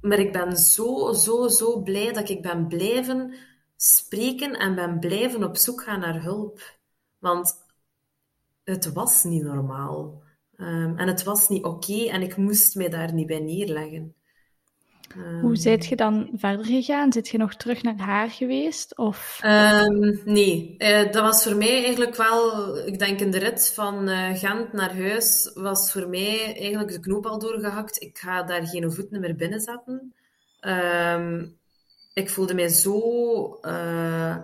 Maar 0.00 0.18
ik 0.18 0.32
ben 0.32 0.56
zo, 0.56 1.12
zo, 1.12 1.48
zo 1.48 1.82
blij 1.82 2.12
dat 2.12 2.28
ik 2.28 2.42
ben 2.42 2.66
blijven 2.66 3.34
spreken 3.82 4.58
en 4.58 4.74
ben 4.74 4.98
blijven 4.98 5.44
op 5.44 5.56
zoek 5.56 5.82
gaan 5.82 6.00
naar 6.00 6.22
hulp. 6.22 6.78
Want 7.18 7.54
het 8.64 8.92
was 8.92 9.24
niet 9.24 9.42
normaal. 9.42 10.22
Um, 10.56 10.98
en 10.98 11.08
het 11.08 11.22
was 11.22 11.48
niet 11.48 11.64
oké 11.64 12.04
en 12.04 12.22
ik 12.22 12.36
moest 12.36 12.74
mij 12.74 12.88
daar 12.88 13.12
niet 13.12 13.26
bij 13.26 13.40
neerleggen. 13.40 14.14
Hoe 15.40 15.56
zijt 15.56 15.86
je 15.86 15.96
dan 15.96 16.30
verder 16.34 16.64
gegaan? 16.64 17.12
Zit 17.12 17.28
je 17.28 17.38
nog 17.38 17.54
terug 17.54 17.82
naar 17.82 17.98
haar 17.98 18.30
geweest? 18.30 18.96
Of? 18.98 19.40
Um, 19.44 20.20
nee, 20.24 20.74
uh, 20.78 21.12
dat 21.12 21.22
was 21.22 21.42
voor 21.42 21.56
mij 21.56 21.84
eigenlijk 21.84 22.16
wel, 22.16 22.76
ik 22.78 22.98
denk 22.98 23.20
in 23.20 23.30
de 23.30 23.38
rit 23.38 23.72
van 23.74 24.08
uh, 24.08 24.38
Gent 24.38 24.72
naar 24.72 24.96
huis, 24.96 25.50
was 25.54 25.92
voor 25.92 26.08
mij 26.08 26.56
eigenlijk 26.56 26.92
de 26.92 27.00
knoop 27.00 27.26
al 27.26 27.38
doorgehakt. 27.38 28.02
Ik 28.02 28.18
ga 28.18 28.42
daar 28.42 28.66
geen 28.66 28.92
voet 28.92 29.10
meer 29.10 29.36
binnen 29.36 29.60
zetten. 29.60 30.14
Um, 30.60 31.58
ik 32.12 32.30
voelde 32.30 32.54
mij 32.54 32.68
zo, 32.68 32.98
uh, 33.62 34.36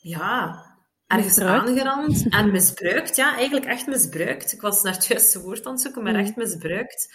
ja, 0.00 0.64
ergens 1.06 1.36
Misbruikt. 1.36 1.68
aangerand 1.68 2.28
en 2.28 2.50
misbruikt. 2.50 3.16
Ja, 3.16 3.34
eigenlijk 3.36 3.66
echt 3.66 3.86
misbruikt. 3.86 4.52
Ik 4.52 4.60
was 4.60 4.82
naar 4.82 4.92
het 4.94 5.06
juiste 5.06 5.40
woord 5.40 5.66
aan 5.66 5.72
het 5.72 5.80
zoeken, 5.80 6.02
maar 6.02 6.12
Mm. 6.12 6.18
echt 6.18 6.36
misbruikt. 6.36 7.14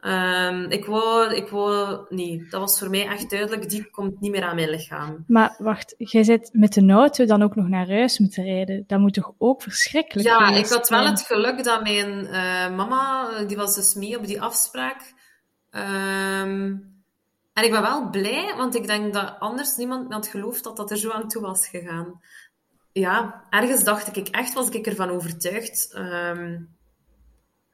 Ehm, 0.00 0.64
ik 0.70 0.84
wou, 0.84 1.34
ik 1.34 1.48
wou, 1.48 2.06
nee, 2.08 2.46
dat 2.50 2.60
was 2.60 2.78
voor 2.78 2.90
mij 2.90 3.06
echt 3.06 3.30
duidelijk, 3.30 3.68
die 3.68 3.90
komt 3.90 4.20
niet 4.20 4.30
meer 4.30 4.42
aan 4.42 4.54
mijn 4.54 4.70
lichaam. 4.70 5.24
Maar 5.26 5.54
wacht, 5.58 5.94
jij 5.98 6.22
zit 6.24 6.48
met 6.52 6.72
de 6.72 6.90
auto 6.92 7.24
dan 7.24 7.42
ook 7.42 7.54
nog 7.54 7.68
naar 7.68 7.88
huis 7.88 8.18
moeten 8.18 8.44
rijden. 8.44 8.84
Dat 8.86 8.98
moet 8.98 9.14
toch 9.14 9.32
ook 9.38 9.62
verschrikkelijk 9.62 10.28
Ja, 10.28 10.48
ik 10.48 10.66
had 10.66 10.88
wel 10.88 11.00
zijn? 11.02 11.10
het 11.12 11.20
geluk 11.20 11.64
dat 11.64 11.82
mijn 11.82 12.26
eh, 12.26 12.76
mama, 12.76 13.30
eh, 13.30 13.48
die 13.48 13.56
was 13.56 13.74
dus 13.74 13.94
mee 13.94 14.18
op 14.18 14.26
die 14.26 14.40
afspraak. 14.42 15.14
Ehm, 15.70 16.74
en 17.58 17.64
ik 17.64 17.70
ben 17.70 17.82
wel 17.82 18.10
blij, 18.10 18.54
want 18.56 18.74
ik 18.74 18.86
denk 18.86 19.12
dat 19.12 19.36
anders 19.38 19.76
niemand 19.76 20.08
me 20.08 20.14
had 20.14 20.26
geloofd 20.26 20.64
dat 20.64 20.76
dat 20.76 20.90
er 20.90 20.96
zo 20.96 21.10
aan 21.10 21.28
toe 21.28 21.42
was 21.42 21.68
gegaan. 21.68 22.20
Ja, 22.92 23.44
ergens 23.50 23.84
dacht 23.84 24.16
ik 24.16 24.28
echt, 24.28 24.54
was 24.54 24.68
ik 24.68 24.86
ervan 24.86 25.10
overtuigd. 25.10 25.92
ehm 25.92 26.60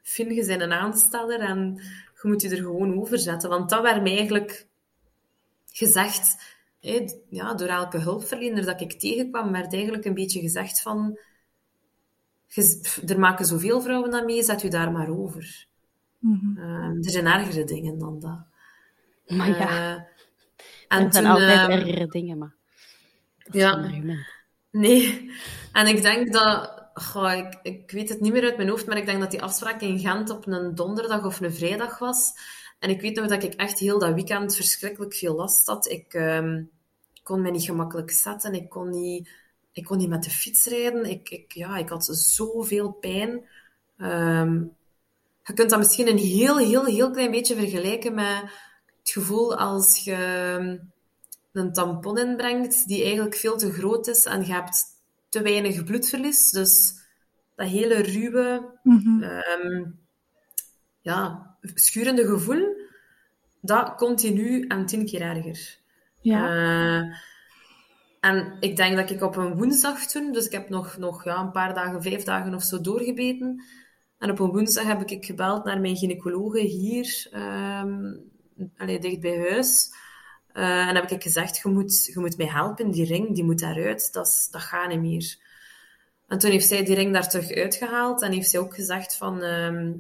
Finn, 0.03 0.35
je 0.35 0.47
bent 0.47 0.61
een 0.61 0.73
aansteller 0.73 1.41
en 1.41 1.75
je 2.23 2.29
moet 2.29 2.43
je 2.43 2.49
er 2.49 2.57
gewoon 2.57 3.01
over 3.01 3.19
zetten. 3.19 3.49
Want 3.51 3.71
dat 3.71 3.83
werd 3.83 4.03
mij 4.03 4.17
eigenlijk 4.17 4.67
gezegd, 5.67 6.37
ja, 7.29 7.55
door 7.55 7.69
elke 7.69 7.99
hulpverlener 7.99 8.65
dat 8.65 8.81
ik 8.81 8.93
tegenkwam, 8.93 9.53
werd 9.53 9.73
eigenlijk 9.73 10.05
een 10.05 10.15
beetje 10.15 10.41
gezegd 10.41 10.81
van 10.83 11.19
je- 12.47 13.03
er 13.07 13.19
maken 13.19 13.47
zoveel 13.47 13.81
vrouwen 13.81 14.15
aan 14.15 14.25
mee, 14.25 14.43
zet 14.43 14.63
u 14.63 14.69
daar 14.69 14.93
maar 14.93 15.09
over. 15.09 15.67
Mhm. 16.19 16.59
Ehm, 16.59 16.97
er 16.97 17.11
zijn 17.11 17.27
ergere 17.27 17.65
dingen 17.65 17.99
dan 17.99 18.21
dat. 18.21 18.39
Maar 19.27 19.49
ja, 19.49 20.07
Eh, 20.89 21.05
er 21.05 21.13
zijn 21.13 21.25
toen, 21.25 21.33
altijd 21.33 21.59
ehm, 21.59 21.71
ergere 21.71 22.07
dingen, 22.07 22.39
maar 22.39 22.55
dat 23.39 23.55
is 23.55 23.61
ja. 23.61 23.77
een 23.77 23.85
argument. 23.85 24.27
Nee. 24.71 25.31
En 25.73 25.87
ik 25.87 26.03
denk 26.03 26.33
dat... 26.33 26.83
Goh, 26.95 27.33
ik, 27.33 27.59
ik 27.63 27.91
weet 27.91 28.09
het 28.09 28.21
niet 28.21 28.33
meer 28.33 28.45
uit 28.45 28.57
mijn 28.57 28.69
hoofd, 28.69 28.87
maar 28.87 28.97
ik 28.97 29.07
denk 29.07 29.21
dat 29.21 29.31
die 29.31 29.43
afspraak 29.43 29.81
in 29.81 29.99
Gent 29.99 30.31
op 30.31 30.47
een 30.47 30.75
donderdag 30.75 31.25
of 31.25 31.41
een 31.41 31.55
vrijdag 31.55 31.99
was. 31.99 32.33
En 32.79 32.91
ik 32.91 33.01
weet 33.01 33.17
nog 33.17 33.27
dat 33.27 33.43
ik 33.43 33.55
echt 33.55 33.79
heel 33.79 33.99
dat 33.99 34.15
weekend 34.15 34.57
verschrikkelijk 34.57 35.15
veel 35.15 35.35
last 35.35 35.67
had. 35.67 35.91
Ik 35.91 36.15
ehm, 36.15 36.63
kon 37.23 37.43
me 37.43 37.51
niet 37.51 37.63
gemakkelijk 37.63 38.11
zetten. 38.11 38.55
Ik 38.55 38.69
kon 38.69 38.91
niet, 38.91 39.31
ik 39.73 39.85
kon 39.85 39.99
niet 39.99 40.09
met 40.09 40.25
de 40.25 40.31
fiets 40.31 40.67
rijden. 40.67 41.05
Ik, 41.11 41.31
ik, 41.31 41.53
ja, 41.53 41.77
ik 41.77 41.89
had 41.89 42.05
zoveel 42.05 42.93
pijn. 42.93 43.49
Ehm, 43.97 44.53
je 45.43 45.53
kunt 45.55 45.71
dat 45.71 45.79
misschien 45.79 46.09
een 46.09 46.19
heel, 46.19 46.59
heel, 46.59 46.85
heel 46.85 47.11
klein 47.11 47.31
beetje 47.31 47.55
vergelijken 47.55 48.15
met 48.15 48.43
het 49.05 49.13
gevoel 49.13 49.57
als 49.57 50.05
je 50.05 50.17
een 51.53 51.73
tampon 51.73 52.19
inbrengt 52.19 52.87
die 52.87 53.05
eigenlijk 53.05 53.35
veel 53.35 53.57
te 53.57 53.73
groot 53.73 54.07
is 54.07 54.25
en 54.25 54.47
je 54.47 54.53
hebt 54.53 54.85
te 55.29 55.43
weinig 55.43 55.85
bloedverlies. 55.85 56.51
Dus 56.51 56.95
dat 57.55 57.69
hele 57.69 57.95
ruwe, 57.95 58.79
Mhm. 58.83 59.23
ehm, 59.23 59.85
ja, 61.01 61.57
schurende 61.61 62.27
gevoel, 62.27 62.77
dat 63.61 63.95
continu 63.95 64.67
en 64.67 64.87
tien 64.87 65.05
keer 65.07 65.21
erger. 65.21 65.79
Ja. 66.21 66.49
Eh, 66.49 67.17
en 68.21 68.57
ik 68.61 68.77
denk 68.77 68.97
dat 68.97 69.11
ik 69.11 69.23
op 69.23 69.37
een 69.37 69.57
woensdag 69.57 70.07
toen, 70.07 70.33
dus 70.33 70.47
ik 70.47 70.53
heb 70.53 70.69
nog, 70.69 70.97
nog 70.97 71.25
ja, 71.25 71.41
een 71.41 71.51
paar 71.51 71.75
dagen, 71.75 72.03
vijf 72.03 72.25
dagen 72.25 72.55
of 72.55 72.63
zo 72.63 72.81
doorgebeten. 72.81 73.65
En 74.19 74.31
op 74.31 74.39
een 74.39 74.51
woensdag 74.51 74.85
heb 74.85 75.11
ik 75.11 75.25
gebeld 75.25 75.65
naar 75.65 75.81
mijn 75.81 75.97
gynaecologe 75.97 76.61
hier, 76.61 77.27
ehm 77.31 78.15
allee, 78.77 78.99
dicht 78.99 79.21
bij 79.21 79.39
huis. 79.39 79.93
Eh, 80.53 80.89
en 80.89 80.95
heb 80.95 81.11
ik 81.11 81.23
gezegd, 81.23 81.61
je 81.63 81.69
moet, 81.69 82.05
je 82.05 82.21
moet 82.21 82.37
mij 82.37 82.47
helpen, 82.47 82.91
die 82.91 83.07
ring, 83.07 83.35
die 83.35 83.45
moet 83.45 83.61
daaruit, 83.61 84.13
dat, 84.13 84.49
dat 84.51 84.61
gaat 84.61 84.89
niet 84.89 85.01
meer. 85.01 85.37
En 86.29 86.39
toen 86.39 86.51
heeft 86.51 86.67
zij 86.69 86.85
die 86.85 86.95
ring 86.95 87.13
daar 87.13 87.29
terug 87.29 87.53
uitgehaald 87.53 88.23
en 88.23 88.33
heeft 88.33 88.51
zij 88.51 88.61
ook 88.61 88.75
gezegd 88.75 89.17
van... 89.17 89.43
ehm 89.43 89.93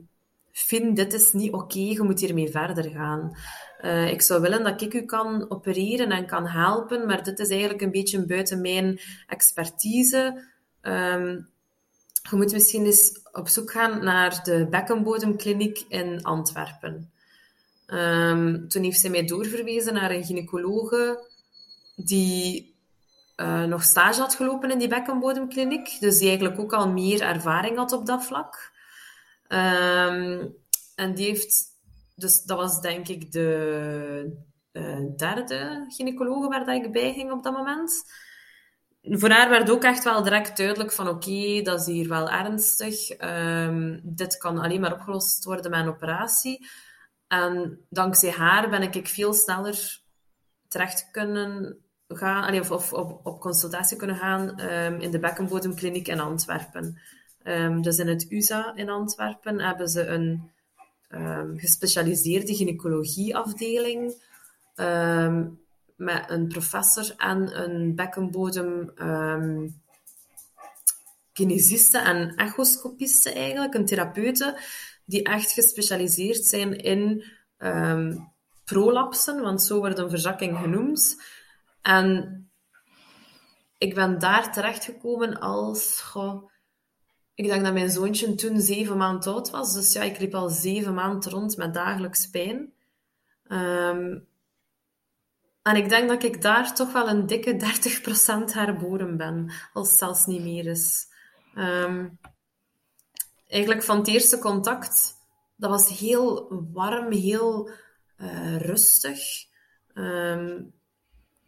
Finn, 0.55 0.95
dit 0.95 1.13
is 1.13 1.33
niet 1.33 1.53
oké, 1.53 1.79
je 1.79 2.03
moet 2.03 2.21
hiermee 2.21 2.49
verder 2.51 2.91
gaan. 2.91 3.37
Eh, 3.79 4.11
ik 4.11 4.23
zou 4.23 4.41
willen 4.41 4.65
dat 4.65 4.83
ik 4.83 4.95
u 4.95 5.03
kan 5.03 5.51
opereren 5.51 6.11
en 6.11 6.27
kan 6.27 6.47
helpen, 6.47 7.07
maar 7.07 7.23
dit 7.23 7.39
is 7.39 7.49
eigenlijk 7.49 7.81
een 7.81 7.91
beetje 7.91 8.27
buiten 8.27 8.61
mijn 8.61 9.01
expertise. 9.27 10.45
Ehm, 10.81 11.41
je 12.31 12.37
moet 12.37 12.53
misschien 12.53 12.85
eens 12.85 13.21
op 13.33 13.49
zoek 13.49 13.71
gaan 13.71 14.05
naar 14.05 14.41
de 14.43 14.67
bekkenbodemkliniek 14.71 15.85
in 15.89 16.23
Antwerpen. 16.23 17.13
Ehm, 17.95 18.67
toen 18.69 18.83
heeft 18.83 19.01
zij 19.01 19.11
mij 19.11 19.25
doorverwezen 19.25 19.95
naar 19.95 20.11
een 20.11 20.25
gynaecologe 20.25 21.29
die 21.97 22.73
eh, 23.37 23.65
nog 23.65 23.83
stage 23.83 24.21
had 24.21 24.35
gelopen 24.35 24.71
in 24.71 24.79
die 24.79 24.89
bekkenbodemkliniek, 24.89 26.01
dus 26.01 26.19
die 26.19 26.29
eigenlijk 26.29 26.59
ook 26.59 26.73
al 26.73 26.89
meer 26.89 27.23
ervaring 27.23 27.77
had 27.77 27.93
op 27.93 28.07
dat 28.07 28.25
vlak. 28.25 28.73
Ehm, 29.47 30.47
en 30.95 31.15
die 31.15 31.27
heeft, 31.27 31.65
dus 32.15 32.43
dat 32.43 32.59
was 32.59 32.81
denk 32.81 33.09
ik 33.09 33.33
de 33.33 34.37
eh, 34.73 34.99
derde 35.17 35.85
gynaecologe 35.89 36.49
waar 36.49 36.65
dat 36.65 36.85
ik 36.85 36.93
bij 36.93 37.13
ging 37.13 37.33
op 37.33 37.43
dat 37.43 37.57
moment. 37.57 38.05
Voor 39.03 39.31
haar 39.31 39.51
werd 39.51 39.71
ook 39.71 39.85
echt 39.85 40.05
wel 40.05 40.23
direct 40.23 40.57
duidelijk 40.57 40.93
van 40.93 41.09
oké, 41.09 41.63
dat 41.63 41.81
is 41.81 41.87
hier 41.87 42.09
wel 42.09 42.31
ernstig. 42.31 43.11
Ehm, 43.11 43.99
dit 44.03 44.37
kan 44.37 44.59
alleen 44.59 44.81
maar 44.81 44.93
opgelost 44.93 45.45
worden 45.45 45.71
met 45.71 45.81
een 45.81 45.89
operatie. 45.89 46.67
En 47.43 47.79
dankzij 47.89 48.31
haar 48.31 48.71
ben 48.71 48.83
ik 48.83 49.09
veel 49.09 49.33
sneller 49.33 50.01
terecht 50.69 51.09
kunnen 51.11 51.77
gaan, 52.09 52.71
of, 52.71 52.93
op, 52.93 53.21
op 53.27 53.41
consultatie 53.41 53.97
kunnen 53.97 54.17
gaan 54.17 54.59
ehm, 54.59 55.01
in 55.01 55.11
de 55.11 55.19
bekkenbodemkliniek 55.19 56.09
in 56.09 56.21
Antwerpen. 56.21 57.01
Ehm, 57.43 57.81
dus 57.81 57.99
in 57.99 58.09
het 58.09 58.27
USA 58.31 58.73
in 58.75 58.89
Antwerpen 58.89 59.61
hebben 59.61 59.89
ze 59.89 60.07
een 60.07 60.51
ehm, 61.09 61.57
gespecialiseerde 61.57 62.55
gynaecologieafdeling 62.55 64.33
met 65.97 66.25
een 66.31 66.49
professor 66.49 67.15
en 67.17 67.63
een 67.63 67.95
bekkenbodem 67.95 68.93
kinesiste 71.33 71.99
en 71.99 72.35
echoscopiste 72.37 73.33
eigenlijk, 73.33 73.75
een 73.75 73.87
therapeute, 73.87 74.59
die 75.05 75.23
echt 75.23 75.53
gespecialiseerd 75.53 76.45
zijn 76.45 76.77
in 76.77 77.25
ehm, 77.57 78.17
prolapsen, 78.65 79.41
want 79.41 79.63
zo 79.63 79.79
wordt 79.79 79.99
een 79.99 80.11
verzakking 80.11 80.59
genoemd. 80.59 81.23
En 81.83 82.45
ik 83.79 83.95
ben 83.95 84.19
daar 84.19 84.53
terechtgekomen 84.53 85.41
als... 85.41 86.05
ik 87.35 87.47
denk 87.47 87.65
dat 87.65 87.73
mijn 87.73 87.91
zoontje 87.91 88.35
toen 88.35 88.61
zeven 88.61 88.97
maanden 88.97 89.33
oud 89.33 89.51
was. 89.51 89.75
Dus 89.75 89.93
ja, 89.93 90.03
ik 90.03 90.19
liep 90.19 90.35
al 90.35 90.49
zeven 90.49 90.95
maanden 90.95 91.31
rond 91.31 91.57
met 91.57 91.75
dagelijks 91.75 92.31
pijn. 92.31 92.73
Ehm, 93.47 94.19
en 95.63 95.77
ik 95.77 95.89
denk 95.89 96.09
dat 96.09 96.23
ik 96.23 96.43
daar 96.43 96.75
toch 96.75 96.93
wel 96.93 97.09
een 97.09 97.27
dikke 97.27 97.57
30% 97.57 98.53
herboren 98.53 99.17
ben. 99.17 99.53
Als 99.73 99.89
het 99.89 99.99
zelfs 99.99 100.27
niet 100.27 100.43
meer 100.43 100.67
is. 100.67 101.07
Ehm, 101.55 102.09
eigenlijk 103.55 103.83
van 103.83 103.97
het 103.99 104.09
eerste 104.09 104.39
contact, 104.39 105.15
dat 105.57 105.71
was 105.71 105.99
heel 105.99 106.49
warm, 106.73 107.13
heel 107.13 107.71
eh, 108.17 108.57
rustig. 108.57 109.21
Ehm, 109.95 110.63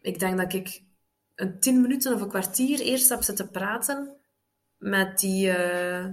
ik 0.01 0.19
denk 0.19 0.37
dat 0.37 0.53
ik 0.53 0.83
een 1.35 1.59
tien 1.59 1.81
minuten 1.81 2.13
of 2.13 2.21
een 2.21 2.29
kwartier 2.29 2.79
eerst 2.79 3.09
heb 3.09 3.21
zitten 3.23 3.51
praten 3.51 4.15
met 4.77 5.19
die, 5.19 5.51
eh, 5.51 6.05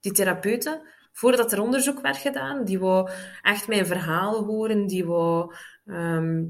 die 0.00 0.12
therapeute, 0.12 0.88
voordat 1.12 1.52
er 1.52 1.60
onderzoek 1.62 2.00
werd 2.00 2.16
gedaan. 2.16 2.64
Die 2.64 2.78
wou 2.78 3.10
echt 3.42 3.68
mijn 3.68 3.86
verhaal 3.86 4.44
horen, 4.44 4.86
die 4.86 5.04
wou 5.04 5.54
ehm, 5.86 6.44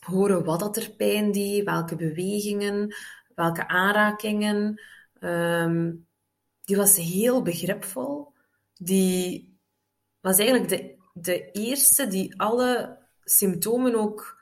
horen 0.00 0.44
wat 0.44 0.60
dat 0.60 0.76
er 0.76 0.90
pijn 0.90 1.32
deed, 1.32 1.64
welke 1.64 1.96
bewegingen, 1.96 2.94
welke 3.34 3.68
aanrakingen. 3.68 4.80
Ehm, 5.18 5.90
die 6.64 6.76
was 6.76 6.96
heel 6.96 7.42
begripvol. 7.42 8.32
Die 8.74 9.56
was 10.20 10.38
eigenlijk 10.38 10.68
de, 10.68 10.96
de 11.12 11.50
eerste 11.50 12.06
die 12.06 12.40
alle 12.40 12.98
symptomen 13.24 13.94
ook 13.94 14.40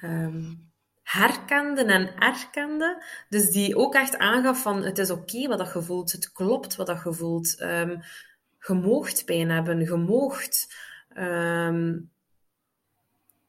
ehm, 0.00 0.54
herkende 1.02 1.84
en 1.84 2.16
erkende. 2.18 3.04
Dus 3.28 3.50
die 3.50 3.76
ook 3.76 3.94
echt 3.94 4.16
aangaf 4.16 4.62
van 4.62 4.82
het 4.82 4.98
is 4.98 5.10
oké 5.10 5.48
wat 5.48 5.58
dat 5.58 5.72
je 5.72 5.82
voelt, 5.82 6.12
het 6.12 6.32
klopt 6.32 6.76
wat 6.76 6.86
dat 6.86 7.02
je 7.04 7.12
voelt. 7.12 7.58
Ehm 7.58 7.96
je 8.66 9.22
pijn 9.24 9.50
hebben, 9.50 9.80
je 9.80 9.96
ehm, 11.14 11.98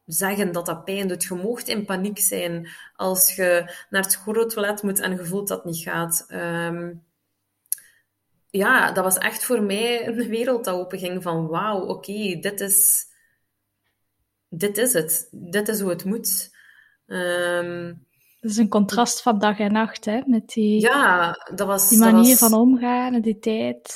zeggen 0.05 0.51
dat 0.51 0.65
dat 0.65 0.85
pijn 0.85 1.07
doet. 1.07 1.23
Je 1.23 1.35
moogt 1.35 1.67
in 1.67 1.85
paniek 1.85 2.19
zijn 2.19 2.67
als 2.95 3.35
je 3.35 3.75
naar 3.89 4.01
het 4.01 4.11
schooltoilet 4.11 4.83
moet 4.83 4.99
en 4.99 5.11
je 5.11 5.25
voelt 5.25 5.47
dat 5.47 5.65
niet 5.65 5.77
gaat. 5.77 6.25
Ja, 8.57 8.91
dat 8.91 9.03
was 9.03 9.17
echt 9.17 9.43
voor 9.45 9.61
mij 9.61 10.07
een 10.07 10.27
wereld 10.27 10.65
dat 10.65 10.75
openging 10.75 11.23
van 11.23 11.47
wauw, 11.47 11.79
oké, 11.85 12.39
dit 12.39 12.59
is 12.61 13.05
dit 14.49 14.77
is 14.77 14.93
het. 14.93 15.27
Dit 15.31 15.67
is 15.67 15.79
hoe 15.79 15.89
het 15.89 16.05
moet. 16.05 16.55
Ehm, 17.07 17.93
Dat 18.41 18.51
is 18.51 18.57
een 18.57 18.69
contrast 18.69 19.21
van 19.21 19.39
dag 19.39 19.59
en 19.59 19.71
nacht, 19.71 20.05
hè? 20.05 20.19
Met 20.25 20.47
die, 20.49 20.81
Ja, 20.81 21.31
dat 21.55 21.67
was... 21.67 21.89
die 21.89 21.99
dat 21.99 22.11
manier 22.11 22.29
was- 22.39 22.49
van 22.49 22.59
omgaan 22.59 23.13
en 23.13 23.21
die 23.21 23.39
tijd. 23.39 23.95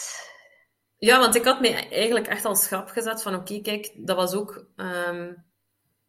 Ja, 0.97 1.19
want 1.19 1.35
ik 1.35 1.45
had 1.45 1.61
me 1.61 1.69
eigenlijk 1.89 2.27
echt 2.27 2.45
als 2.45 2.67
grap 2.67 2.89
gezet 2.89 3.21
van 3.21 3.35
oké, 3.35 3.61
kijk, 3.61 3.91
dat 3.95 4.15
was 4.15 4.33
ook 4.33 4.65
ehm, 4.75 5.33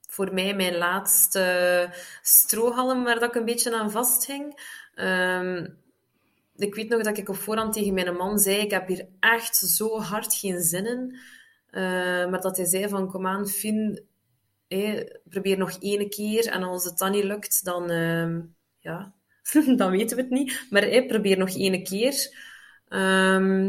voor 0.08 0.34
mij 0.34 0.54
mijn 0.54 0.76
laatste 0.76 1.88
strohalm 2.22 3.04
waar 3.04 3.18
dat 3.20 3.28
ik 3.28 3.34
een 3.34 3.44
beetje 3.44 3.74
aan 3.78 3.90
vasthing. 3.90 4.60
Ehm, 4.94 5.68
ik 6.62 6.74
weet 6.74 6.88
nog 6.88 7.02
dat 7.02 7.18
ik 7.18 7.28
op 7.28 7.36
voorhand 7.36 7.72
tegen 7.72 7.94
mijn 7.94 8.16
man 8.16 8.38
zei, 8.38 8.56
ik 8.56 8.70
heb 8.70 8.88
hier 8.88 9.08
echt 9.20 9.56
zo 9.56 10.00
hard 10.00 10.34
geen 10.34 10.60
zin 10.60 10.86
in. 10.86 11.18
Eh, 11.66 11.82
maar 12.30 12.40
dat 12.40 12.56
hij 12.56 12.66
zei 12.66 12.88
van, 12.88 13.10
kom 13.10 13.26
aan, 13.26 13.48
Fien, 13.48 14.06
probeer 15.24 15.58
nog 15.58 15.76
één 15.80 16.10
keer. 16.10 16.46
En 16.46 16.62
als 16.62 16.84
het 16.84 16.98
dan 16.98 17.10
niet 17.10 17.24
lukt, 17.24 17.64
dan, 17.64 17.90
ehm, 17.90 18.40
ja, 18.78 19.14
dan 19.76 19.90
weten 19.90 20.16
we 20.16 20.22
het 20.22 20.30
niet. 20.30 20.66
Maar 20.70 21.04
probeer 21.06 21.38
nog 21.38 21.56
één 21.56 21.82
keer. 21.82 22.36
Ehm, 22.88 23.66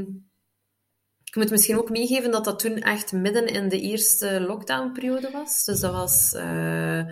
ik 1.24 1.36
moet 1.36 1.50
misschien 1.50 1.78
ook 1.78 1.90
meegeven 1.90 2.32
dat 2.32 2.46
dat 2.46 2.60
toen 2.60 2.78
echt 2.78 3.12
midden 3.12 3.48
in 3.48 3.70
de 3.70 3.82
eerste 3.82 4.42
lockdownperiode 4.42 5.32
was. 5.32 5.66
Dus 5.66 5.80
dat 5.80 5.92
was 5.92 6.34
eh, 6.34 7.08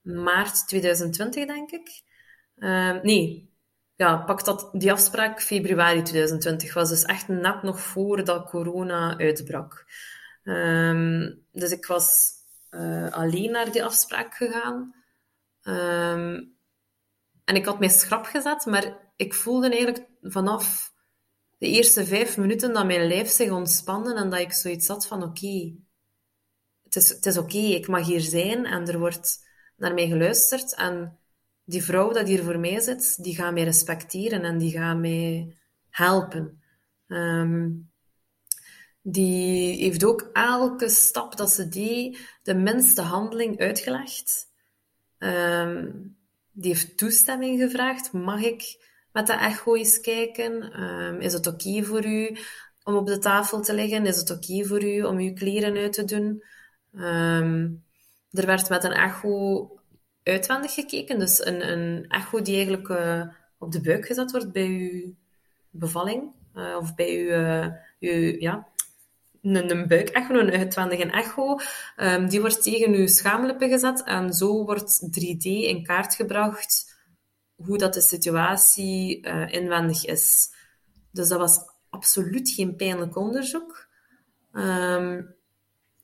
maart 0.00 0.68
2020, 0.68 1.46
denk 1.46 1.70
ik. 1.70 2.02
Ehm, 2.58 2.98
nee, 3.02 3.49
ja, 4.00 4.16
pak 4.16 4.44
dat, 4.44 4.68
die 4.72 4.92
afspraak 4.92 5.42
februari 5.42 6.02
2020 6.02 6.74
was 6.74 6.88
dus 6.88 7.04
echt 7.04 7.28
net 7.28 7.62
nog 7.62 7.80
voordat 7.80 8.48
corona 8.48 9.18
uitbrak. 9.18 9.86
Ehm, 10.42 11.32
dus 11.52 11.70
ik 11.70 11.86
was 11.86 12.32
eh, 12.70 13.12
alleen 13.12 13.50
naar 13.50 13.72
die 13.72 13.84
afspraak 13.84 14.34
gegaan. 14.34 14.94
Ehm, 15.62 16.42
en 17.44 17.54
ik 17.54 17.64
had 17.64 17.78
mij 17.78 17.88
schrap 17.88 18.24
gezet, 18.24 18.66
maar 18.66 19.12
ik 19.16 19.34
voelde 19.34 19.70
eigenlijk 19.70 20.06
vanaf 20.22 20.92
de 21.58 21.66
eerste 21.66 22.06
vijf 22.06 22.36
minuten 22.36 22.72
dat 22.72 22.86
mijn 22.86 23.08
lijf 23.08 23.28
zich 23.28 23.50
ontspande 23.50 24.14
en 24.14 24.30
dat 24.30 24.40
ik 24.40 24.52
zoiets 24.52 24.88
had 24.88 25.06
van 25.06 25.22
oké, 25.22 25.74
het 26.82 26.96
is, 26.96 27.08
het 27.08 27.26
is 27.26 27.38
oké, 27.38 27.58
ik 27.58 27.88
mag 27.88 28.06
hier 28.06 28.20
zijn 28.20 28.66
en 28.66 28.88
er 28.88 28.98
wordt 28.98 29.48
naar 29.76 29.94
mij 29.94 30.08
geluisterd 30.08 30.74
en 30.74 31.19
die 31.70 31.84
vrouw 31.84 32.12
dat 32.12 32.28
hier 32.28 32.42
voor 32.44 32.58
mij 32.58 32.80
zit, 32.80 33.22
die 33.22 33.34
gaat 33.34 33.52
mij 33.52 33.62
respecteren 33.62 34.44
en 34.44 34.58
die 34.58 34.70
gaat 34.72 34.98
mij 34.98 35.56
helpen. 35.90 36.62
Ehm, 37.06 37.70
die 39.02 39.82
heeft 39.82 40.04
ook 40.04 40.30
elke 40.32 40.88
stap 40.88 41.36
dat 41.36 41.50
ze 41.50 41.68
deed, 41.68 42.38
de 42.42 42.54
minste 42.54 43.02
handeling 43.02 43.58
uitgelegd. 43.58 44.48
Ehm, 45.18 45.90
die 46.52 46.72
heeft 46.72 46.96
toestemming 46.96 47.60
gevraagd. 47.60 48.12
Mag 48.12 48.42
ik 48.42 48.88
met 49.12 49.26
de 49.26 49.32
echo 49.32 49.74
eens 49.74 50.00
kijken? 50.00 50.72
Ehm, 50.72 51.20
is 51.20 51.32
het 51.32 51.46
oké 51.46 51.82
voor 51.82 52.04
u 52.04 52.36
om 52.82 52.94
op 52.94 53.06
de 53.06 53.18
tafel 53.18 53.60
te 53.60 53.74
liggen? 53.74 54.06
Is 54.06 54.16
het 54.16 54.30
oké 54.30 54.64
voor 54.64 54.84
u 54.84 55.02
om 55.02 55.18
uw 55.18 55.32
kleren 55.32 55.76
uit 55.76 55.92
te 55.92 56.04
doen? 56.04 56.44
Er 58.30 58.46
werd 58.46 58.68
met 58.68 58.84
een 58.84 58.92
echo 58.92 59.79
uitwendig 60.22 60.74
gekeken. 60.74 61.18
Dus 61.18 61.46
een, 61.46 61.70
een 61.70 62.08
echo 62.08 62.42
die 62.42 62.54
eigenlijk 62.54 62.88
op 63.58 63.72
de 63.72 63.80
buik 63.80 64.06
gezet 64.06 64.30
wordt 64.30 64.52
bij 64.52 64.66
uw 64.66 65.14
bevalling. 65.70 66.32
eh, 66.54 66.76
of 66.80 66.94
bij 66.94 67.18
uw, 67.18 67.28
eh, 67.28 67.66
uw 68.00 68.36
ja, 68.38 68.68
een, 69.42 69.70
een 69.70 69.86
buikecho, 69.86 70.34
een 70.34 70.50
uitwendige 70.50 71.10
echo. 71.10 71.58
Ehm, 71.96 72.28
die 72.28 72.40
wordt 72.40 72.62
tegen 72.62 72.92
uw 72.92 73.06
schaamlippen 73.06 73.68
gezet 73.68 74.02
en 74.04 74.32
zo 74.32 74.64
wordt 74.64 75.08
3D 75.10 75.44
in 75.44 75.82
kaart 75.82 76.14
gebracht 76.14 76.98
hoe 77.54 77.78
dat 77.78 77.94
de 77.94 78.00
situatie 78.00 79.20
eh, 79.22 79.52
inwendig 79.52 80.06
is. 80.06 80.48
Dus 81.12 81.28
dat 81.28 81.38
was 81.38 81.58
absoluut 81.90 82.50
geen 82.50 82.76
pijnlijk 82.76 83.16
onderzoek. 83.16 83.88
Ehm, 84.52 85.22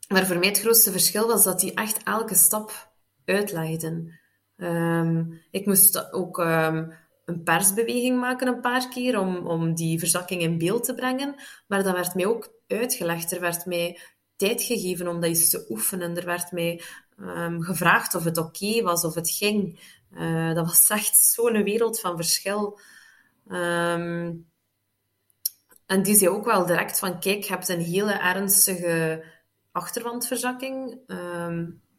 maar 0.09 0.27
voor 0.27 0.39
mij 0.39 0.49
het 0.49 0.61
grootste 0.61 0.91
verschil 0.91 1.27
was 1.27 1.45
dat 1.45 1.61
die 1.61 1.75
echt 1.75 2.03
elke 2.03 2.35
stap 2.35 2.86
uitlegden. 3.27 4.19
Ehm, 4.57 5.25
ik 5.51 5.67
moest 5.67 6.13
ook 6.13 6.39
ehm, 6.39 6.91
een 7.25 7.43
persbeweging 7.43 8.21
maken 8.21 8.47
een 8.47 8.61
paar 8.61 8.89
keer 8.89 9.19
om, 9.19 9.37
om 9.37 9.75
die 9.75 9.99
verzakking 9.99 10.41
in 10.43 10.59
beeld 10.59 10.85
te 10.85 10.95
brengen. 10.95 11.35
Maar 11.67 11.83
dat 11.83 11.95
werd 11.95 12.15
mij 12.15 12.27
ook 12.27 12.53
uitgelegd. 12.67 13.33
Er 13.33 13.41
werd 13.41 13.67
mij 13.67 13.99
tijd 14.37 14.63
gegeven 14.63 15.09
om 15.09 15.15
dat 15.15 15.25
eens 15.25 15.51
te 15.51 15.67
oefenen. 15.69 16.17
Er 16.17 16.25
werd 16.25 16.53
mij 16.53 16.83
ehm, 17.19 17.61
gevraagd 17.61 18.15
of 18.15 18.25
het 18.25 18.39
oké 18.39 18.83
was, 18.83 19.05
of 19.05 19.15
het 19.15 19.31
ging. 19.31 19.81
Eh, 20.11 20.55
dat 20.55 20.67
was 20.67 20.89
echt 20.89 21.17
zo'n 21.17 21.63
wereld 21.63 22.01
van 22.01 22.17
verschil. 22.17 22.79
En 25.87 26.03
die 26.03 26.15
zei 26.15 26.31
ook 26.31 26.45
wel 26.45 26.67
direct 26.67 26.99
van, 26.99 27.21
kijk, 27.21 27.43
je 27.43 27.53
hebt 27.53 27.69
een 27.69 27.81
hele 27.81 28.13
ernstige 28.13 29.25
achterwandverzakking. 29.73 30.99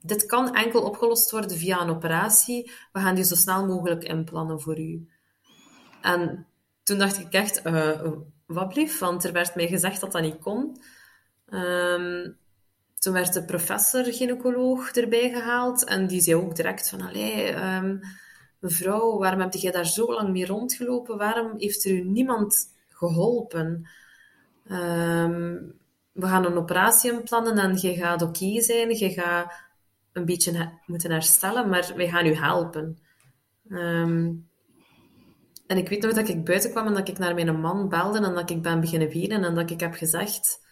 Dit 0.08 0.26
kan 0.26 0.55
enkel 0.55 0.82
opgelost 0.82 1.32
worden 1.32 1.58
via 1.58 1.82
een 1.82 1.89
operatie. 1.89 2.72
We 2.91 2.99
gaan 2.99 3.16
die 3.16 3.24
zo 3.24 3.36
snel 3.36 3.66
mogelijk 3.66 4.03
inplannen 4.03 4.62
voor 4.62 4.80
u. 4.80 5.10
En 6.01 6.47
toen 6.84 6.97
dacht 6.97 7.20
ik 7.20 7.34
echt, 7.34 7.62
eh, 7.62 8.01
wat 8.45 8.70
blief? 8.70 8.99
Want 8.99 9.24
er 9.24 9.32
werd 9.32 9.55
mij 9.55 9.68
gezegd 9.68 10.01
dat 10.01 10.12
dat 10.12 10.22
niet 10.22 10.39
kon. 10.39 10.82
Ehm, 11.49 12.30
toen 12.99 13.14
werd 13.14 13.34
de 13.34 13.45
professor-gynaecoloog 13.45 14.91
erbij 14.91 15.30
gehaald 15.30 15.84
en 15.84 16.08
die 16.08 16.22
zei 16.22 16.36
ook 16.36 16.55
direct 16.55 16.89
van, 16.89 17.01
allee, 17.01 17.43
ehm, 17.43 17.97
mevrouw, 18.60 19.18
waarom 19.18 19.39
heb 19.39 19.53
jij 19.53 19.72
daar 19.72 19.86
zo 19.86 20.14
lang 20.14 20.30
mee 20.30 20.45
rondgelopen? 20.45 21.18
Waarom 21.18 21.53
heeft 21.58 21.86
er 21.86 21.91
u 21.91 22.03
niemand 22.03 22.76
geholpen? 22.89 23.89
Ehm, 24.68 25.58
we 26.12 26.28
gaan 26.28 26.45
een 26.45 26.58
operatie 26.58 27.12
inplannen 27.12 27.58
en 27.58 27.78
je 27.78 27.93
gaat 27.93 28.22
oké 28.22 28.62
zijn, 28.62 28.97
je 28.97 29.10
gaat 29.10 29.53
een 30.18 30.26
beetje 30.26 30.80
moeten 30.86 31.11
herstellen, 31.11 31.70
maar 31.70 31.91
wij 31.95 32.09
gaan 32.09 32.26
u 32.26 32.34
helpen. 32.34 32.99
Ehm, 33.70 34.34
en 35.68 35.78
ik 35.78 35.89
weet 35.89 36.01
nog 36.01 36.13
dat 36.13 36.30
ik 36.30 36.45
buiten 36.45 36.72
kwam 36.72 36.88
en 36.88 36.93
dat 36.93 37.07
ik 37.07 37.18
naar 37.18 37.34
mijn 37.34 37.59
man 37.59 37.89
belde 37.89 38.18
en 38.18 38.34
dat 38.34 38.49
ik 38.49 38.61
ben 38.61 38.80
beginnen 38.80 39.09
wenen 39.09 39.43
en 39.43 39.55
dat 39.55 39.70
ik 39.70 39.80
heb 39.80 39.93
gezegd, 39.93 40.65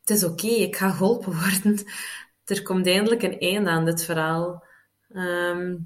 het 0.00 0.10
is 0.10 0.24
oké, 0.24 0.46
ik 0.46 0.76
ga 0.76 0.90
geholpen 0.90 1.32
worden. 1.32 1.84
Er 2.44 2.62
komt 2.62 2.86
eindelijk 2.86 3.22
een 3.22 3.38
einde 3.38 3.70
aan 3.70 3.84
dit 3.84 4.04
verhaal. 4.04 4.64
Ehm, 5.08 5.76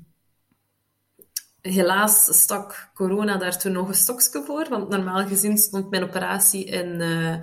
helaas 1.60 2.40
stak 2.42 2.90
corona 2.94 3.36
daar 3.36 3.58
toen 3.58 3.72
nog 3.72 3.88
een 3.88 3.94
stokje 3.94 4.42
voor, 4.44 4.66
want 4.68 4.88
normaal 4.88 5.26
gezien 5.26 5.58
stond 5.58 5.90
mijn 5.90 6.02
operatie 6.02 6.64
in 6.64 7.00
eh, 7.00 7.36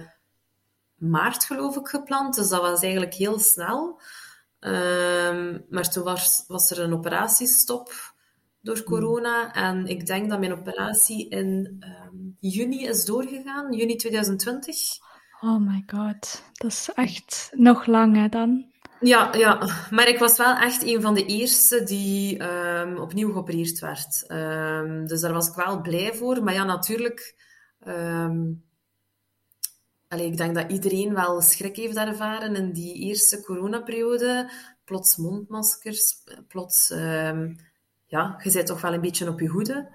maart, 0.95 1.45
geloof 1.45 1.78
ik, 1.78 1.88
gepland. 1.88 2.36
Dus 2.36 2.49
dat 2.49 2.61
was 2.61 2.82
eigenlijk 2.82 3.14
heel 3.14 3.39
snel. 3.39 4.01
Ehm, 4.64 5.59
maar 5.70 5.89
toen 5.89 6.03
was, 6.03 6.43
was 6.47 6.72
er 6.72 6.80
een 6.80 6.93
operatiestop 6.93 8.14
door 8.61 8.84
corona. 8.84 9.53
En 9.53 9.88
ik 9.88 10.05
denk 10.05 10.30
dat 10.30 10.39
mijn 10.39 10.53
operatie 10.53 11.30
in 11.30 11.76
ehm, 11.80 12.16
juni 12.39 12.88
is 12.88 13.05
doorgegaan, 13.05 13.74
juni 13.74 13.95
2020. 13.95 14.78
Oh 15.41 15.59
my 15.59 15.84
god, 15.86 16.43
dat 16.53 16.72
is 16.72 16.89
echt 16.93 17.49
nog 17.51 17.86
lang 17.86 18.16
hè, 18.16 18.28
dan. 18.30 18.66
Ja, 18.99 19.36
ja, 19.36 19.68
maar 19.89 20.07
ik 20.07 20.20
was 20.20 20.38
wel 20.38 20.55
echt 20.55 20.84
een 20.84 21.01
van 21.01 21.14
de 21.14 21.26
eerste 21.26 21.84
die 21.84 22.38
ehm, 22.38 22.97
opnieuw 22.97 23.32
geopereerd 23.32 23.80
werd. 23.80 24.28
Dus 25.09 25.22
daar 25.22 25.34
was 25.34 25.47
ik 25.47 25.55
wel 25.55 25.82
blij 25.82 26.14
voor. 26.14 26.43
Maar 26.43 26.53
ja, 26.53 26.64
natuurlijk. 26.64 27.36
Ik 30.20 30.38
denk 30.38 30.55
dat 30.55 30.72
iedereen 30.72 31.14
wel 31.14 31.41
schrik 31.41 31.76
heeft 31.76 31.97
ervaren 31.97 32.55
in 32.55 32.72
die 32.72 32.93
eerste 32.93 33.41
coronaperiode. 33.41 34.51
Plots 34.86 35.18
mondmaskers, 35.18 36.24
plots. 36.47 36.89
ehm, 36.89 37.53
ja, 38.05 38.39
je 38.43 38.51
bent 38.51 38.68
toch 38.68 38.82
wel 38.82 38.93
een 38.93 39.01
beetje 39.01 39.30
op 39.30 39.39
je 39.39 39.47
hoede. 39.47 39.89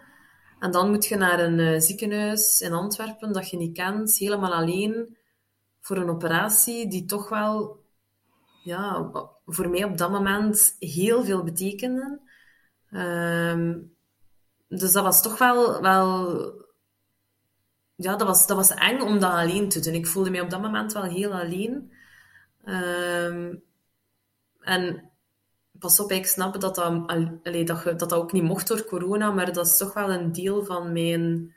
En 0.58 0.70
dan 0.70 0.90
moet 0.90 1.06
je 1.06 1.16
naar 1.16 1.40
een 1.40 1.58
eh, 1.58 1.80
ziekenhuis 1.80 2.60
in 2.60 2.72
Antwerpen 2.72 3.32
dat 3.32 3.50
je 3.50 3.56
niet 3.56 3.76
kent, 3.76 4.16
helemaal 4.16 4.54
alleen 4.54 5.16
voor 5.80 5.96
een 5.96 6.10
operatie 6.10 6.88
die 6.88 7.04
toch 7.04 7.28
wel 7.28 7.84
ja, 8.62 9.10
voor 9.46 9.68
mij 9.68 9.84
op 9.84 9.98
dat 9.98 10.10
moment 10.10 10.76
heel 10.78 11.24
veel 11.24 11.42
betekende. 11.42 12.20
Ehm, 12.90 13.78
dus 14.68 14.92
dat 14.92 15.04
was 15.04 15.22
toch 15.22 15.38
wel, 15.38 15.80
wel 15.80 16.66
ja, 18.00 18.16
dat 18.16 18.26
was, 18.26 18.46
dat 18.46 18.56
was 18.56 18.74
eng 18.74 19.00
om 19.00 19.18
dat 19.18 19.32
alleen 19.32 19.68
te 19.68 19.80
doen. 19.80 19.94
Ik 19.94 20.06
voelde 20.06 20.30
mij 20.30 20.40
op 20.40 20.50
dat 20.50 20.60
moment 20.60 20.92
wel 20.92 21.02
heel 21.02 21.32
alleen. 21.32 21.92
Ehm, 22.64 23.56
en 24.60 25.10
pas 25.78 26.00
op, 26.00 26.10
ik 26.10 26.26
snap 26.26 26.60
dat 26.60 26.74
dat, 26.74 27.06
allee, 27.06 27.64
dat, 27.64 27.84
dat 27.84 27.98
dat 27.98 28.12
ook 28.12 28.32
niet 28.32 28.42
mocht 28.42 28.68
door 28.68 28.84
corona, 28.84 29.30
maar 29.30 29.52
dat 29.52 29.66
is 29.66 29.76
toch 29.76 29.94
wel 29.94 30.12
een 30.12 30.32
deel 30.32 30.64
van 30.64 30.92
mijn 30.92 31.54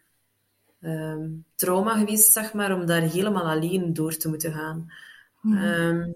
ehm, 0.80 1.30
trauma 1.56 1.98
geweest, 1.98 2.32
zeg 2.32 2.54
maar, 2.54 2.74
om 2.74 2.86
daar 2.86 3.02
helemaal 3.02 3.50
alleen 3.50 3.94
door 3.94 4.18
te 4.18 4.30
moeten 4.30 4.54
gaan. 4.54 4.92
Ehm, 5.44 6.12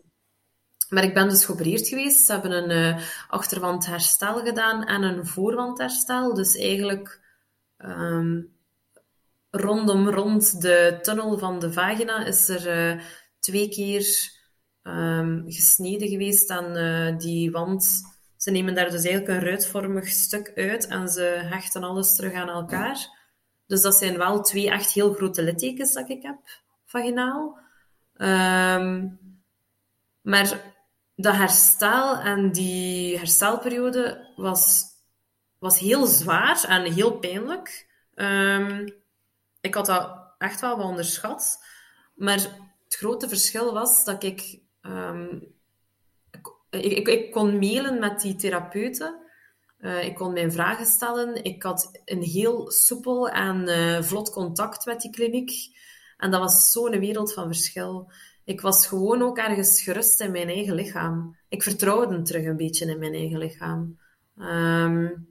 maar 0.90 1.04
ik 1.04 1.14
ben 1.14 1.30
dus 1.30 1.46
geopereerd 1.46 1.88
geweest. 1.88 2.26
Ze 2.26 2.32
hebben 2.32 2.52
een 2.52 2.96
uh, 2.96 3.04
achterwandherstel 3.28 4.44
gedaan 4.44 4.84
en 4.84 5.04
een 5.04 5.28
voorwandherstel. 5.28 6.34
Dus 6.34 6.56
eigenlijk 6.56 7.22
um, 7.78 8.55
rondom 9.56 10.10
rond 10.10 10.62
de 10.62 11.00
tunnel 11.02 11.38
van 11.38 11.60
de 11.60 11.74
vagina 11.74 12.26
is 12.26 12.50
er 12.50 12.96
uh, 12.96 13.02
twee 13.40 13.70
keer 13.70 14.34
um, 14.84 15.44
gesneden 15.48 16.08
geweest 16.08 16.50
aan 16.50 16.78
uh, 16.78 17.18
die 17.18 17.52
wand. 17.52 18.02
Ze 18.38 18.52
nemen 18.52 18.76
daar 18.76 18.90
dus 18.90 19.04
eigenlijk 19.06 19.28
een 19.28 19.48
ruitvormig 19.50 20.08
stuk 20.08 20.52
uit 20.56 20.88
en 20.88 21.10
ze 21.10 21.22
hechten 21.22 21.84
alles 21.84 22.16
terug 22.16 22.34
aan 22.34 22.50
elkaar. 22.50 23.24
Dus 23.68 23.82
dat 23.82 23.96
zijn 23.96 24.18
wel 24.18 24.42
twee 24.42 24.70
echt 24.70 24.92
heel 24.92 25.14
grote 25.14 25.44
littekens 25.44 25.94
dat 25.94 26.10
ik 26.10 26.22
heb, 26.24 26.38
vaginaal. 26.86 27.60
Um, 28.18 29.20
maar 30.22 30.74
dat 31.16 31.36
herstel 31.36 32.18
en 32.18 32.52
die 32.52 33.18
herstelperiode 33.18 34.34
was, 34.36 34.84
was 35.60 35.80
heel 35.80 36.06
zwaar 36.06 36.66
en 36.68 36.94
heel 36.94 37.12
pijnlijk. 37.20 37.94
Um, 38.16 39.04
ik 39.66 39.74
had 39.74 39.86
dat 39.86 40.18
echt 40.38 40.62
wel 40.62 40.78
wat 40.78 40.86
onderschat. 40.86 41.64
Maar 42.16 42.38
het 42.84 42.96
grote 42.96 43.28
verschil 43.28 43.74
was 43.74 44.04
dat 44.04 44.24
ik... 44.24 44.60
Um, 44.82 45.54
ik, 46.70 47.08
ik, 47.08 47.32
kon 47.32 47.60
mailen 47.60 48.00
met 48.00 48.22
die 48.22 48.36
therapeuten. 48.36 49.22
Uh, 49.80 50.04
ik 50.04 50.16
kon 50.16 50.34
mijn 50.34 50.52
vragen 50.52 50.86
stellen. 50.86 51.44
Ik 51.44 51.64
had 51.64 52.02
een 52.06 52.22
heel 52.22 52.72
soepel 52.72 53.30
en 53.30 53.68
uh, 53.68 54.02
vlot 54.02 54.32
contact 54.32 54.86
met 54.86 55.02
die 55.02 55.12
kliniek. 55.12 55.52
En 56.18 56.32
dat 56.32 56.40
was 56.40 56.72
zo'n 56.72 57.00
wereld 57.00 57.34
van 57.34 57.46
verschil. 57.46 58.12
Ik 58.44 58.62
was 58.62 58.88
gewoon 58.88 59.22
ook 59.22 59.38
ergens 59.38 59.82
gerust 59.82 60.22
in 60.22 60.32
mijn 60.32 60.48
eigen 60.48 60.76
lichaam. 60.76 61.38
Ik 61.50 61.64
vertrouwde 61.64 62.22
terug 62.22 62.46
een 62.46 62.58
beetje 62.58 62.86
in 62.86 63.00
mijn 63.00 63.14
eigen 63.14 63.38
lichaam. 63.38 64.00
Um, 64.38 65.28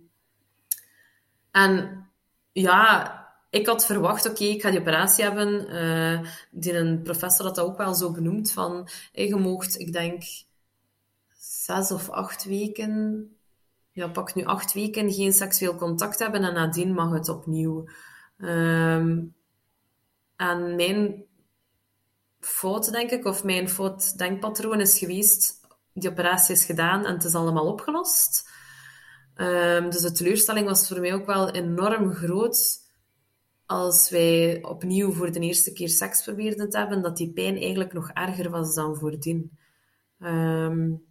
en 1.50 2.04
ja, 2.52 3.23
ik 3.54 3.66
had 3.66 3.86
verwacht, 3.86 4.28
oké, 4.28 4.44
ik 4.44 4.62
ga 4.62 4.70
die 4.70 4.80
operatie 4.80 5.24
hebben. 5.24 5.74
Uh, 5.74 6.28
die 6.50 6.76
een 6.76 7.02
professor 7.02 7.46
had 7.46 7.54
dat 7.54 7.64
ook 7.64 7.76
wel 7.76 7.94
zo 7.94 8.12
benoemd, 8.12 8.52
van 8.52 8.88
je 9.12 9.36
moogt, 9.36 9.78
ik 9.78 9.92
denk, 9.92 10.22
zes 11.38 11.92
of 11.92 12.10
acht 12.10 12.44
weken, 12.44 13.28
ja, 13.92 14.08
pak 14.08 14.34
nu 14.34 14.44
acht 14.44 14.72
weken, 14.72 15.12
geen 15.12 15.32
seksueel 15.32 15.74
contact 15.74 16.18
hebben 16.18 16.44
en 16.44 16.54
nadien 16.54 16.92
mag 16.92 17.12
het 17.12 17.28
opnieuw. 17.28 17.88
Um, 18.38 19.34
en 20.36 20.76
mijn 20.76 21.24
fout, 22.40 22.92
denk 22.92 23.10
ik, 23.10 23.24
of 23.24 23.44
mijn 23.44 23.68
fout 23.68 24.18
denkpatroon 24.18 24.80
is 24.80 24.98
geweest, 24.98 25.60
die 25.92 26.10
operatie 26.10 26.54
is 26.54 26.64
gedaan 26.64 27.04
en 27.04 27.14
het 27.14 27.24
is 27.24 27.34
allemaal 27.34 27.66
opgelost. 27.66 28.50
Um, 29.36 29.90
dus 29.90 30.00
de 30.00 30.12
teleurstelling 30.12 30.66
was 30.66 30.88
voor 30.88 31.00
mij 31.00 31.14
ook 31.14 31.26
wel 31.26 31.50
enorm 31.50 32.14
groot 32.14 32.82
als 33.66 34.10
wij 34.10 34.62
opnieuw 34.62 35.12
voor 35.12 35.32
de 35.32 35.40
eerste 35.40 35.72
keer 35.72 35.88
seks 35.88 36.22
probeerden 36.22 36.70
te 36.70 36.78
hebben, 36.78 37.02
dat 37.02 37.16
die 37.16 37.32
pijn 37.32 37.56
eigenlijk 37.56 37.92
nog 37.92 38.10
erger 38.10 38.50
was 38.50 38.74
dan 38.74 38.96
voordien. 38.96 39.58
Um, 40.18 41.04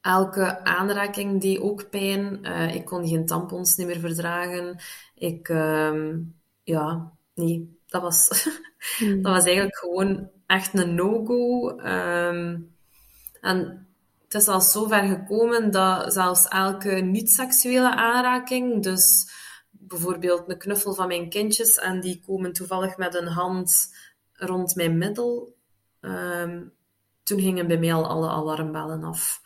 elke 0.00 0.64
aanraking 0.64 1.40
deed 1.40 1.60
ook 1.60 1.90
pijn. 1.90 2.38
Uh, 2.42 2.74
ik 2.74 2.84
kon 2.84 3.08
geen 3.08 3.26
tampons 3.26 3.76
niet 3.76 3.86
meer 3.86 4.00
verdragen. 4.00 4.78
Ik, 5.14 5.48
um, 5.48 6.34
ja, 6.62 7.12
nee, 7.34 7.78
dat 7.86 8.02
was, 8.02 8.48
mm. 9.00 9.22
dat 9.22 9.32
was 9.32 9.44
eigenlijk 9.44 9.76
gewoon 9.76 10.30
echt 10.46 10.78
een 10.78 10.94
no-go. 10.94 11.70
Um, 11.70 12.74
en 13.40 13.86
het 14.24 14.34
is 14.34 14.48
al 14.48 14.60
zo 14.60 14.86
ver 14.86 15.04
gekomen 15.04 15.70
dat 15.70 16.12
zelfs 16.12 16.48
elke 16.48 16.90
niet-seksuele 16.90 17.96
aanraking, 17.96 18.82
dus 18.82 19.30
bijvoorbeeld 19.88 20.44
een 20.46 20.58
knuffel 20.58 20.94
van 20.94 21.06
mijn 21.08 21.28
kindjes 21.28 21.76
en 21.76 22.00
die 22.00 22.22
komen 22.26 22.52
toevallig 22.52 22.96
met 22.96 23.14
een 23.14 23.26
hand 23.26 23.94
rond 24.32 24.74
mijn 24.74 24.98
middel. 24.98 25.54
Um, 26.00 26.72
toen 27.22 27.40
gingen 27.40 27.66
bij 27.66 27.78
mij 27.78 27.94
al 27.94 28.08
alle 28.08 28.28
alarmbellen 28.28 29.04
af. 29.04 29.42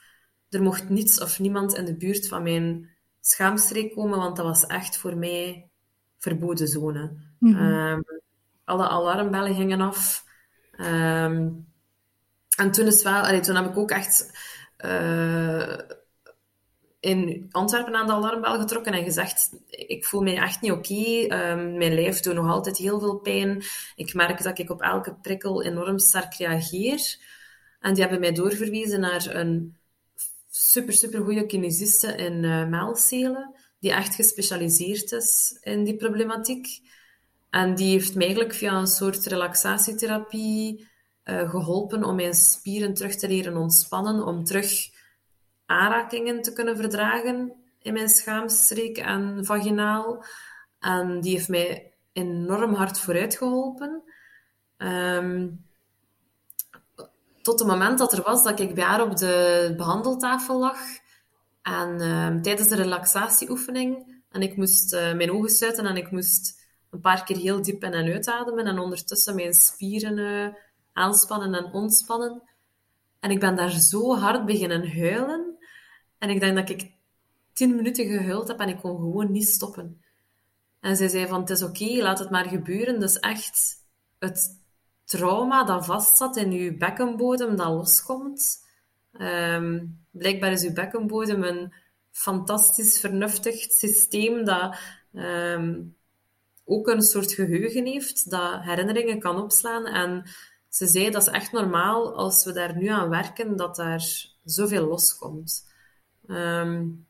Er 0.49 0.63
mocht 0.63 0.89
niets 0.89 1.21
of 1.21 1.39
niemand 1.39 1.75
in 1.75 1.85
de 1.85 1.97
buurt 1.97 2.29
van 2.29 2.43
mijn 2.43 2.91
schaamstreek 3.21 3.95
komen, 3.95 4.19
want 4.19 4.37
dat 4.37 4.45
was 4.45 4.67
echt 4.67 4.97
voor 4.97 5.17
mij 5.17 5.71
verboden 6.19 6.69
zone. 6.69 7.17
Mm 7.39 7.55
-hmm. 7.55 7.73
um, 7.73 8.05
alle 8.65 8.89
alarmbellen 8.89 9.55
gingen 9.55 9.81
af. 9.81 10.25
Um, 10.81 11.69
en 12.57 12.71
toen 12.71 12.87
is 12.87 13.03
wel, 13.03 13.23
allee, 13.23 13.41
toen 13.41 13.57
heb 13.57 13.67
ik 13.67 13.77
ook 13.77 13.91
echt 13.91 14.39
uh, 14.85 15.79
in 17.01 17.49
Antwerpen 17.51 17.95
aan 17.95 18.07
de 18.07 18.13
alarmbel 18.13 18.59
getrokken 18.59 18.93
en 18.93 19.05
gezegd: 19.05 19.51
Ik 19.69 20.05
voel 20.05 20.23
me 20.23 20.35
echt 20.35 20.61
niet 20.61 20.73
oké. 20.73 21.23
Um, 21.23 21.77
mijn 21.77 21.95
lijf 21.95 22.21
doet 22.21 22.35
nog 22.35 22.49
altijd 22.49 22.77
heel 22.77 23.01
veel 23.01 23.17
pijn. 23.17 23.63
Ik 23.97 24.15
merk 24.15 24.43
dat 24.43 24.59
ik 24.59 24.71
op 24.71 24.83
elke 24.83 25.15
prikkel 25.15 25.63
enorm 25.63 25.99
sterk 25.99 26.35
reageer. 26.35 27.19
En 27.81 27.93
die 27.93 28.03
hebben 28.03 28.21
mij 28.21 28.33
doorverwezen 28.33 29.01
naar 29.01 29.35
een 29.35 29.77
super, 30.51 30.93
super 30.93 31.25
goede 31.25 31.47
kinesiste 31.47 32.15
in 32.17 32.43
uh, 32.43 33.37
die 33.79 33.93
echt 33.93 34.15
gespecialiseerd 34.15 35.13
is 35.13 35.59
in 35.61 35.85
die 35.85 35.97
problematiek. 35.97 36.67
En 37.51 37.75
die 37.75 37.91
heeft 37.91 38.15
mij 38.15 38.25
eigenlijk 38.25 38.55
via 38.55 38.79
een 38.79 38.87
soort 38.87 39.27
relaxatietherapie 39.27 40.89
uh, 41.25 41.51
geholpen 41.51 42.05
om 42.05 42.17
mijn 42.17 42.35
spieren 42.35 42.95
terug 42.95 43.15
te 43.15 43.29
leren 43.29 43.57
ontspannen, 43.57 44.27
om 44.27 44.45
terug 44.45 44.89
aanrakingen 45.71 46.43
te 46.43 46.53
kunnen 46.53 46.77
verdragen 46.77 47.53
in 47.79 47.93
mijn 47.93 48.09
schaamstreek 48.09 48.99
en 48.99 49.45
vaginaal. 49.45 50.25
En 50.79 51.21
die 51.21 51.35
heeft 51.35 51.49
mij 51.49 51.93
enorm 52.13 52.75
hard 52.75 52.99
vooruit 52.99 53.37
geholpen. 53.37 54.03
Um, 54.79 55.65
tot 57.43 57.59
het 57.59 57.69
moment 57.69 57.99
dat 57.99 58.13
er 58.13 58.23
was 58.23 58.45
dat 58.45 58.61
ik 58.61 58.75
bij 58.75 58.85
haar 58.85 59.03
op 59.03 59.17
de 59.17 59.75
behandeltafel 59.77 60.59
lag. 60.59 60.79
En 61.63 62.01
um, 62.01 62.43
tijdens 62.43 62.69
de 62.69 62.77
relaxatieoefening. 62.77 64.23
En 64.31 64.43
ik 64.43 64.57
moest 64.57 64.95
uh, 64.95 65.15
mijn 65.15 65.33
ogen 65.33 65.51
sluiten 65.51 65.87
en 65.87 65.97
ik 65.97 66.11
moest 66.11 66.61
een 66.91 67.01
paar 67.01 67.25
keer 67.25 67.37
heel 67.37 67.63
diep 67.63 67.85
in 67.85 67.93
en 67.93 68.13
uitademen. 68.13 68.67
En 68.67 68.79
ondertussen 68.79 69.35
mijn 69.35 69.55
spieren 69.55 70.19
uh, 70.19 70.55
aanspannen 70.93 71.55
en 71.55 71.73
ontspannen. 71.73 72.43
En 73.21 73.31
ik 73.31 73.41
ben 73.41 73.57
daar 73.57 73.71
zo 73.71 74.17
hard 74.17 74.47
beginnen 74.47 74.99
huilen. 74.99 75.50
En 76.21 76.31
ik 76.31 76.41
denk 76.41 76.57
dat 76.57 76.71
ik 76.71 76.91
tien 77.53 77.75
minuten 77.75 78.07
gehuild 78.07 78.49
heb 78.49 78.61
en 78.61 78.69
ik 78.69 78.79
kon 78.79 78.97
gewoon 78.97 79.33
niet 79.33 79.49
stoppen. 79.49 80.03
En 80.81 80.97
zij 80.97 81.09
zei 81.09 81.27
van, 81.27 81.41
het 81.41 81.51
is 81.51 81.63
oké, 81.63 82.03
laat 82.03 82.19
het 82.19 82.31
maar 82.31 82.49
gebeuren. 82.49 83.01
Dus 83.01 83.19
echt 83.19 83.85
het 84.19 84.61
trauma 85.05 85.65
dat 85.65 85.87
vastzat 85.87 86.37
in 86.37 86.53
uw 86.53 86.77
bekkenbodem, 86.77 87.57
dat 87.57 87.69
loskomt. 87.69 88.69
Um, 89.21 90.05
blijkbaar 90.11 90.53
is 90.53 90.63
uw 90.63 90.73
bekkenbodem 90.73 91.43
een 91.43 91.73
fantastisch 92.11 93.01
vernuftig 93.01 93.55
systeem 93.61 94.45
dat 94.45 94.77
um, 95.13 95.97
ook 96.65 96.89
een 96.89 97.03
soort 97.03 97.33
geheugen 97.33 97.87
heeft, 97.87 98.31
dat 98.31 98.63
herinneringen 98.63 99.19
kan 99.19 99.43
opslaan. 99.43 99.87
En 99.87 100.31
ze 100.69 100.87
zei, 100.87 101.11
dat 101.11 101.23
is 101.23 101.33
echt 101.33 101.53
normaal 101.53 102.17
als 102.17 102.45
we 102.45 102.53
daar 102.53 102.77
nu 102.77 102.87
aan 102.87 103.09
werken, 103.09 103.57
dat 103.57 103.77
daar 103.77 104.05
zoveel 104.45 104.87
loskomt. 104.87 105.69
Um, 106.31 107.07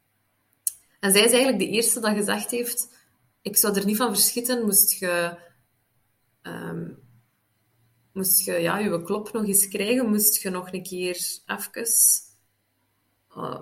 en 1.01 1.13
zij 1.13 1.25
is 1.25 1.33
eigenlijk 1.33 1.59
de 1.59 1.69
eerste 1.69 2.01
dat 2.01 2.15
gezegd 2.15 2.51
heeft, 2.51 2.89
ik 3.43 3.57
zou 3.57 3.75
er 3.75 3.85
niet 3.85 3.97
van 3.97 4.15
verschieten, 4.15 4.65
moest 4.65 4.93
je, 4.93 5.39
um, 6.43 6.99
moest 8.13 8.45
je 8.45 8.53
ja, 8.53 8.79
je 8.79 9.03
klop 9.03 9.33
nog 9.33 9.47
eens 9.47 9.69
krijgen, 9.69 10.09
moest 10.09 10.43
je 10.43 10.51
nog 10.51 10.73
een 10.73 10.83
keer 10.83 11.41
even 11.47 11.87
uh, 13.37 13.61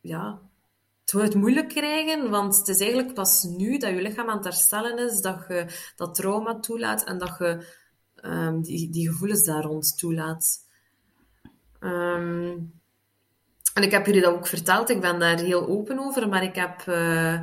ja, 0.00 0.40
het 1.04 1.34
moeilijk 1.34 1.68
krijgen, 1.68 2.30
want 2.30 2.56
het 2.56 2.68
is 2.68 2.80
eigenlijk 2.80 3.14
pas 3.14 3.42
nu 3.42 3.78
dat 3.78 3.90
je 3.90 4.02
lichaam 4.02 4.28
aan 4.28 4.36
het 4.36 4.44
herstellen 4.44 4.98
is, 4.98 5.20
dat 5.20 5.44
je 5.48 5.92
dat 5.96 6.14
trauma 6.14 6.60
toelaat 6.60 7.04
en 7.04 7.18
dat 7.18 7.38
je 7.38 7.66
um, 8.22 8.62
die, 8.62 8.90
die 8.90 9.08
gevoelens 9.08 9.44
daar 9.44 9.62
rond 9.62 9.98
toelaat. 9.98 10.68
En 13.74 13.82
ik 13.82 13.90
heb 13.90 14.06
jullie 14.06 14.20
dat 14.20 14.34
ook 14.34 14.46
verteld, 14.46 14.90
ik 14.90 15.00
ben 15.00 15.18
daar 15.18 15.38
heel 15.38 15.68
open 15.68 15.98
over, 15.98 16.28
maar 16.28 16.42
ik 16.42 16.54
heb 16.54 16.84
uh, 16.86 17.40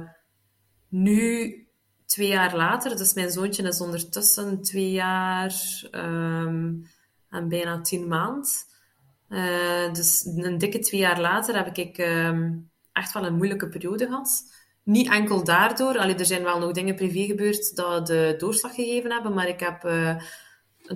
nu, 0.90 1.68
twee 2.06 2.28
jaar 2.28 2.56
later, 2.56 2.98
dus 2.98 3.14
mijn 3.14 3.32
zoontje 3.32 3.64
is 3.64 3.82
ondertussen 3.82 4.62
twee 4.62 4.92
jaar 4.92 5.54
um, 5.92 6.88
en 7.30 7.48
bijna 7.48 7.82
tien 7.82 8.08
maand. 8.08 8.66
Uh, 9.30 9.94
dus 9.94 10.26
een 10.26 10.58
dikke 10.58 10.80
twee 10.80 11.00
jaar 11.00 11.22
later 11.22 11.56
heb 11.56 11.78
ik 11.78 11.98
um, 11.98 12.72
echt 12.92 13.14
wel 13.14 13.26
een 13.26 13.36
moeilijke 13.36 13.70
periode 13.70 14.06
gehad. 14.06 14.44
Niet 14.84 15.12
enkel 15.12 15.44
daardoor, 15.44 15.98
allee, 15.98 16.16
er 16.16 16.26
zijn 16.26 16.44
wel 16.44 16.60
nog 16.60 16.72
dingen 16.72 16.96
privé 16.96 17.26
gebeurd 17.26 17.76
dat 17.76 18.08
de 18.08 18.36
doorslag 18.38 18.76
gegeven 18.76 19.12
hebben, 19.12 19.34
maar 19.34 19.48
ik 19.48 19.60
heb 19.60 19.86
uh, 19.86 20.16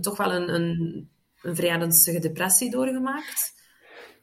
toch 0.01 0.17
wel 0.17 0.33
een, 0.33 0.53
een, 0.53 1.09
een 1.41 1.55
vrij 1.55 1.69
ernstige 1.69 2.19
depressie 2.19 2.71
doorgemaakt. 2.71 3.53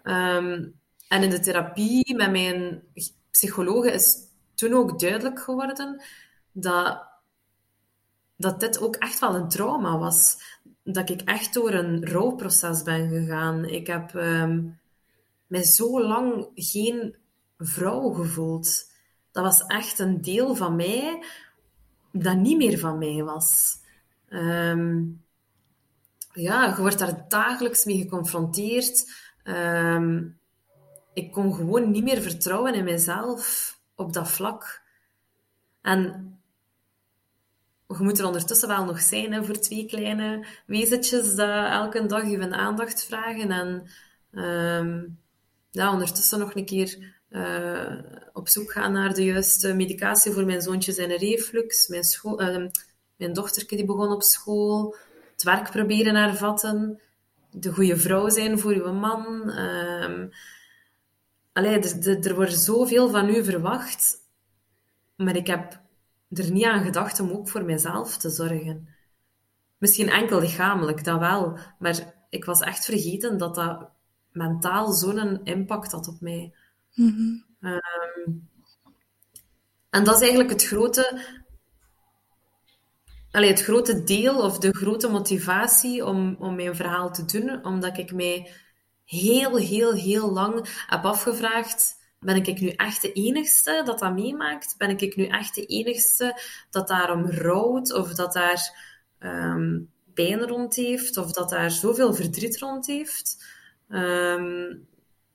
Ehm, 0.03 0.67
en 1.09 1.23
in 1.23 1.31
de 1.31 1.41
therapie 1.41 2.17
met 2.17 2.31
mijn 2.31 2.83
psychologe 3.31 3.93
is 3.93 4.17
toen 4.55 4.73
ook 4.73 5.01
duidelijk 5.01 5.41
geworden 5.41 6.03
dat, 6.53 7.09
dat 8.37 8.61
dit 8.61 8.81
ook 8.81 8.97
echt 8.97 9.19
wel 9.19 9.35
een 9.35 9.49
trauma 9.49 9.99
was. 9.99 10.37
Dat 10.83 11.11
ik 11.11 11.21
echt 11.21 11.55
door 11.55 11.73
een 11.73 12.07
rouwproces 12.07 12.83
ben 12.83 13.09
gegaan. 13.09 13.65
Ik 13.65 13.87
heb 13.87 14.15
um, 14.15 14.79
mij 15.47 15.63
zo 15.63 16.03
lang 16.03 16.49
geen 16.55 17.17
vrouw 17.59 18.11
gevoeld. 18.11 18.91
Dat 19.33 19.45
was 19.45 19.67
echt 19.67 19.99
een 19.99 20.23
deel 20.23 20.55
van 20.55 20.77
mij 20.77 21.25
dat 22.13 22.37
niet 22.37 22.57
meer 22.57 22.79
van 22.79 22.99
mij 22.99 23.23
was. 23.23 23.77
Um, 24.29 25.25
ja, 26.33 26.67
je 26.67 26.81
wordt 26.81 26.99
daar 26.99 27.25
dagelijks 27.29 27.85
mee 27.85 27.99
geconfronteerd. 27.99 29.13
Um, 29.45 30.38
ik 31.13 31.33
kon 31.33 31.55
gewoon 31.55 31.91
niet 31.91 32.05
meer 32.05 32.21
vertrouwen 32.21 32.75
in 32.75 32.85
mezelf 32.85 33.77
op 33.95 34.13
dat 34.13 34.29
vlak. 34.29 34.83
En 35.83 36.33
je 37.87 37.97
moet 37.99 38.19
er 38.19 38.27
ondertussen 38.27 38.69
wel 38.69 38.85
nog 38.85 39.01
zijn 39.01 39.33
hè, 39.33 39.45
voor 39.45 39.59
twee 39.59 39.87
kleine 39.87 40.47
wezentjes 40.67 41.35
dat 41.35 41.71
elke 41.71 42.07
dag 42.07 42.31
je 42.31 42.51
aandacht 42.51 43.05
vragen. 43.05 43.51
En 43.51 43.89
um, 44.45 45.19
ja, 45.71 45.93
ondertussen 45.93 46.39
nog 46.39 46.55
een 46.55 46.65
keer 46.65 47.17
uh, 47.31 47.99
op 48.33 48.49
zoek 48.49 48.73
gaan 48.73 48.93
naar 48.93 49.15
de 49.15 49.25
juiste 49.25 49.75
medicatie 49.75 50.33
voor 50.33 50.45
mijn 50.45 50.63
zoontje 50.63 50.93
zijn 50.93 51.17
reflux. 51.17 51.89
Mijn, 51.89 52.05
school, 52.05 52.43
uh, 52.43 52.67
mijn 53.17 53.33
dochterke 53.33 53.77
die 53.77 53.85
begon 53.85 54.13
op 54.13 54.23
school. 54.23 54.97
Het 55.33 55.43
werk 55.43 55.71
proberen 55.71 56.15
hervatten. 56.15 57.01
De 57.51 57.73
goede 57.73 57.97
vrouw 57.97 58.29
zijn 58.29 58.59
voor 58.59 58.73
uw 58.73 58.93
man. 58.93 59.43
Uh, 59.47 60.25
allee, 61.59 61.79
er, 61.79 62.27
er 62.27 62.35
wordt 62.35 62.59
zoveel 62.59 63.11
van 63.11 63.29
u 63.29 63.45
verwacht. 63.45 64.17
Maar 65.17 65.37
ik 65.37 65.47
heb 65.47 65.81
er 66.31 66.51
niet 66.51 66.65
aan 66.65 66.85
gedacht 66.85 67.21
om 67.21 67.31
ook 67.31 67.49
voor 67.49 67.65
mezelf 67.65 68.17
te 68.17 68.31
zorgen. 68.31 68.89
Misschien 69.79 70.09
enkel 70.09 70.41
lichamelijk, 70.41 71.05
dat 71.05 71.19
wel. 71.19 71.59
Maar 71.79 72.15
ik 72.31 72.45
was 72.45 72.61
echt 72.61 72.85
vergeten 72.85 73.39
dat 73.39 73.55
dat 73.55 73.89
mentaal 74.33 74.93
zo'n 74.93 75.45
impact 75.45 75.93
had 75.93 76.09
op 76.09 76.21
mij. 76.21 76.55
Mm 76.95 77.47
en 79.91 80.05
dat 80.05 80.15
is 80.15 80.21
eigenlijk 80.21 80.51
het 80.51 80.65
grote, 80.65 81.21
allee, 83.31 83.51
het 83.51 83.63
grote 83.63 84.05
deel 84.05 84.43
of 84.43 84.59
de 84.59 84.77
grote 84.77 85.09
motivatie 85.09 86.05
om, 86.05 86.37
om 86.39 86.55
mijn 86.55 86.77
verhaal 86.77 87.13
te 87.13 87.25
doen, 87.25 87.65
omdat 87.65 87.99
ik 87.99 88.13
mij 88.13 88.51
heel, 89.09 89.57
heel, 89.57 89.93
heel 89.93 90.33
lang 90.33 90.85
heb 90.87 91.05
afgevraagd: 91.05 91.97
ben 92.21 92.37
ik 92.37 92.61
nu 92.61 92.69
echt 92.69 93.03
de 93.03 93.13
enigste 93.13 93.83
dat 93.85 93.99
dat 93.99 94.15
meemaakt? 94.15 94.75
Ben 94.79 94.91
ik 94.91 95.17
nu 95.17 95.27
echt 95.27 95.55
de 95.55 95.67
enigste 95.67 96.41
dat 96.71 96.89
daarom 96.89 97.31
rouwt 97.31 97.93
of 97.93 98.15
dat 98.15 98.33
daar 98.33 98.87
um, 99.19 99.91
pijn 100.15 100.41
rond 100.41 100.75
heeft 100.75 101.17
of 101.17 101.33
dat 101.33 101.51
daar 101.51 101.71
zoveel 101.71 102.15
verdriet 102.15 102.59
rond 102.59 102.87
heeft? 102.87 103.45
Um, 103.89 104.87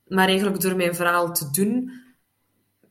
maar 0.06 0.28
eigenlijk 0.28 0.60
door 0.60 0.76
mijn 0.76 0.94
verhaal 0.94 1.32
te 1.32 1.50
doen, 1.50 2.02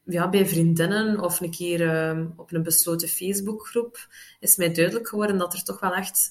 ja, 0.05 0.29
bij 0.29 0.45
vriendinnen 0.45 1.19
of 1.19 1.41
een 1.41 1.51
keer 1.51 1.81
uh, 1.81 2.25
op 2.35 2.53
een 2.53 2.63
besloten 2.63 3.07
Facebookgroep, 3.07 4.07
is 4.39 4.55
mij 4.55 4.73
duidelijk 4.73 5.07
geworden 5.07 5.37
dat 5.37 5.53
er 5.53 5.63
toch 5.63 5.79
wel 5.79 5.93
echt 5.93 6.29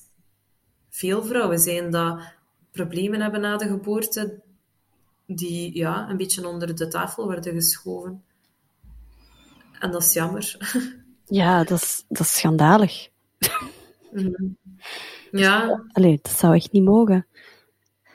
veel 0.90 1.24
vrouwen 1.24 1.58
zijn 1.58 1.90
dat 1.90 2.20
problemen 2.72 3.20
hebben 3.20 3.40
na 3.40 3.56
de 3.56 3.66
geboorte, 3.66 4.40
die 5.26 5.76
ja, 5.76 6.08
een 6.08 6.16
beetje 6.16 6.48
onder 6.48 6.76
de 6.76 6.88
tafel 6.88 7.24
worden 7.24 7.52
geschoven. 7.52 8.22
En 9.78 9.90
dat 9.90 10.02
is 10.02 10.12
jammer. 10.12 10.56
Ja, 11.26 11.64
dat 11.64 11.80
is, 11.80 12.04
dat 12.08 12.20
is 12.20 12.34
schandalig. 12.36 13.08
Mm. 14.12 14.56
Ja. 15.30 15.84
Allee, 15.92 16.18
dat 16.22 16.32
zou 16.32 16.54
echt 16.54 16.72
niet 16.72 16.84
mogen. 16.84 17.26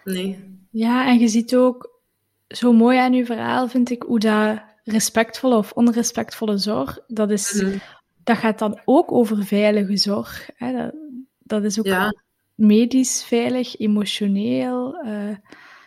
Nee. 0.03 0.60
Ja, 0.70 1.08
en 1.08 1.20
je 1.20 1.28
ziet 1.28 1.55
ook 1.55 2.01
zo 2.47 2.74
mooi 2.74 2.97
aan 2.97 3.14
uw 3.14 3.26
verhaal, 3.26 3.68
vind 3.68 3.89
ik, 3.89 4.01
hoe 4.01 4.20
dat 4.20 4.62
respectvolle 4.84 5.55
of 5.55 5.72
onrespectvolle 5.72 6.58
zorg, 6.58 6.99
dat, 7.08 7.32
is, 7.32 7.53
mhm. 7.53 7.78
dat 8.24 8.38
gaat 8.38 8.60
dan 8.60 8.82
ook 8.86 9.12
over 9.12 9.45
veilige 9.45 9.97
zorg. 9.97 10.49
Hè? 10.55 10.72
Dat, 10.72 10.93
dat 11.39 11.64
is 11.64 11.80
ook 11.80 12.14
medisch 12.58 13.24
veilig, 13.24 13.80
emotioneel, 13.80 15.05
uh, 15.05 15.36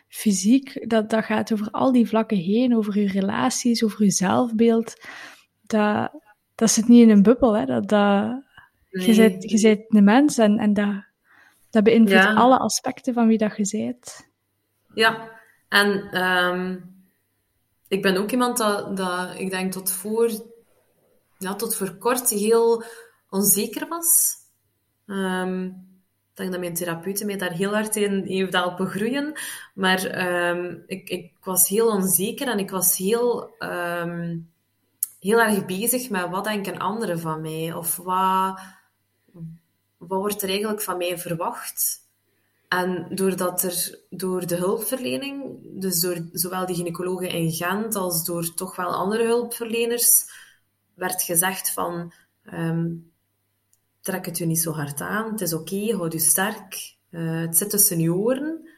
fysiek. 0.09 0.89
Dat, 0.91 1.11
dat 1.11 1.25
gaat 1.25 1.53
over 1.53 1.71
al 1.71 1.93
die 1.93 2.09
vlakken 2.09 2.37
heen, 2.37 2.77
over 2.77 2.99
je 2.99 3.09
relaties, 3.09 3.85
over 3.85 4.05
je 4.05 4.11
zelfbeeld. 4.11 4.95
Dat, 5.62 6.11
dat 6.55 6.71
zit 6.71 6.89
niet 6.89 7.03
in 7.03 7.11
een 7.11 7.23
bubbel. 7.23 7.57
Hè? 7.57 7.64
Dat, 7.64 7.89
dat, 7.89 8.43
Je, 8.89 9.14
bent, 9.14 9.51
je 9.51 9.61
bent 9.61 9.85
een 9.89 10.05
mens 10.05 10.39
en, 10.39 10.59
en 10.59 10.73
dat, 10.73 11.05
dat 11.71 11.85
beïnvloedt 11.85 12.37
alle 12.37 12.59
aspecten 12.59 13.14
van 13.14 13.27
wie 13.27 13.39
dat 13.39 13.57
je 13.57 13.79
bent. 13.79 14.29
Ja, 14.95 15.31
en 15.68 16.23
um, 16.23 16.95
ik 17.89 18.03
ben 18.03 18.16
ook 18.16 18.31
iemand 18.31 18.57
dat, 18.57 18.97
dat 18.97 19.39
ik 19.39 19.51
denk 19.51 19.73
tot 19.73 19.93
voor, 19.93 20.31
ja, 21.39 21.55
tot 21.55 21.77
voor 21.77 21.97
kort 21.97 22.29
heel 22.29 22.85
onzeker 23.29 23.89
was. 23.89 24.35
Um, 25.07 25.64
ik 25.66 25.89
denk 26.41 26.53
dat 26.53 26.61
mijn 26.61 26.74
therapeuten 26.74 27.26
mij 27.26 27.36
daar 27.36 27.53
heel 27.53 27.72
hard 27.72 27.97
in 27.97 28.24
heeft 28.24 28.53
helpen 28.53 28.86
groeien. 28.86 29.32
Maar 29.74 30.28
um, 30.49 30.82
ik, 30.86 31.09
ik 31.09 31.32
was 31.43 31.68
heel 31.68 31.88
onzeker 31.88 32.49
en 32.49 32.59
ik 32.59 32.70
was 32.70 32.97
heel, 32.97 33.55
um, 33.59 34.51
heel 35.20 35.41
erg 35.41 35.64
bezig 35.64 36.11
met 36.11 36.28
wat 36.28 36.45
denken 36.45 36.78
anderen 36.78 37.20
van 37.20 37.41
mij? 37.41 37.72
Of 37.72 37.97
wat, 37.97 38.61
wat 39.97 40.18
wordt 40.18 40.43
er 40.43 40.49
eigenlijk 40.49 40.82
van 40.82 40.97
mij 40.97 41.18
verwacht? 41.18 41.99
En 42.68 43.07
doordat 43.14 43.62
er 43.62 43.99
door 44.11 44.47
de 44.47 44.57
hulpverlening, 44.57 45.59
dus 45.62 46.01
door 46.01 46.28
zowel 46.32 46.66
die 46.66 46.76
gynaecologen 46.76 47.28
in 47.28 47.53
Gent 47.53 47.95
als 47.95 48.24
door 48.24 48.55
toch 48.55 48.76
wel 48.76 48.95
andere 48.95 49.24
hulpverleners, 49.24 50.24
werd 50.95 51.22
gezegd 51.22 51.72
van 51.72 52.12
um, 52.53 53.10
trek 54.01 54.26
het 54.26 54.38
u 54.38 54.44
niet 54.44 54.61
zo 54.61 54.72
hard 54.72 55.01
aan, 55.01 55.30
het 55.30 55.40
is 55.40 55.53
oké, 55.53 55.74
okay, 55.74 55.96
houd 55.96 56.14
u 56.14 56.18
sterk, 56.18 56.96
uh, 57.11 57.40
het 57.40 57.57
zit 57.57 57.70
tussen 57.70 58.01
je 58.01 58.14
oren. 58.14 58.68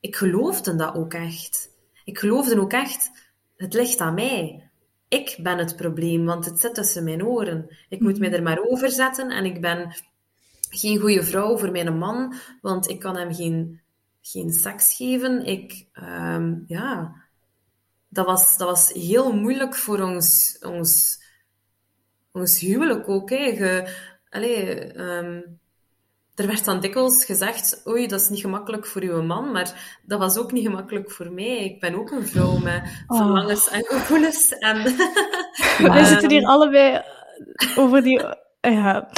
Ik 0.00 0.16
geloofde 0.16 0.74
dat 0.74 0.94
ook 0.94 1.12
echt. 1.12 1.70
Ik 2.04 2.18
geloofde 2.18 2.60
ook 2.60 2.72
echt, 2.72 3.10
het 3.56 3.74
ligt 3.74 3.98
aan 3.98 4.14
mij. 4.14 4.70
Ik 5.08 5.38
ben 5.42 5.58
het 5.58 5.76
probleem, 5.76 6.24
want 6.24 6.44
het 6.44 6.60
zit 6.60 6.74
tussen 6.74 7.04
mijn 7.04 7.24
oren. 7.24 7.76
Ik 7.88 8.00
moet 8.00 8.18
mij 8.18 8.32
er 8.32 8.42
maar 8.42 8.58
over 8.58 8.90
zetten 8.90 9.30
en 9.30 9.44
ik 9.44 9.60
ben 9.60 9.94
geen 10.70 10.98
goede 10.98 11.22
vrouw 11.22 11.58
voor 11.58 11.70
mijn 11.70 11.98
man, 11.98 12.34
want 12.60 12.88
ik 12.88 13.00
kan 13.00 13.16
hem 13.16 13.34
geen, 13.34 13.80
geen 14.20 14.52
seks 14.52 14.96
geven. 14.96 15.44
Ik, 15.44 15.86
um, 15.94 16.64
ja, 16.66 17.14
dat 18.08 18.26
was, 18.26 18.56
dat 18.56 18.68
was 18.68 18.92
heel 18.92 19.32
moeilijk 19.32 19.74
voor 19.74 20.00
ons, 20.00 20.58
ons, 20.60 21.22
ons 22.32 22.60
huwelijk 22.60 23.08
ook. 23.08 23.30
Hè. 23.30 23.56
Ge, 23.56 23.94
allez, 24.34 24.90
um, 24.96 25.58
er 26.34 26.46
werd 26.46 26.64
dan 26.64 26.80
dikwijls 26.80 27.24
gezegd, 27.24 27.82
oei, 27.86 28.06
dat 28.06 28.20
is 28.20 28.28
niet 28.28 28.40
gemakkelijk 28.40 28.86
voor 28.86 29.02
uw 29.02 29.22
man, 29.22 29.52
maar 29.52 29.98
dat 30.02 30.18
was 30.18 30.36
ook 30.36 30.52
niet 30.52 30.66
gemakkelijk 30.66 31.10
voor 31.10 31.32
mij. 31.32 31.64
Ik 31.64 31.80
ben 31.80 31.94
ook 31.94 32.10
een 32.10 32.26
vrouw 32.26 32.56
met 32.56 33.04
oh. 33.06 33.16
verlangens 33.16 33.68
en 33.68 33.84
gevoelens. 33.84 34.48
En, 34.58 34.82
We 35.92 36.04
zitten 36.04 36.30
hier 36.30 36.46
allebei 36.46 37.02
over 37.76 38.02
die... 38.02 38.22
Ja, 38.60 39.08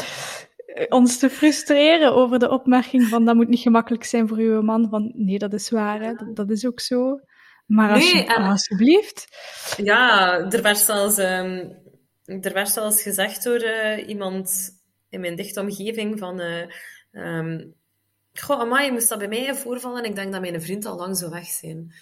ons 0.88 1.18
te 1.18 1.30
frustreren 1.30 2.14
over 2.14 2.38
de 2.38 2.50
opmerking 2.50 3.02
van 3.02 3.24
dat 3.24 3.34
moet 3.34 3.48
niet 3.48 3.60
gemakkelijk 3.60 4.04
zijn 4.04 4.28
voor 4.28 4.36
uw 4.36 4.62
man. 4.62 4.88
Van 4.90 5.12
nee, 5.14 5.38
dat 5.38 5.52
is 5.52 5.70
waar, 5.70 6.00
hè. 6.00 6.12
Dat, 6.12 6.36
dat 6.36 6.50
is 6.50 6.66
ook 6.66 6.80
zo. 6.80 7.20
Maar 7.66 7.92
als 7.92 8.12
nee, 8.12 8.24
je, 8.24 8.36
alsjeblieft. 8.36 9.26
Ja, 9.76 10.32
er 10.50 10.62
werd 10.62 10.78
zelfs, 10.78 11.18
um, 11.18 11.76
er 12.26 12.52
werd 12.52 12.68
zelfs 12.68 13.02
gezegd 13.02 13.44
door 13.44 13.62
uh, 13.62 14.08
iemand 14.08 14.76
in 15.09 15.20
mijn 15.20 15.36
dichte 15.36 15.61
omgeving 15.61 16.18
van... 16.18 16.40
Uh, 16.40 16.66
um, 17.12 17.74
Goh, 18.40 18.61
amai, 18.61 18.92
moest 18.92 19.09
dat 19.09 19.18
bij 19.18 19.28
mij 19.28 19.54
voorvallen. 19.54 20.04
Ik 20.04 20.14
denk 20.14 20.32
dat 20.32 20.40
mijn 20.40 20.62
vriend 20.62 20.86
al 20.86 20.96
lang 20.96 21.16
zo 21.16 21.30
weg 21.30 21.46
zijn. 21.46 21.94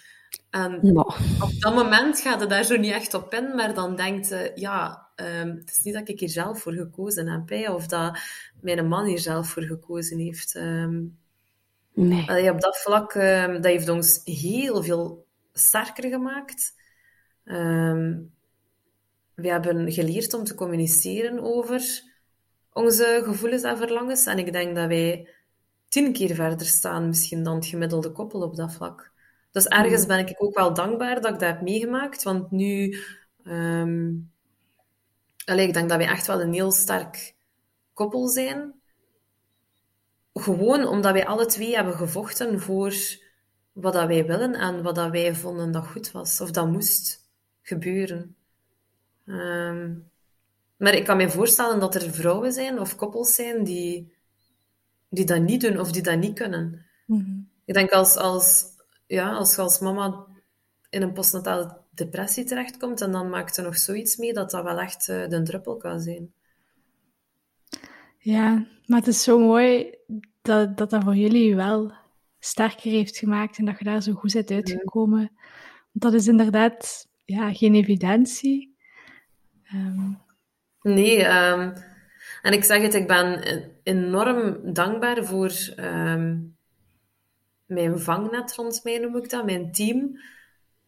En 0.49 0.97
op 1.41 1.51
dat 1.59 1.75
moment 1.75 2.19
gaat 2.19 2.39
het 2.39 2.49
daar 2.49 2.63
zo 2.63 2.77
niet 2.77 2.91
echt 2.91 3.13
op 3.13 3.33
in, 3.33 3.55
maar 3.55 3.73
dan 3.73 3.95
denkt 3.95 4.27
je, 4.27 4.51
ja, 4.55 5.07
um, 5.15 5.49
het 5.49 5.69
is 5.69 5.81
niet 5.83 5.93
dat 5.93 6.09
ik 6.09 6.19
hier 6.19 6.29
zelf 6.29 6.61
voor 6.61 6.73
gekozen 6.73 7.27
heb, 7.27 7.69
of 7.69 7.87
dat 7.87 8.19
mijn 8.61 8.87
man 8.87 9.05
hier 9.05 9.19
zelf 9.19 9.49
voor 9.49 9.63
gekozen 9.63 10.19
heeft. 10.19 10.55
Um, 10.55 11.17
nee. 11.93 12.51
op 12.51 12.61
dat 12.61 12.77
vlak, 12.77 13.13
um, 13.13 13.53
dat 13.53 13.65
heeft 13.65 13.89
ons 13.89 14.21
heel 14.23 14.83
veel 14.83 15.25
sterker 15.53 16.09
gemaakt. 16.09 16.73
we 19.33 19.47
hebben 19.49 19.91
geleerd 19.91 20.33
om 20.33 20.43
te 20.43 20.55
communiceren 20.55 21.39
over 21.39 22.03
onze 22.75 23.21
gevoelens 23.23 23.63
en 23.63 23.77
verlangens. 23.77 24.25
En 24.25 24.37
ik 24.37 24.51
denk 24.51 24.75
dat 24.75 24.87
wij 24.87 25.29
tien 25.87 26.13
keer 26.13 26.35
verder 26.35 26.67
staan 26.67 27.07
misschien 27.07 27.43
dan 27.43 27.55
het 27.55 27.65
gemiddelde 27.65 28.11
koppel 28.11 28.41
op 28.41 28.55
dat 28.55 28.73
vlak. 28.73 29.11
Dus 29.51 29.65
ergens 29.65 30.05
ben 30.05 30.19
ik 30.27 30.35
ook 30.37 30.55
wel 30.55 30.73
dankbaar 30.73 31.21
dat 31.21 31.33
ik 31.33 31.39
dat 31.39 31.49
heb 31.49 31.61
meegemaakt, 31.61 32.23
want 32.23 32.51
nu... 32.51 32.97
allee, 35.45 35.67
ik 35.67 35.73
denk 35.73 35.89
dat 35.89 35.97
wij 35.97 36.07
echt 36.07 36.27
wel 36.27 36.41
een 36.41 36.53
heel 36.53 36.71
sterk 36.71 37.35
koppel 37.93 38.27
zijn. 38.27 38.73
Gewoon 40.33 40.87
omdat 40.87 41.13
wij 41.13 41.25
alle 41.25 41.45
twee 41.45 41.75
hebben 41.75 41.93
gevochten 41.93 42.59
voor 42.59 42.93
wat 43.71 43.93
dat 43.93 44.07
wij 44.07 44.25
willen 44.25 44.53
en 44.53 44.83
wat 44.83 44.95
dat 44.95 45.11
wij 45.11 45.35
vonden 45.35 45.71
dat 45.71 45.87
goed 45.87 46.11
was. 46.11 46.41
Of 46.41 46.51
dat 46.51 46.71
moest 46.71 47.29
gebeuren. 47.61 48.35
Ehm, 49.25 49.93
maar 50.77 50.93
ik 50.93 51.05
kan 51.05 51.17
me 51.17 51.29
voorstellen 51.29 51.79
dat 51.79 51.95
er 51.95 52.11
vrouwen 52.13 52.51
zijn 52.51 52.79
of 52.79 52.95
koppels 52.95 53.35
zijn 53.35 53.63
die, 53.63 54.13
die 55.09 55.25
dat 55.25 55.41
niet 55.41 55.61
doen 55.61 55.79
of 55.79 55.91
die 55.91 56.01
dat 56.01 56.17
niet 56.17 56.33
kunnen. 56.33 56.85
Ik 57.65 57.73
denk 57.73 57.91
als, 57.91 58.15
als, 58.15 58.65
ja, 59.07 59.33
als 59.33 59.55
je 59.55 59.61
als 59.61 59.79
mama 59.79 60.25
in 60.89 61.01
een 61.01 61.13
postnatale 61.13 61.77
depressie 61.91 62.43
terechtkomt 62.43 63.01
en 63.01 63.11
dan 63.11 63.29
maakt 63.29 63.57
er 63.57 63.63
nog 63.63 63.77
zoiets 63.77 64.17
mee, 64.17 64.33
dat 64.33 64.51
dat 64.51 64.63
wel 64.63 64.79
echt 64.79 65.09
eh, 65.09 65.27
de 65.27 65.41
druppel 65.41 65.77
kan 65.77 65.99
zijn. 65.99 66.33
Ja, 68.17 68.67
maar 68.85 68.99
het 68.99 69.07
is 69.07 69.23
zo 69.23 69.39
mooi 69.39 69.95
dat 70.41 70.77
dat, 70.77 70.89
dat 70.89 71.03
voor 71.03 71.15
jullie 71.15 71.55
wel 71.55 71.93
sterker 72.39 72.91
heeft 72.91 73.17
gemaakt 73.17 73.57
en 73.57 73.65
dat 73.65 73.77
je 73.77 73.83
daar 73.83 74.01
zo 74.01 74.13
goed 74.13 74.33
bent 74.33 74.51
uitgekomen. 74.51 75.31
Want 75.91 76.13
dat 76.13 76.13
is 76.13 76.27
inderdaad 76.27 77.07
ja, 77.25 77.53
geen 77.53 77.75
evidentie. 77.75 78.75
Ehm, 79.63 80.11
Nee, 80.85 81.23
ehm, 81.23 81.71
en 82.41 82.53
ik 82.53 82.63
zeg 82.63 82.81
het, 82.81 82.93
ik 82.93 83.07
ben 83.07 83.43
enorm 83.83 84.73
dankbaar 84.73 85.25
voor 85.25 85.51
ehm, 85.75 86.37
mijn 87.65 87.99
vangnet 87.99 88.55
rond 88.55 88.83
mij, 88.83 88.97
noem 88.97 89.17
ik 89.17 89.29
dat, 89.29 89.45
mijn 89.45 89.71
team. 89.71 90.19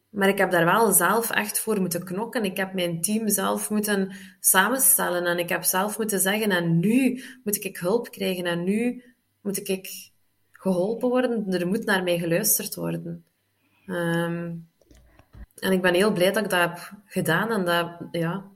Maar 0.10 0.28
ik 0.28 0.38
heb 0.38 0.52
daar 0.52 0.66
wel 0.66 0.92
zelf 0.92 1.30
echt 1.32 1.60
voor 1.60 1.82
moeten 1.82 2.04
knokken. 2.04 2.44
Ik 2.44 2.58
heb 2.58 2.74
mijn 2.74 3.02
team 3.02 3.30
zelf 3.30 3.70
moeten 3.70 4.16
samenstellen 4.40 5.26
en 5.26 5.38
ik 5.38 5.50
heb 5.50 5.64
zelf 5.64 5.98
moeten 5.98 6.20
zeggen, 6.20 6.52
en 6.52 6.80
nu 6.80 7.24
moet 7.44 7.66
ik 7.66 7.78
hulp 7.78 8.12
krijgen 8.12 8.46
en 8.46 8.64
nu 8.64 9.04
moet 9.42 9.70
ik 9.70 10.12
geholpen 10.52 11.10
worden. 11.10 11.54
Er 11.54 11.68
moet 11.68 11.86
naar 11.86 12.04
mij 12.04 12.20
geluisterd 12.20 12.76
worden. 12.76 13.26
Ehm, 13.86 14.56
en 15.60 15.72
ik 15.72 15.82
ben 15.82 15.94
heel 15.94 16.12
blij 16.12 16.32
dat 16.32 16.44
ik 16.44 16.50
dat 16.50 16.60
heb 16.60 16.92
gedaan 17.06 17.52
en 17.52 17.66
dat, 17.66 17.92
ja, 18.12 18.56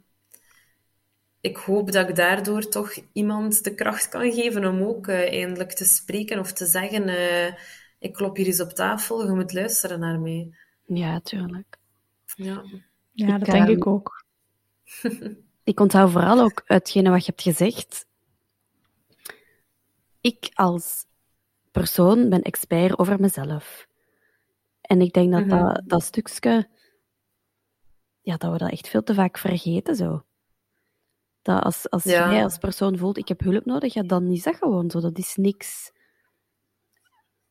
ik 1.41 1.57
hoop 1.57 1.91
dat 1.91 2.09
ik 2.09 2.15
daardoor 2.15 2.67
toch 2.67 2.93
iemand 3.13 3.63
de 3.63 3.75
kracht 3.75 4.09
kan 4.09 4.31
geven 4.31 4.65
om 4.65 4.81
ook 4.81 5.07
uh, 5.07 5.33
eindelijk 5.33 5.71
te 5.71 5.85
spreken 5.85 6.39
of 6.39 6.51
te 6.51 6.65
zeggen: 6.65 7.07
uh, 7.07 7.53
Ik 7.99 8.13
klop 8.13 8.35
hier 8.35 8.45
eens 8.45 8.61
op 8.61 8.69
tafel, 8.69 9.25
je 9.25 9.31
moet 9.31 9.53
luisteren 9.53 9.99
naar 9.99 10.19
mij. 10.19 10.55
Ja, 10.85 11.19
tuurlijk. 11.19 11.77
Ja, 12.35 12.63
ja 13.11 13.37
dat 13.37 13.47
ik, 13.47 13.53
denk 13.53 13.67
um, 13.67 13.75
ik 13.75 13.87
ook. 13.87 14.25
ik 15.63 15.79
onthoud 15.79 16.11
vooral 16.11 16.39
ook 16.39 16.63
uitgene 16.65 17.09
wat 17.09 17.25
je 17.25 17.31
hebt 17.31 17.41
gezegd. 17.41 18.05
Ik 20.21 20.49
als 20.53 21.05
persoon 21.71 22.29
ben 22.29 22.41
expert 22.41 22.97
over 22.99 23.19
mezelf. 23.19 23.87
En 24.81 25.01
ik 25.01 25.13
denk 25.13 25.31
dat 25.31 25.43
mm 25.43 25.49
-hmm. 25.49 25.73
dat, 25.73 25.81
dat 25.85 26.03
stukje, 26.03 26.67
ja, 28.21 28.37
dat 28.37 28.51
we 28.51 28.57
dat 28.57 28.71
echt 28.71 28.87
veel 28.87 29.03
te 29.03 29.13
vaak 29.13 29.37
vergeten 29.37 29.95
zo. 29.95 30.23
Dat 31.41 31.63
als, 31.63 31.89
als 31.89 32.03
ja. 32.03 32.33
jij 32.33 32.43
als 32.43 32.57
persoon 32.57 32.97
voelt, 32.97 33.17
ik 33.17 33.27
heb 33.27 33.39
hulp 33.39 33.65
nodig, 33.65 33.93
ja, 33.93 34.03
dan 34.03 34.31
is 34.31 34.43
dat 34.43 34.55
gewoon 34.55 34.89
zo. 34.89 34.99
Dat 34.99 35.17
is 35.17 35.35
niks 35.35 35.91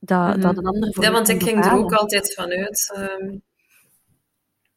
dat, 0.01 0.27
mm 0.27 0.33
-hmm. 0.33 0.41
dat 0.41 0.57
een 0.57 0.67
ander 0.67 0.93
voor 0.95 1.05
Ja, 1.05 1.11
want 1.11 1.29
ik 1.29 1.43
ging 1.43 1.65
er 1.65 1.73
ook 1.73 1.93
altijd 1.93 2.35
vanuit... 2.35 2.95
Um... 2.97 3.43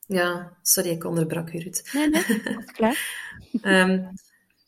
Ja, 0.08 0.58
sorry, 0.62 0.90
ik 0.90 1.06
onderbrak 1.06 1.54
u, 1.54 1.60
Ruud. 1.60 1.90
Nee, 1.94 2.10
nee, 2.10 2.24
dat 2.44 2.64
is 2.64 2.72
klaar. 2.72 2.98
um, 3.62 4.10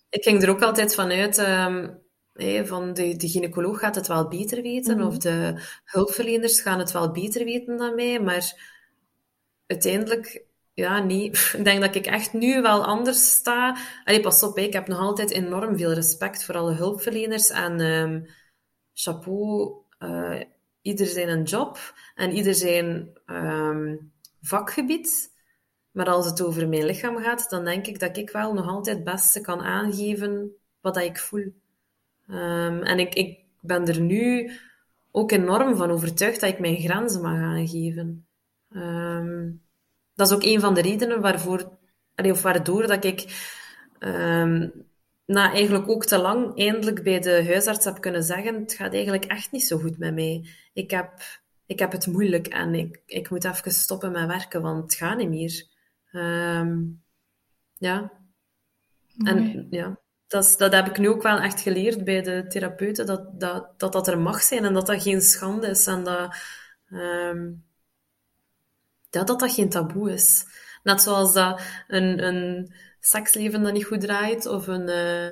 ik 0.10 0.24
ging 0.24 0.44
er 0.44 0.50
ook 0.50 0.62
altijd 0.62 0.96
vanuit... 0.96 1.38
Um, 1.38 2.04
hey, 2.34 2.66
van 2.66 2.94
de, 2.94 3.16
de 3.16 3.30
gynaecoloog 3.30 3.80
gaat 3.80 3.96
het 3.96 4.08
wel 4.08 4.28
beter 4.28 4.62
weten, 4.62 4.94
mm 4.94 5.00
-hmm. 5.00 5.10
of 5.10 5.18
de 5.18 5.62
hulpverleners 5.84 6.62
gaan 6.62 6.80
het 6.80 6.92
wel 6.92 7.12
beter 7.12 7.46
weten 7.46 7.78
dan 7.78 7.96
mij, 7.96 8.20
maar 8.20 8.74
uiteindelijk 9.68 10.46
ja, 10.76 11.04
nee. 11.04 11.30
Ik 11.30 11.64
denk 11.64 11.82
dat 11.82 11.96
ik 11.96 12.06
echt 12.06 12.34
nu 12.34 12.62
wel 12.62 12.86
anders 12.86 13.32
sta. 13.32 13.78
Allee, 14.04 14.22
pas 14.22 14.44
op, 14.44 14.58
ik 14.58 14.74
heb 14.74 14.88
nog 14.88 15.00
altijd 15.00 15.32
enorm 15.32 15.78
veel 15.78 15.94
respect 15.94 16.46
voor 16.46 16.56
alle 16.58 16.74
hulpverleners. 16.74 17.50
En 17.50 17.80
um, 17.80 18.28
chapeau, 18.94 19.74
uh, 20.00 20.42
ieder 20.82 21.06
zijn 21.06 21.30
een 21.30 21.44
job 21.44 21.94
en 22.16 22.32
ieder 22.32 22.54
zijn 22.54 23.10
um, 23.26 24.12
vakgebied. 24.42 25.34
Maar 25.92 26.10
als 26.10 26.26
het 26.26 26.42
over 26.42 26.70
mijn 26.70 26.86
lichaam 26.86 27.18
gaat, 27.18 27.50
dan 27.50 27.66
denk 27.66 27.88
ik 27.88 28.00
dat 28.00 28.18
ik 28.18 28.30
wel 28.30 28.54
nog 28.54 28.68
altijd 28.68 28.96
het 28.96 29.06
beste 29.06 29.42
kan 29.42 29.62
aangeven 29.62 30.56
wat 30.82 30.98
ik 30.98 31.18
voel. 31.18 31.54
Um, 32.30 32.84
en 32.84 33.00
ik, 33.00 33.14
ik 33.14 33.40
ben 33.62 33.88
er 33.88 34.00
nu 34.00 34.52
ook 35.12 35.32
enorm 35.32 35.76
van 35.76 35.92
overtuigd 35.92 36.40
dat 36.40 36.50
ik 36.50 36.60
mijn 36.60 36.78
grenzen 36.78 37.22
mag 37.22 37.38
aangeven. 37.38 38.28
Um, 38.70 39.65
dat 40.16 40.28
is 40.28 40.34
ook 40.34 40.44
een 40.44 40.60
van 40.60 40.74
de 40.74 40.82
redenen 40.82 41.22
waarvoor, 41.22 41.78
of 42.16 42.42
waardoor 42.42 42.88
dat 42.88 43.04
ik 43.04 43.26
um, 44.00 44.72
na 45.26 45.52
eigenlijk 45.52 45.90
ook 45.90 46.06
te 46.06 46.18
lang 46.18 46.58
eindelijk 46.58 47.04
bij 47.04 47.20
de 47.20 47.46
huisarts 47.46 47.86
heb 47.86 48.02
kunnen 48.02 48.24
zeggen, 48.24 48.60
het 48.60 48.74
gaat 48.74 48.94
eigenlijk 48.94 49.26
echt 49.26 49.52
niet 49.52 49.64
zo 49.64 49.78
goed 49.78 49.98
met 49.98 50.14
mij. 50.14 50.50
Ik 50.74 50.92
heb, 50.92 51.12
ik 51.66 51.80
heb 51.80 51.92
het 51.92 52.08
moeilijk 52.08 52.48
en 52.48 52.76
ik, 52.76 53.02
ik 53.06 53.30
moet 53.30 53.44
even 53.46 53.72
stoppen 53.72 54.12
met 54.12 54.28
werken, 54.28 54.62
want 54.62 54.84
het 54.84 54.96
gaat 54.96 55.18
niet 55.18 55.30
meer. 55.30 55.68
Um, 56.12 57.04
ja. 57.78 58.12
En 59.24 59.68
ja, 59.70 60.00
dat, 60.28 60.44
is, 60.44 60.58
dat 60.58 60.74
heb 60.74 60.88
ik 60.88 60.98
nu 60.98 61.10
ook 61.10 61.24
wel 61.24 61.38
echt 61.38 61.62
geleerd 61.62 62.04
bij 62.04 62.22
de 62.22 62.46
therapeuten, 62.48 63.06
dat 63.06 63.40
dat, 63.40 63.80
dat, 63.80 63.92
dat 63.92 64.08
er 64.08 64.20
mag 64.20 64.42
zijn 64.42 64.66
en 64.66 64.74
dat 64.74 64.88
dat 64.88 65.02
geen 65.02 65.22
schande 65.22 65.68
is 65.68 65.88
en 65.88 66.04
dat... 66.04 66.36
Um, 66.90 67.65
ja, 69.16 69.24
dat 69.24 69.40
dat 69.40 69.54
geen 69.54 69.70
taboe 69.70 70.12
is. 70.12 70.46
Net 70.84 71.02
zoals 71.02 71.34
dat 71.34 71.62
een, 71.88 72.24
een 72.24 72.74
seksleven 73.00 73.64
dat 73.64 73.74
niet 73.74 73.86
goed 73.86 74.02
draait, 74.02 74.46
of 74.46 74.68
een, 74.68 74.90
uh, 74.90 75.26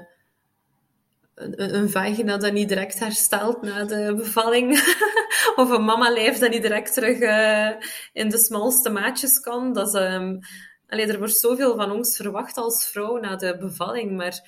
een, 1.36 1.76
een 1.76 1.90
vagina 1.90 2.38
dat 2.38 2.54
niet 2.54 2.70
direct 2.70 3.00
herstelt 3.00 3.62
na 3.62 3.84
de 3.84 4.14
bevalling, 4.16 4.72
of 5.62 5.70
een 5.70 5.86
mama-lijf 5.86 6.38
dat 6.38 6.50
niet 6.50 6.62
direct 6.62 6.94
terug 6.94 7.20
uh, 7.20 7.70
in 8.14 8.30
de 8.30 8.38
smalste 8.38 8.90
maatjes 8.90 9.40
kan. 9.40 9.74
Dat 9.74 9.88
is, 9.88 10.02
um, 10.02 10.40
allee, 10.88 11.08
er 11.08 11.18
wordt 11.18 11.38
zoveel 11.38 11.76
van 11.76 11.92
ons 11.92 12.16
verwacht 12.16 12.58
als 12.58 12.88
vrouw 12.88 13.18
na 13.18 13.36
de 13.36 13.58
bevalling, 13.58 14.18
maar 14.18 14.42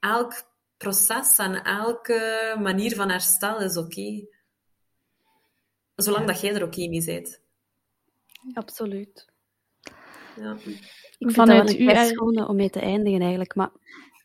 elk 0.00 0.42
proces 0.76 1.38
en 1.38 1.62
elke 1.62 2.54
manier 2.58 2.94
van 2.94 3.10
herstel 3.10 3.60
is 3.60 3.76
oké. 3.76 3.86
Okay. 3.86 4.28
Zolang 5.96 6.26
dat 6.26 6.40
jij 6.40 6.54
er 6.54 6.64
oké 6.64 6.64
okay 6.64 6.88
mee 6.88 7.04
bent. 7.04 7.40
Absoluut. 8.52 9.26
Ja. 10.36 10.52
Ik 10.52 10.60
vind 11.18 11.32
Vanuit 11.34 11.66
dat 11.66 11.76
wel 11.76 11.96
een 11.96 12.06
schone 12.06 12.48
om 12.48 12.56
mee 12.56 12.70
te 12.70 12.80
eindigen 12.80 13.20
eigenlijk, 13.20 13.54
maar 13.54 13.70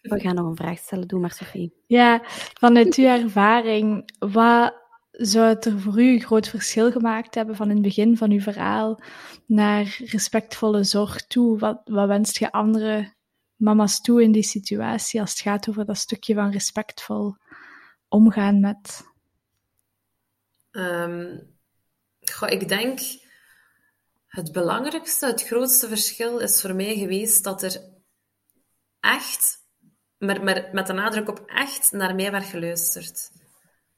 we 0.02 0.20
gaan 0.20 0.36
nog 0.36 0.46
een 0.46 0.56
vraag 0.56 0.78
stellen. 0.78 1.08
Doe 1.08 1.20
maar, 1.20 1.32
Sophie. 1.32 1.74
Ja, 1.88 2.22
vanuit 2.54 2.96
uw 2.96 3.06
ervaring, 3.06 4.12
wat 4.20 4.84
zou 5.12 5.48
het 5.48 5.66
er 5.66 5.80
voor 5.80 6.02
u 6.02 6.14
een 6.14 6.22
groot 6.22 6.48
verschil 6.48 6.92
gemaakt 6.92 7.36
hebben 7.36 7.56
van 7.56 7.68
in 7.68 7.74
het 7.74 7.84
begin 7.84 8.18
van 8.18 8.32
uw 8.32 8.40
verhaal 8.40 9.02
naar 9.46 9.98
respectvolle 10.06 10.84
zorg 10.84 11.28
toe? 11.28 11.60
Wat, 11.60 11.82
wat 11.86 12.08
wenst 12.08 12.40
je 12.40 12.52
andere 12.52 13.14
mama's 13.56 14.02
toe 14.02 14.24
in 14.24 14.32
die 14.32 14.44
situatie 14.44 15.22
als 15.22 15.32
het 15.32 15.40
gaat 15.40 15.70
over 15.70 15.86
dat 15.86 15.98
stukje 15.98 16.34
van 16.34 16.52
respectvol 16.52 17.36
omgaan 18.08 18.60
met? 18.60 19.14
Um, 20.72 21.56
goh, 22.22 22.50
ik 22.50 22.68
denk 22.68 23.00
het 24.36 24.52
belangrijkste, 24.52 25.26
het 25.26 25.44
grootste 25.44 25.88
verschil 25.88 26.40
is 26.40 26.62
voor 26.62 26.76
mij 26.76 26.96
geweest 26.96 27.44
dat 27.44 27.64
er 27.64 27.82
echt, 29.00 29.58
maar, 30.18 30.44
maar 30.44 30.70
met 30.72 30.88
de 30.88 30.94
nadruk 30.94 31.30
op 31.30 31.44
echt, 31.46 31.92
naar 31.92 32.16
mij 32.16 32.32
werd 32.32 32.46
geluisterd. 32.46 33.32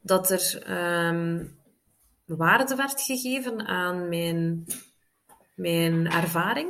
Dat 0.01 0.29
er 0.29 0.71
um, 1.07 1.59
waarde 2.25 2.75
werd 2.75 3.01
gegeven 3.01 3.65
aan 3.65 4.09
mijn, 4.09 4.65
mijn 5.55 6.11
ervaring, 6.11 6.69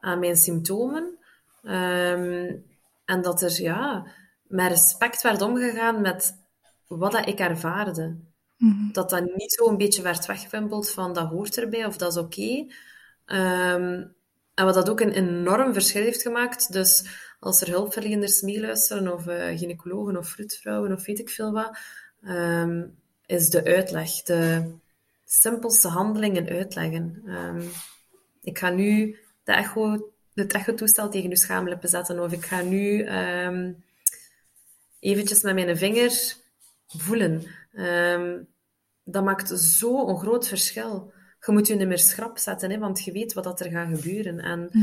aan 0.00 0.18
mijn 0.18 0.36
symptomen. 0.36 1.18
Um, 1.62 2.66
en 3.04 3.22
dat 3.22 3.42
er 3.42 3.62
ja, 3.62 4.06
met 4.42 4.70
respect 4.70 5.22
werd 5.22 5.42
omgegaan 5.42 6.00
met 6.00 6.46
wat 6.86 7.12
dat 7.12 7.26
ik 7.26 7.38
ervaarde. 7.38 8.27
Mhm. 8.58 8.92
Dat 8.92 9.10
dat 9.10 9.34
niet 9.36 9.52
zo 9.52 9.68
een 9.68 9.76
beetje 9.76 10.02
werd 10.02 10.26
weggewimpeld 10.26 10.90
van 10.90 11.12
dat 11.12 11.28
hoort 11.28 11.58
erbij 11.58 11.86
of 11.86 11.96
dat 11.96 12.12
is 12.12 12.18
oké. 12.18 12.66
Um, 13.26 14.16
en 14.54 14.64
wat 14.64 14.74
dat 14.74 14.90
ook 14.90 15.00
een 15.00 15.12
enorm 15.12 15.72
verschil 15.72 16.02
heeft 16.02 16.22
gemaakt. 16.22 16.72
Dus 16.72 17.04
als 17.40 17.60
er 17.60 17.68
hulpverleners 17.68 18.40
meeluisteren, 18.40 19.12
of 19.12 19.26
uh, 19.26 19.58
gynaecologen 19.58 20.16
of 20.16 20.28
vroedvrouwen 20.28 20.92
of 20.92 21.06
weet 21.06 21.18
ik 21.18 21.30
veel 21.30 21.52
wat, 21.52 21.78
um, 22.22 22.98
is 23.26 23.50
de 23.50 23.64
uitleg. 23.64 24.10
De, 24.10 24.72
simpelste 25.28 25.88
handelingen 25.88 26.48
uitleggen. 26.48 27.22
Ehm, 27.26 27.62
ik 28.42 28.58
ga 28.58 28.70
nu 28.70 29.16
de 29.44 29.52
echo, 29.52 30.12
het 30.34 30.52
echo-toestel 30.52 31.10
tegen 31.10 31.30
uw 31.30 31.36
schaamlippen 31.36 31.88
zetten, 31.88 32.22
of 32.22 32.32
ik 32.32 32.44
ga 32.44 32.62
nu 32.62 33.08
um, 33.08 33.84
eventjes 35.00 35.42
met 35.42 35.54
mijn 35.54 35.76
vinger 35.76 36.36
voelen. 36.86 37.46
Um, 37.78 38.48
dat 39.04 39.24
maakt 39.24 39.48
zo'n 39.54 40.18
groot 40.18 40.48
verschil. 40.48 41.12
Je 41.46 41.52
moet 41.52 41.66
je 41.66 41.74
niet 41.74 41.88
meer 41.88 41.98
schrap 41.98 42.38
zetten, 42.38 42.70
hè, 42.70 42.78
want 42.78 43.04
je 43.04 43.12
weet 43.12 43.32
wat 43.32 43.44
dat 43.44 43.60
er 43.60 43.70
gaat 43.70 43.96
gebeuren. 43.96 44.38
En 44.38 44.68
hm. 44.70 44.78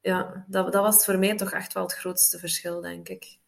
ja, 0.00 0.44
dat, 0.48 0.72
dat 0.72 0.82
was 0.82 1.04
voor 1.04 1.18
mij 1.18 1.36
toch 1.36 1.52
echt 1.52 1.72
wel 1.72 1.82
het 1.82 1.94
grootste 1.94 2.38
verschil, 2.38 2.80
denk 2.80 3.08
ik. 3.08 3.38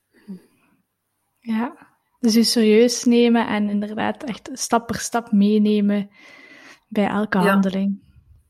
Ja, 1.38 1.76
dus 2.20 2.34
je 2.34 2.42
serieus 2.42 3.04
nemen 3.04 3.46
en 3.46 3.70
inderdaad 3.70 4.24
echt 4.24 4.50
stap 4.52 4.86
per 4.86 4.98
stap 4.98 5.32
meenemen 5.32 6.10
bij 6.88 7.06
elke 7.06 7.38
handeling. 7.38 8.02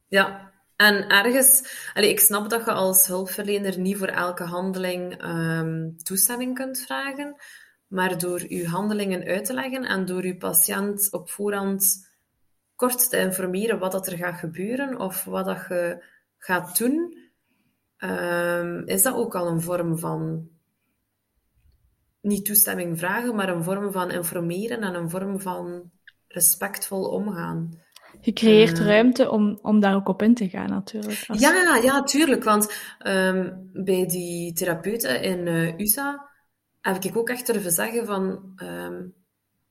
Ja, 0.09 0.53
en 0.77 1.09
ergens, 1.09 1.63
allez, 1.95 2.11
ik 2.11 2.21
snap 2.21 2.51
dat 2.51 2.65
je 2.65 2.73
als 2.73 3.07
hulpverlener 3.07 3.79
niet 3.79 3.97
voor 3.97 4.07
elke 4.07 4.45
handeling 4.45 5.25
um, 5.25 5.97
toestemming 5.97 6.55
kunt 6.55 6.79
vragen, 6.79 7.37
maar 7.89 8.19
door 8.19 8.53
je 8.53 8.69
handelingen 8.69 9.25
uit 9.25 9.45
te 9.45 9.55
leggen 9.55 9.85
en 9.85 10.05
door 10.05 10.27
je 10.27 10.37
patiënt 10.37 11.13
op 11.13 11.31
voorhand 11.31 12.07
kort 12.75 13.11
te 13.11 13.19
informeren 13.19 13.79
wat 13.79 13.93
dat 13.93 14.07
er 14.07 14.17
gaat 14.17 14.39
gebeuren 14.39 15.01
of 15.01 15.25
wat 15.25 15.45
dat 15.45 15.65
je 15.69 16.05
gaat 16.39 16.79
doen, 16.79 17.19
um, 17.99 18.87
is 18.87 19.03
dat 19.03 19.15
ook 19.15 19.35
al 19.35 19.47
een 19.47 19.61
vorm 19.61 19.99
van 19.99 20.49
niet 22.21 22.45
toestemming 22.45 22.99
vragen, 22.99 23.35
maar 23.35 23.49
een 23.49 23.63
vorm 23.63 23.93
van 23.93 24.11
informeren 24.11 24.81
en 24.81 24.95
een 24.95 25.11
vorm 25.11 25.41
van 25.41 25.91
respectvol 26.29 27.05
omgaan. 27.05 27.87
Je 28.21 28.33
creëert 28.33 28.79
uh, 28.79 28.87
ruimte 28.87 29.31
om, 29.31 29.59
om 29.63 29.81
daar 29.81 29.95
ook 29.95 30.09
op 30.09 30.23
in 30.23 30.35
te 30.35 30.49
gaan, 30.49 30.69
natuurlijk. 30.69 31.25
Als... 31.27 31.41
Ja, 31.41 31.77
ja, 31.83 32.03
tuurlijk. 32.03 32.45
Want 32.45 32.73
um, 33.07 33.71
bij 33.73 34.07
die 34.07 34.53
therapeuten 34.53 35.23
in 35.23 35.47
uh, 35.47 35.79
USA 35.79 36.28
heb 36.95 37.05
ik 37.05 37.17
ook 37.17 37.29
echt 37.29 37.47
durven 37.47 37.73
zeggen 37.73 38.07
van... 38.07 38.53
Um, 38.63 39.15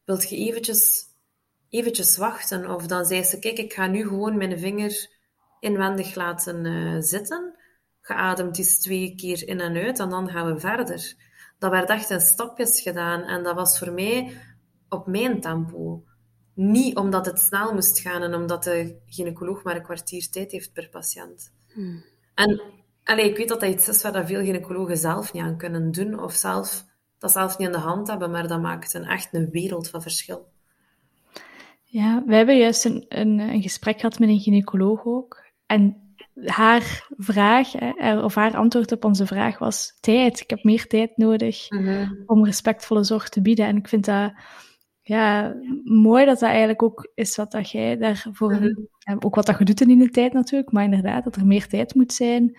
wilt 0.06 0.30
je 0.30 0.36
eventjes, 0.36 1.06
eventjes 1.70 2.18
wachten? 2.18 2.70
Of 2.70 2.88
dan 2.88 3.06
zei 3.06 3.24
ze, 3.24 3.40
kijk, 3.40 3.58
ik 3.58 3.74
ga 3.74 3.88
nu 3.88 4.08
gewoon 4.08 4.38
mijn 4.38 4.60
vinger 4.60 5.10
inwendig 5.60 6.16
laten 6.16 6.66
uh, 6.66 7.02
zitten. 7.02 7.56
Geademd 8.02 8.58
is 8.58 8.80
twee 8.80 9.16
keer 9.16 9.48
in 9.48 9.60
en 9.60 9.76
uit 9.76 10.00
en 10.00 10.10
dan 10.10 10.30
gaan 10.30 10.54
we 10.54 10.60
verder 10.60 11.16
dat 11.60 11.72
werd 11.72 11.90
echt 11.90 12.10
in 12.10 12.20
stapjes 12.20 12.82
gedaan. 12.82 13.24
En 13.24 13.44
dat 13.44 13.56
was 13.56 13.80
voor 13.80 13.92
mij 13.92 14.42
op 14.90 15.08
mijn 15.08 15.42
tempo. 15.42 16.04
Niet 16.54 16.96
omdat 16.98 17.26
het 17.26 17.40
snel 17.40 17.74
moest 17.74 18.00
gaan 18.00 18.22
en 18.22 18.34
omdat 18.34 18.64
de 18.64 19.00
gynaecoloog 19.06 19.64
maar 19.64 19.76
een 19.76 19.84
kwartier 19.84 20.30
tijd 20.30 20.52
heeft 20.52 20.74
per 20.74 20.90
patiënt. 20.90 21.54
Hmm. 21.74 22.04
En 22.36 22.62
allee, 23.04 23.30
ik 23.30 23.38
weet 23.38 23.48
dat 23.48 23.60
dat 23.60 23.70
iets 23.70 23.88
is 23.88 24.02
waar 24.02 24.26
veel 24.26 24.44
gynaecologen 24.44 24.98
zelf 24.98 25.34
niet 25.34 25.44
aan 25.44 25.58
kunnen 25.58 25.92
doen, 25.92 26.20
of 26.20 26.34
zelf, 26.34 26.86
dat 27.18 27.32
zelf 27.32 27.58
niet 27.58 27.68
in 27.68 27.74
de 27.74 27.80
hand 27.80 28.08
hebben, 28.08 28.32
maar 28.32 28.48
dat 28.48 28.62
maakt 28.62 28.94
een, 28.94 29.06
echt 29.06 29.30
een 29.32 29.50
wereld 29.50 29.90
van 29.90 30.02
verschil. 30.02 30.48
Ja, 31.84 32.24
we 32.26 32.36
hebben 32.36 32.58
juist 32.58 32.86
een, 32.86 33.06
een, 33.10 33.40
een 33.40 33.62
gesprek 33.62 34.00
gehad 34.00 34.20
met 34.20 34.30
een 34.30 34.40
gynaecoloog 34.40 35.06
ook. 35.06 35.46
En 35.66 36.16
haar 36.46 37.08
vraag, 37.18 37.74
of 38.24 38.36
haar 38.36 38.56
antwoord 38.56 38.92
op 38.92 39.06
onze 39.06 39.26
vraag 39.26 39.58
was 39.58 39.98
tijd. 40.00 40.40
Ik 40.40 40.50
heb 40.50 40.64
meer 40.64 40.88
tijd 40.88 41.18
nodig 41.18 41.70
mhm. 41.70 42.14
om 42.26 42.46
respectvolle 42.46 43.04
zorg 43.04 43.30
te 43.30 43.42
bieden. 43.42 43.66
En 43.66 43.78
ik 43.78 43.88
vind 43.88 44.06
dat 44.06 44.34
ja, 45.02 45.56
mooi 45.84 46.26
dat 46.26 46.40
dat 46.40 46.50
eigenlijk 46.50 46.84
ook 46.84 47.12
is 47.16 47.36
wat 47.36 47.52
dat 47.52 47.72
jij 47.72 47.98
daarvoor, 47.98 48.54
mm 48.54 48.96
ook 49.20 49.36
wat 49.36 49.46
dat 49.46 49.58
je 49.58 49.66
doet 49.66 49.82
in 49.82 50.00
de 50.00 50.10
tijd 50.10 50.34
natuurlijk, 50.34 50.72
maar 50.72 50.84
inderdaad 50.84 51.24
dat 51.24 51.36
er 51.36 51.46
meer 51.46 51.68
tijd 51.68 51.96
moet 51.96 52.14
zijn 52.14 52.58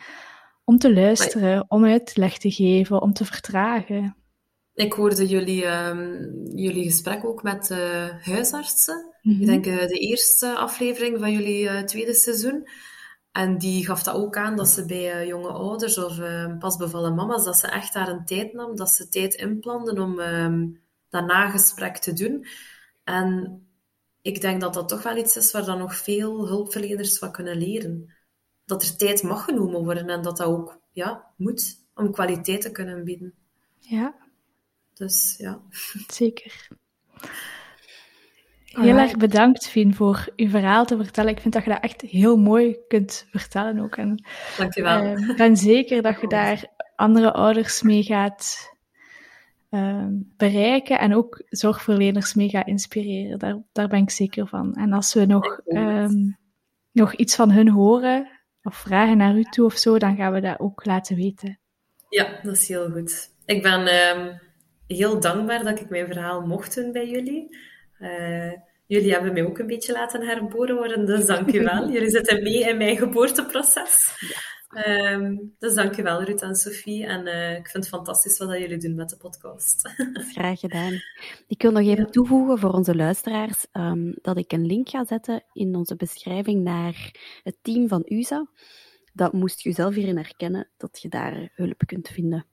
om 0.65 0.79
te 0.79 0.95
luisteren, 0.95 1.65
om 1.69 1.85
uitleg 1.85 2.39
te 2.39 2.51
geven, 2.51 3.03
om 3.03 3.13
te 3.13 3.25
vertragen. 3.25 4.17
Ik 4.79 4.93
hoorde 4.93 5.27
jullie, 5.27 5.67
um, 5.67 6.31
jullie 6.55 6.85
gesprek 6.85 7.25
ook 7.25 7.43
met 7.43 7.71
uh, 7.71 8.09
huisartsen. 8.21 9.15
Ik 9.23 9.47
denk 9.47 9.67
uh, 9.67 9.87
de 9.87 9.99
eerste 9.99 10.55
aflevering 10.55 11.19
van 11.19 11.33
jullie 11.33 11.63
uh, 11.63 11.81
tweede 11.81 12.15
seizoen. 12.15 12.69
En 13.33 13.59
die 13.59 13.87
gaf 13.87 14.03
dat 14.03 14.15
ook 14.15 14.37
aan 14.37 14.57
dat 14.57 14.69
ze 14.69 14.87
bij 14.87 15.27
jonge 15.27 15.49
ouders 15.49 15.99
of 15.99 16.19
uh, 16.19 16.59
pasbevallen 16.59 17.15
mama's, 17.15 17.45
dat 17.45 17.57
ze 17.57 17.67
echt 17.67 17.93
daar 17.93 18.09
een 18.09 18.25
tijd 18.25 18.53
nam, 18.53 18.77
dat 18.77 18.91
ze 18.91 19.09
tijd 19.09 19.35
inplanden 19.35 19.99
om 19.99 20.21
um, 20.21 20.81
dat 21.09 21.27
nagesprek 21.27 21.97
te 21.97 22.13
doen. 22.13 22.47
En 23.05 23.61
ik 24.23 24.41
denk 24.41 24.61
dat 24.61 24.75
dat 24.75 24.89
toch 24.89 25.03
wel 25.03 25.17
iets 25.17 25.37
is 25.37 25.53
waar 25.53 25.65
dan 25.65 25.79
nog 25.79 25.97
veel 25.97 26.47
hulpverleners 26.47 27.19
van 27.19 27.33
kunnen 27.33 27.57
leren. 27.57 28.15
Dat 28.65 28.83
er 28.83 28.97
tijd 28.97 29.23
mag 29.23 29.45
genomen 29.45 29.85
worden 29.85 30.09
en 30.09 30.23
dat 30.23 30.37
dat 30.37 30.47
ook 30.47 30.81
ja, 30.93 31.25
moet 31.37 31.87
om 31.95 32.13
kwaliteit 32.13 32.61
te 32.61 32.71
kunnen 32.71 33.05
bieden. 33.05 33.35
Ja. 33.79 34.27
Dus 34.99 35.35
ja. 35.39 35.61
Zeker. 36.07 36.69
Heel 38.65 38.97
erg 38.97 39.17
bedankt, 39.17 39.69
Fien, 39.69 39.95
voor 39.95 40.29
uw 40.37 40.49
verhaal 40.49 40.85
te 40.85 40.97
vertellen. 40.97 41.31
Ik 41.31 41.41
vind 41.41 41.55
dat 41.55 41.65
je 41.65 41.71
dat 41.71 41.83
echt 41.83 42.01
heel 42.01 42.37
mooi 42.37 42.77
kunt 42.89 43.27
vertellen 43.31 43.79
ook. 43.79 43.97
En, 43.97 44.25
Dankjewel. 44.57 45.05
Uh, 45.05 45.29
ik 45.29 45.37
ben 45.37 45.57
zeker 45.57 46.03
dat 46.03 46.21
je 46.21 46.27
daar 46.27 46.65
andere 46.97 47.33
ouders 47.33 47.83
mee 47.83 48.03
gaat 48.03 48.77
uh, 49.71 50.07
bereiken 50.37 50.99
en 50.99 51.15
ook 51.15 51.43
zorgverleners 51.49 52.35
mee 52.35 52.49
gaat 52.49 52.67
inspireren. 52.67 53.39
Daar, 53.39 53.63
daar 53.73 53.89
ben 53.89 54.03
ik 54.03 54.11
zeker 54.11 54.47
van. 54.47 54.75
En 54.75 54.93
als 54.93 55.15
we 55.15 55.27
nog, 55.27 55.61
um, 55.65 56.39
nog 56.93 57.15
iets 57.15 57.35
van 57.35 57.51
hun 57.51 57.69
horen 57.69 58.31
of 58.63 58.77
vragen 58.77 59.17
naar 59.17 59.37
u 59.37 59.43
toe 59.43 59.65
of 59.65 59.75
zo, 59.75 59.99
dan 59.99 60.17
gaan 60.17 60.33
we 60.33 60.41
dat 60.41 60.61
ook 60.61 60.85
laten 60.85 61.17
weten. 61.17 61.59
Ja, 62.09 62.41
dat 62.43 62.57
is 62.57 62.69
heel 62.69 62.91
goed. 62.91 63.31
Ik 63.45 63.63
ben 63.63 63.81
um, 64.19 64.41
heel 64.97 65.21
dankbaar 65.21 65.65
dat 65.65 65.81
ik 65.81 65.89
mijn 65.89 66.07
verhaal 66.07 66.47
mocht 66.47 66.75
doen 66.75 66.93
bij 66.93 67.09
jullie. 67.09 67.57
Uh, 68.01 68.53
jullie 68.87 69.13
hebben 69.13 69.33
mij 69.33 69.45
ook 69.45 69.59
een 69.59 69.67
beetje 69.67 69.93
laten 69.93 70.27
herboren 70.27 70.77
worden, 70.77 71.07
dus 71.07 71.27
dank 71.27 71.53
u 71.53 71.63
wel. 71.63 71.91
jullie 71.93 72.11
zitten 72.11 72.43
mee 72.43 72.69
in 72.69 72.77
mijn 72.77 72.97
geboorteproces. 72.97 74.17
Ja. 74.21 74.57
Um, 75.13 75.55
dus 75.59 75.75
dank 75.75 75.97
u 75.97 76.03
wel, 76.03 76.23
Ruud 76.23 76.41
en 76.41 76.55
Sophie. 76.55 77.07
En 77.07 77.27
uh, 77.27 77.57
ik 77.57 77.69
vind 77.69 77.85
het 77.85 77.89
fantastisch 77.95 78.39
wat 78.39 78.59
jullie 78.59 78.79
doen 78.79 78.95
met 78.95 79.09
de 79.09 79.17
podcast. 79.17 79.91
Graag 80.35 80.61
gedaan. 80.61 80.93
Ik 81.47 81.63
wil 81.63 81.71
nog 81.71 81.83
even 81.83 82.05
ja. 82.05 82.11
toevoegen 82.11 82.59
voor 82.59 82.73
onze 82.73 82.95
luisteraars 82.95 83.67
um, 83.73 84.15
dat 84.23 84.37
ik 84.37 84.53
een 84.53 84.67
link 84.67 84.89
ga 84.89 85.05
zetten 85.05 85.45
in 85.53 85.75
onze 85.75 85.97
beschrijving 85.97 86.63
naar 86.63 87.15
het 87.43 87.57
team 87.63 87.89
van 87.89 88.03
USA. 88.07 88.47
Dat 89.13 89.33
moest 89.33 89.61
je 89.61 89.73
zelf 89.73 89.95
hierin 89.95 90.17
herkennen, 90.17 90.69
dat 90.77 90.99
je 91.03 91.09
daar 91.09 91.51
hulp 91.55 91.83
kunt 91.87 92.09
vinden. 92.09 92.47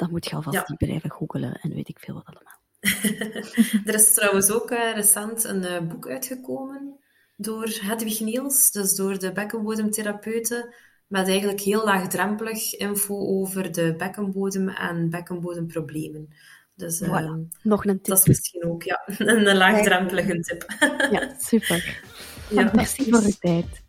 Dan 0.00 0.10
moet 0.10 0.24
je 0.24 0.34
alvast 0.34 0.56
ja. 0.56 0.64
niet 0.66 0.78
blijven 0.78 1.10
googelen 1.10 1.60
en 1.60 1.74
weet 1.74 1.88
ik 1.88 1.98
veel 1.98 2.14
wat 2.14 2.24
allemaal. 2.26 2.58
er 3.88 3.94
is 3.94 4.14
trouwens 4.14 4.50
ook 4.50 4.70
uh, 4.70 4.94
recent 4.94 5.44
een 5.44 5.62
uh, 5.62 5.80
boek 5.80 6.08
uitgekomen 6.08 6.98
door 7.36 7.68
Hedwig 7.80 8.20
Niels, 8.20 8.70
dus 8.70 8.94
door 8.94 9.18
de 9.18 9.32
bekkenbodemtherapeuten, 9.32 10.74
met 11.06 11.28
eigenlijk 11.28 11.60
heel 11.60 11.84
laagdrempelig 11.84 12.76
info 12.76 13.14
over 13.14 13.72
de 13.72 13.94
bekkenbodem 13.96 14.68
en 14.68 15.10
bekkenbodemproblemen. 15.10 16.28
Dus 16.74 17.02
voilà. 17.02 17.08
uh, 17.08 17.32
nog 17.62 17.84
een 17.84 17.94
tip. 17.94 18.04
Dat 18.04 18.18
is 18.18 18.26
misschien 18.26 18.64
ook 18.64 18.82
ja, 18.82 19.02
een 19.18 19.56
laagdrempelige 19.56 20.40
tip. 20.40 20.66
ja, 21.10 21.34
super. 21.48 22.02
Ja, 22.50 22.70
Merci 22.74 23.10
voor 23.10 23.22
uw 23.22 23.32
tijd. 23.40 23.82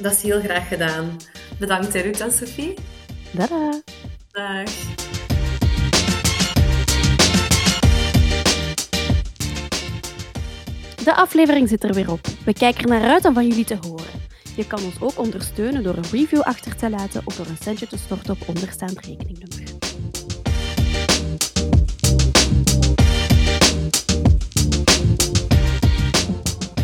Dat 0.00 0.12
is 0.12 0.22
heel 0.22 0.40
graag 0.40 0.68
gedaan. 0.68 1.16
Bedankt 1.58 1.94
Ruud 1.94 2.20
en 2.20 2.32
Sophie. 2.32 2.74
Dada. 3.32 3.82
Dag. 4.30 5.05
De 11.06 11.14
aflevering 11.14 11.68
zit 11.68 11.84
er 11.84 11.94
weer 11.94 12.10
op. 12.10 12.26
We 12.44 12.52
kijken 12.52 12.82
er 12.82 12.88
naar 12.88 13.10
uit 13.10 13.24
om 13.24 13.34
van 13.34 13.46
jullie 13.46 13.64
te 13.64 13.78
horen. 13.80 14.20
Je 14.56 14.66
kan 14.66 14.84
ons 14.84 15.00
ook 15.00 15.18
ondersteunen 15.18 15.82
door 15.82 15.96
een 15.96 16.10
review 16.10 16.40
achter 16.40 16.76
te 16.76 16.90
laten 16.90 17.22
of 17.24 17.36
door 17.36 17.46
een 17.46 17.56
centje 17.62 17.86
te 17.86 17.98
storten 17.98 18.34
op 18.34 18.48
onderstaand 18.48 19.00
rekeningnummer. 19.00 19.62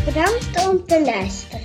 Bedankt 0.05 0.69
om 0.69 0.85
te 0.85 1.01
luisteren. 1.05 1.61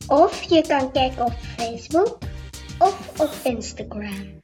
of 0.07 0.43
je 0.43 0.65
kan 0.69 0.93
kijken 0.93 1.25
op 1.25 1.35
Facebook 1.57 2.19
of 2.79 3.21
op 3.21 3.31
Instagram. 3.43 4.40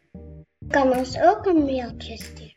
Kan 0.69 0.97
ons 0.97 1.21
ook 1.21 1.47
een 1.47 1.65
mailtje 1.65 2.17
sturen. 2.17 2.55